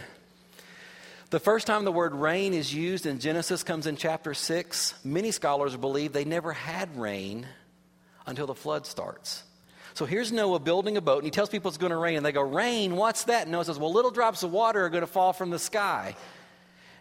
The 1.32 1.40
first 1.40 1.66
time 1.66 1.86
the 1.86 1.92
word 1.92 2.14
rain 2.14 2.54
is 2.54 2.72
used 2.72 3.08
in 3.08 3.20
Genesis 3.20 3.64
comes 3.64 3.88
in 3.88 3.98
chapter 3.98 4.36
6. 4.36 4.94
Many 5.04 5.32
scholars 5.32 5.76
believe 5.76 6.14
they 6.14 6.24
never 6.24 6.54
had 6.54 6.96
rain 6.98 7.48
until 8.28 8.46
the 8.46 8.54
flood 8.54 8.86
starts. 8.86 9.44
So 9.96 10.06
here's 10.06 10.32
Noah 10.32 10.60
building 10.60 10.98
a 10.98 11.02
boat, 11.02 11.20
and 11.20 11.26
he 11.26 11.32
tells 11.32 11.50
people 11.50 11.70
it's 11.70 11.80
going 11.80 11.92
to 11.92 11.98
rain, 11.98 12.18
and 12.18 12.26
they 12.26 12.32
go, 12.32 12.42
Rain, 12.42 12.96
what's 12.96 13.24
that? 13.24 13.44
And 13.44 13.52
Noah 13.52 13.66
says, 13.66 13.80
Well, 13.80 13.92
little 13.92 14.12
drops 14.12 14.44
of 14.44 14.52
water 14.52 14.86
are 14.86 14.90
going 14.90 15.02
to 15.02 15.08
fall 15.08 15.34
from 15.34 15.50
the 15.50 15.58
sky. 15.58 16.16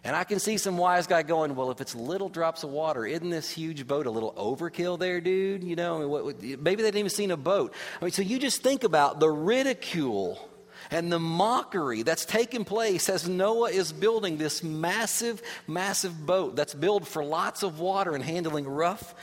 And 0.03 0.15
I 0.15 0.23
can 0.23 0.39
see 0.39 0.57
some 0.57 0.77
wise 0.77 1.05
guy 1.05 1.21
going, 1.21 1.55
Well, 1.55 1.69
if 1.69 1.79
it's 1.79 1.93
little 1.93 2.29
drops 2.29 2.63
of 2.63 2.71
water, 2.71 3.05
isn't 3.05 3.29
this 3.29 3.51
huge 3.51 3.85
boat 3.85 4.07
a 4.07 4.11
little 4.11 4.33
overkill 4.33 4.97
there, 4.97 5.21
dude? 5.21 5.63
You 5.63 5.75
know, 5.75 6.33
maybe 6.41 6.57
they 6.57 6.75
didn't 6.75 6.97
even 6.97 7.09
seen 7.09 7.29
a 7.29 7.37
boat. 7.37 7.73
I 8.01 8.05
mean, 8.05 8.11
so 8.11 8.23
you 8.23 8.39
just 8.39 8.63
think 8.63 8.83
about 8.83 9.19
the 9.19 9.29
ridicule 9.29 10.49
and 10.91 11.11
the 11.11 11.19
mockery 11.19 12.03
that's 12.03 12.25
taken 12.25 12.65
place 12.65 13.09
as 13.09 13.27
Noah 13.27 13.69
is 13.69 13.91
building 13.93 14.37
this 14.37 14.63
massive, 14.63 15.41
massive 15.67 16.25
boat 16.25 16.55
that's 16.55 16.73
built 16.73 17.07
for 17.07 17.23
lots 17.23 17.63
of 17.63 17.79
water 17.79 18.13
and 18.13 18.23
handling 18.23 18.67
rough 18.67 19.15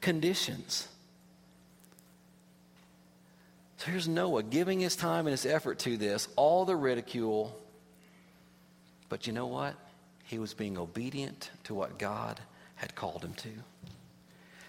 conditions. 0.00 0.88
So 3.78 3.90
here's 3.90 4.08
Noah 4.08 4.42
giving 4.42 4.80
his 4.80 4.96
time 4.96 5.26
and 5.26 5.32
his 5.32 5.44
effort 5.44 5.78
to 5.80 5.96
this, 5.96 6.28
all 6.36 6.64
the 6.64 6.76
ridicule. 6.76 7.58
But 9.08 9.26
you 9.26 9.32
know 9.32 9.46
what? 9.46 9.74
He 10.24 10.38
was 10.38 10.54
being 10.54 10.78
obedient 10.78 11.50
to 11.64 11.74
what 11.74 11.98
God 11.98 12.40
had 12.76 12.94
called 12.94 13.22
him 13.22 13.34
to. 13.34 13.50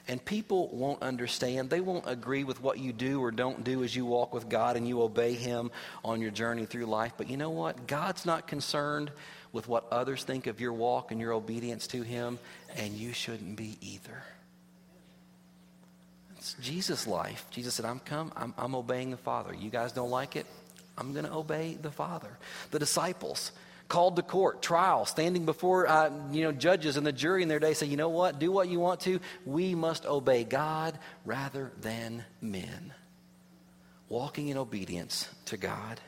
And 0.08 0.24
people 0.24 0.70
won't 0.72 1.02
understand. 1.02 1.70
They 1.70 1.82
won't 1.82 2.08
agree 2.08 2.44
with 2.44 2.62
what 2.62 2.78
you 2.78 2.94
do 2.94 3.22
or 3.22 3.32
don't 3.32 3.64
do 3.64 3.84
as 3.84 3.96
you 3.96 4.06
walk 4.06 4.34
with 4.34 4.48
God 4.48 4.78
and 4.78 4.88
you 4.88 5.02
obey 5.02 5.34
Him 5.34 5.72
on 6.04 6.22
your 6.22 6.30
journey 6.30 6.66
through 6.66 6.86
life. 6.86 7.14
But 7.18 7.30
you 7.30 7.38
know 7.38 7.50
what? 7.50 7.88
God's 7.88 8.26
not 8.26 8.48
concerned 8.48 9.12
with 9.52 9.68
what 9.68 9.88
others 9.92 10.24
think 10.24 10.48
of 10.48 10.62
your 10.62 10.74
walk 10.74 11.12
and 11.12 11.20
your 11.20 11.34
obedience 11.34 11.88
to 11.88 12.04
Him, 12.04 12.38
and 12.76 12.94
you 12.94 13.14
shouldn't 13.14 13.56
be 13.56 13.78
either. 13.82 14.22
It's 16.38 16.54
Jesus' 16.62 17.08
life. 17.08 17.48
Jesus 17.50 17.74
said, 17.74 17.86
I'm 17.86 18.00
come, 18.00 18.32
I'm, 18.36 18.54
I'm 18.58 18.76
obeying 18.76 19.10
the 19.10 19.18
Father. 19.18 19.56
You 19.56 19.72
guys 19.72 19.92
don't 19.92 20.12
like 20.12 20.36
it? 20.36 20.46
I'm 20.98 21.14
going 21.14 21.26
to 21.26 21.34
obey 21.34 21.78
the 21.82 21.90
Father. 21.90 22.30
The 22.70 22.78
disciples, 22.78 23.52
called 23.88 24.16
to 24.16 24.22
court, 24.22 24.62
trial, 24.62 25.06
standing 25.06 25.46
before 25.46 25.88
uh, 25.88 26.12
you 26.32 26.44
know 26.44 26.52
judges 26.52 26.98
and 26.98 27.06
the 27.06 27.12
jury 27.12 27.44
in 27.44 27.50
their 27.50 27.60
day 27.60 27.74
say, 27.74 27.86
you 27.86 27.98
know 27.98 28.10
what, 28.10 28.40
do 28.40 28.52
what 28.52 28.68
you 28.68 28.80
want 28.80 29.02
to. 29.02 29.20
We 29.46 29.76
must 29.76 30.06
obey 30.06 30.44
God 30.44 30.98
rather 31.26 31.72
than 31.82 32.24
men. 32.42 32.94
Walking 34.10 34.50
in 34.50 34.58
obedience 34.58 35.30
to 35.46 35.58
God. 35.58 36.00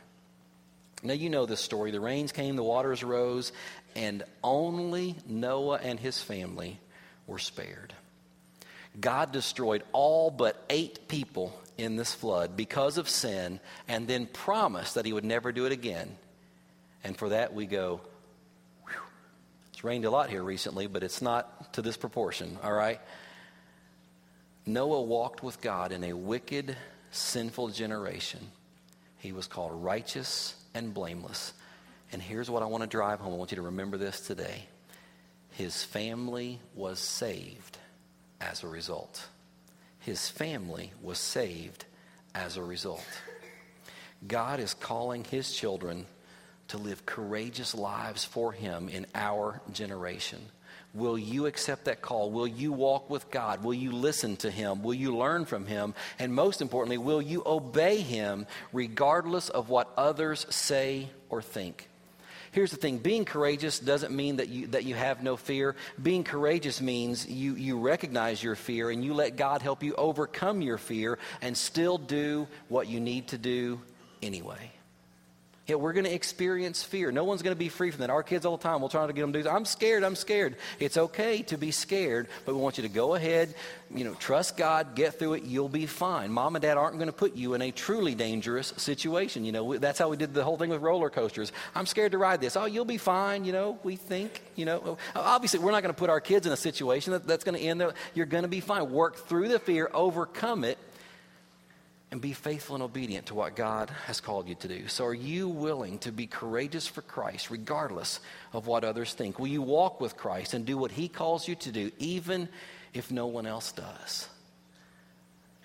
Now 1.03 1.13
you 1.13 1.29
know 1.29 1.45
this 1.45 1.61
story. 1.61 1.91
The 1.91 1.99
rains 1.99 2.31
came, 2.31 2.55
the 2.55 2.63
waters 2.63 3.03
rose, 3.03 3.51
and 3.95 4.23
only 4.43 5.15
Noah 5.27 5.79
and 5.81 5.99
his 5.99 6.21
family 6.21 6.79
were 7.27 7.39
spared. 7.39 7.93
God 8.99 9.31
destroyed 9.31 9.83
all 9.91 10.31
but 10.31 10.63
eight 10.69 11.07
people 11.07 11.59
in 11.77 11.95
this 11.95 12.15
flood 12.15 12.57
because 12.57 12.97
of 12.97 13.07
sin 13.07 13.59
and 13.87 14.07
then 14.07 14.25
promised 14.25 14.95
that 14.95 15.05
he 15.05 15.13
would 15.13 15.25
never 15.25 15.51
do 15.51 15.65
it 15.65 15.71
again 15.71 16.15
and 17.03 17.17
for 17.17 17.29
that, 17.29 17.53
we 17.53 17.65
go, 17.65 18.01
whew. 18.85 18.99
it's 19.71 19.83
rained 19.83 20.05
a 20.05 20.09
lot 20.09 20.29
here 20.29 20.43
recently, 20.43 20.87
but 20.87 21.03
it's 21.03 21.21
not 21.21 21.73
to 21.73 21.81
this 21.81 21.97
proportion, 21.97 22.57
all 22.63 22.73
right? 22.73 22.99
Noah 24.65 25.01
walked 25.01 25.43
with 25.43 25.61
God 25.61 25.91
in 25.91 26.03
a 26.03 26.13
wicked, 26.13 26.75
sinful 27.11 27.69
generation. 27.69 28.39
He 29.17 29.31
was 29.31 29.47
called 29.47 29.83
righteous 29.83 30.55
and 30.73 30.93
blameless. 30.93 31.53
And 32.11 32.21
here's 32.21 32.49
what 32.49 32.63
I 32.63 32.65
want 32.65 32.83
to 32.83 32.87
drive 32.87 33.19
home. 33.19 33.33
I 33.33 33.37
want 33.37 33.51
you 33.51 33.57
to 33.57 33.63
remember 33.63 33.97
this 33.97 34.19
today. 34.21 34.65
His 35.51 35.83
family 35.83 36.59
was 36.75 36.99
saved 36.99 37.77
as 38.39 38.63
a 38.63 38.67
result. 38.67 39.25
His 39.99 40.29
family 40.29 40.91
was 41.01 41.17
saved 41.17 41.85
as 42.35 42.57
a 42.57 42.63
result. 42.63 43.03
God 44.27 44.59
is 44.59 44.73
calling 44.73 45.23
his 45.23 45.53
children 45.53 46.05
to 46.69 46.77
live 46.77 47.05
courageous 47.05 47.73
lives 47.73 48.25
for 48.25 48.51
Him 48.51 48.89
in 48.89 49.05
our 49.15 49.61
generation. 49.71 50.39
Will 50.93 51.17
you 51.17 51.45
accept 51.45 51.85
that 51.85 52.01
call? 52.01 52.31
Will 52.31 52.47
you 52.47 52.71
walk 52.71 53.09
with 53.09 53.29
God? 53.29 53.63
Will 53.63 53.73
you 53.73 53.91
listen 53.91 54.35
to 54.37 54.49
Him? 54.49 54.81
Will 54.81 54.93
you 54.93 55.15
learn 55.15 55.45
from 55.45 55.65
Him? 55.65 55.93
And 56.17 56.33
most 56.33 56.61
importantly, 56.61 56.97
will 56.97 57.21
you 57.21 57.43
obey 57.45 58.01
Him 58.01 58.47
regardless 58.73 59.49
of 59.49 59.69
what 59.69 59.91
others 59.97 60.45
say 60.49 61.09
or 61.29 61.41
think? 61.41 61.87
Here's 62.51 62.71
the 62.71 62.77
thing 62.77 62.97
being 62.97 63.25
courageous 63.25 63.77
doesn't 63.77 64.15
mean 64.15 64.37
that 64.37 64.49
you, 64.49 64.67
that 64.67 64.85
you 64.85 64.95
have 64.95 65.21
no 65.21 65.35
fear. 65.35 65.75
Being 66.01 66.23
courageous 66.23 66.81
means 66.81 67.27
you, 67.27 67.55
you 67.55 67.79
recognize 67.79 68.41
your 68.41 68.55
fear 68.55 68.89
and 68.89 69.03
you 69.03 69.13
let 69.13 69.35
God 69.35 69.61
help 69.61 69.83
you 69.83 69.93
overcome 69.95 70.61
your 70.61 70.77
fear 70.77 71.19
and 71.41 71.55
still 71.55 71.97
do 71.97 72.47
what 72.69 72.87
you 72.87 72.99
need 72.99 73.27
to 73.27 73.37
do 73.37 73.81
anyway. 74.23 74.71
Yeah, 75.67 75.75
we're 75.75 75.91
going 75.91 76.05
to 76.05 76.13
experience 76.13 76.81
fear. 76.81 77.11
No 77.11 77.25
one's 77.25 77.41
going 77.41 77.53
to 77.53 77.59
be 77.59 77.67
free 77.67 77.91
from 77.91 77.99
that. 77.99 78.09
Our 78.09 78.23
kids 78.23 78.45
all 78.45 78.55
the 78.55 78.63
time, 78.63 78.79
we'll 78.79 78.87
try 78.87 79.05
to 79.05 79.11
get 79.11 79.19
them 79.19 79.33
to 79.33 79.43
do, 79.43 79.49
I'm 79.49 79.65
scared, 79.65 80.05
I'm 80.05 80.15
scared. 80.15 80.55
It's 80.79 80.95
okay 80.95 81.41
to 81.43 81.57
be 81.57 81.71
scared, 81.71 82.27
but 82.45 82.55
we 82.55 82.61
want 82.61 82.77
you 82.77 82.83
to 82.83 82.89
go 82.89 83.15
ahead, 83.15 83.53
you 83.93 84.05
know, 84.05 84.13
trust 84.13 84.55
God, 84.55 84.95
get 84.95 85.19
through 85.19 85.33
it, 85.33 85.43
you'll 85.43 85.67
be 85.67 85.85
fine. 85.85 86.31
Mom 86.31 86.55
and 86.55 86.63
dad 86.63 86.77
aren't 86.77 86.95
going 86.95 87.07
to 87.07 87.13
put 87.13 87.35
you 87.35 87.53
in 87.53 87.61
a 87.61 87.71
truly 87.71 88.15
dangerous 88.15 88.73
situation. 88.77 89.43
You 89.43 89.51
know, 89.51 89.77
that's 89.77 89.99
how 89.99 90.07
we 90.07 90.15
did 90.15 90.33
the 90.33 90.43
whole 90.43 90.55
thing 90.55 90.69
with 90.69 90.81
roller 90.81 91.09
coasters. 91.09 91.51
I'm 91.75 91.85
scared 91.85 92.13
to 92.13 92.17
ride 92.17 92.39
this. 92.39 92.55
Oh, 92.55 92.65
you'll 92.65 92.85
be 92.85 92.97
fine, 92.97 93.43
you 93.43 93.51
know, 93.51 93.77
we 93.83 93.97
think, 93.97 94.41
you 94.55 94.63
know. 94.63 94.97
Obviously, 95.17 95.59
we're 95.59 95.71
not 95.71 95.83
going 95.83 95.93
to 95.93 95.99
put 95.99 96.09
our 96.09 96.21
kids 96.21 96.47
in 96.47 96.53
a 96.53 96.57
situation 96.57 97.11
that, 97.11 97.27
that's 97.27 97.43
going 97.43 97.57
to 97.59 97.61
end 97.61 97.81
there. 97.81 97.93
You're 98.13 98.25
going 98.25 98.43
to 98.43 98.47
be 98.47 98.61
fine. 98.61 98.89
Work 98.89 99.17
through 99.17 99.49
the 99.49 99.59
fear, 99.59 99.89
overcome 99.93 100.63
it, 100.63 100.77
and 102.11 102.21
be 102.21 102.33
faithful 102.33 102.75
and 102.75 102.83
obedient 102.83 103.27
to 103.27 103.35
what 103.35 103.55
God 103.55 103.89
has 104.05 104.21
called 104.21 104.47
you 104.47 104.55
to 104.55 104.67
do. 104.67 104.87
So, 104.87 105.05
are 105.05 105.13
you 105.13 105.49
willing 105.49 105.99
to 105.99 106.11
be 106.11 106.25
courageous 106.25 106.87
for 106.87 107.01
Christ, 107.01 107.51
regardless 107.51 108.19
of 108.53 108.65
what 108.65 108.83
others 108.83 109.13
think? 109.13 109.39
Will 109.39 109.47
you 109.47 109.61
walk 109.61 109.99
with 109.99 110.15
Christ 110.15 110.53
and 110.53 110.65
do 110.65 110.77
what 110.77 110.91
He 110.91 111.09
calls 111.09 111.47
you 111.47 111.55
to 111.55 111.71
do, 111.71 111.91
even 111.97 112.47
if 112.93 113.11
no 113.11 113.27
one 113.27 113.45
else 113.45 113.73
does? 113.73 114.29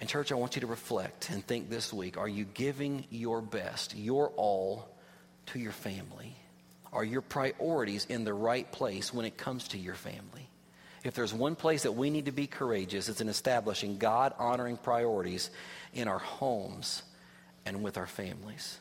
And, 0.00 0.08
church, 0.08 0.32
I 0.32 0.34
want 0.34 0.56
you 0.56 0.60
to 0.62 0.66
reflect 0.66 1.30
and 1.30 1.46
think 1.46 1.70
this 1.70 1.92
week 1.92 2.18
are 2.18 2.28
you 2.28 2.44
giving 2.44 3.04
your 3.10 3.40
best, 3.40 3.96
your 3.96 4.30
all, 4.30 4.88
to 5.46 5.60
your 5.60 5.72
family? 5.72 6.34
Are 6.92 7.04
your 7.04 7.22
priorities 7.22 8.04
in 8.06 8.24
the 8.24 8.34
right 8.34 8.70
place 8.70 9.14
when 9.14 9.24
it 9.24 9.36
comes 9.36 9.68
to 9.68 9.78
your 9.78 9.94
family? 9.94 10.48
If 11.04 11.14
there's 11.14 11.34
one 11.34 11.56
place 11.56 11.82
that 11.82 11.92
we 11.92 12.10
need 12.10 12.26
to 12.26 12.32
be 12.32 12.46
courageous, 12.46 13.08
it's 13.08 13.20
in 13.20 13.28
establishing 13.28 13.98
God 13.98 14.34
honoring 14.38 14.76
priorities 14.76 15.50
in 15.92 16.06
our 16.06 16.18
homes 16.18 17.02
and 17.66 17.82
with 17.82 17.98
our 17.98 18.06
families. 18.06 18.78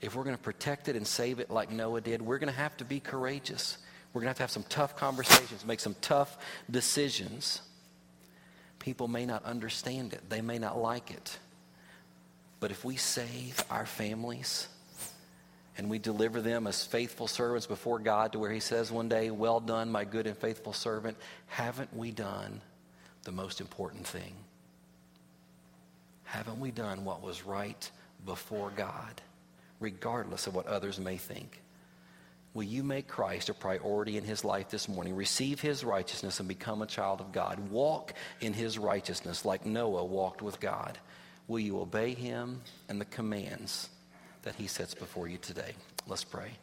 If 0.00 0.14
we're 0.14 0.24
going 0.24 0.36
to 0.36 0.42
protect 0.42 0.88
it 0.88 0.96
and 0.96 1.06
save 1.06 1.40
it 1.40 1.50
like 1.50 1.70
Noah 1.70 2.00
did, 2.00 2.22
we're 2.22 2.38
going 2.38 2.52
to 2.52 2.58
have 2.58 2.76
to 2.78 2.84
be 2.84 3.00
courageous. 3.00 3.78
We're 4.12 4.20
going 4.20 4.26
to 4.26 4.30
have 4.30 4.36
to 4.36 4.42
have 4.44 4.50
some 4.50 4.64
tough 4.68 4.96
conversations, 4.96 5.64
make 5.64 5.80
some 5.80 5.96
tough 6.00 6.38
decisions. 6.70 7.62
People 8.78 9.08
may 9.08 9.26
not 9.26 9.44
understand 9.44 10.12
it, 10.12 10.28
they 10.28 10.40
may 10.40 10.58
not 10.58 10.78
like 10.78 11.10
it. 11.10 11.38
But 12.60 12.70
if 12.70 12.84
we 12.84 12.96
save 12.96 13.62
our 13.70 13.86
families 13.86 14.68
and 15.78 15.88
we 15.88 16.00
deliver 16.00 16.42
them 16.42 16.66
as 16.66 16.84
faithful 16.84 17.28
servants 17.28 17.66
before 17.66 18.00
God 18.00 18.32
to 18.32 18.40
where 18.40 18.50
He 18.50 18.60
says 18.60 18.90
one 18.90 19.08
day, 19.08 19.30
Well 19.30 19.60
done, 19.60 19.90
my 19.90 20.04
good 20.04 20.26
and 20.26 20.36
faithful 20.36 20.72
servant, 20.72 21.16
haven't 21.46 21.96
we 21.96 22.10
done 22.10 22.60
the 23.22 23.32
most 23.32 23.60
important 23.60 24.06
thing? 24.06 24.34
Haven't 26.24 26.58
we 26.58 26.72
done 26.72 27.04
what 27.04 27.22
was 27.22 27.46
right 27.46 27.90
before 28.26 28.70
God, 28.76 29.22
regardless 29.78 30.48
of 30.48 30.54
what 30.54 30.66
others 30.66 30.98
may 30.98 31.16
think? 31.16 31.62
Will 32.54 32.64
you 32.64 32.82
make 32.82 33.06
Christ 33.06 33.48
a 33.48 33.54
priority 33.54 34.16
in 34.16 34.24
his 34.24 34.44
life 34.44 34.68
this 34.68 34.88
morning? 34.88 35.14
Receive 35.14 35.60
his 35.60 35.84
righteousness 35.84 36.40
and 36.40 36.48
become 36.48 36.82
a 36.82 36.86
child 36.86 37.20
of 37.20 37.30
God. 37.30 37.70
Walk 37.70 38.14
in 38.40 38.52
his 38.52 38.78
righteousness 38.78 39.44
like 39.44 39.64
Noah 39.64 40.04
walked 40.04 40.42
with 40.42 40.58
God. 40.58 40.98
Will 41.46 41.60
you 41.60 41.78
obey 41.78 42.14
him 42.14 42.62
and 42.88 43.00
the 43.00 43.04
commands 43.04 43.88
that 44.42 44.54
he 44.56 44.66
sets 44.66 44.94
before 44.94 45.28
you 45.28 45.38
today? 45.38 45.72
Let's 46.06 46.24
pray. 46.24 46.58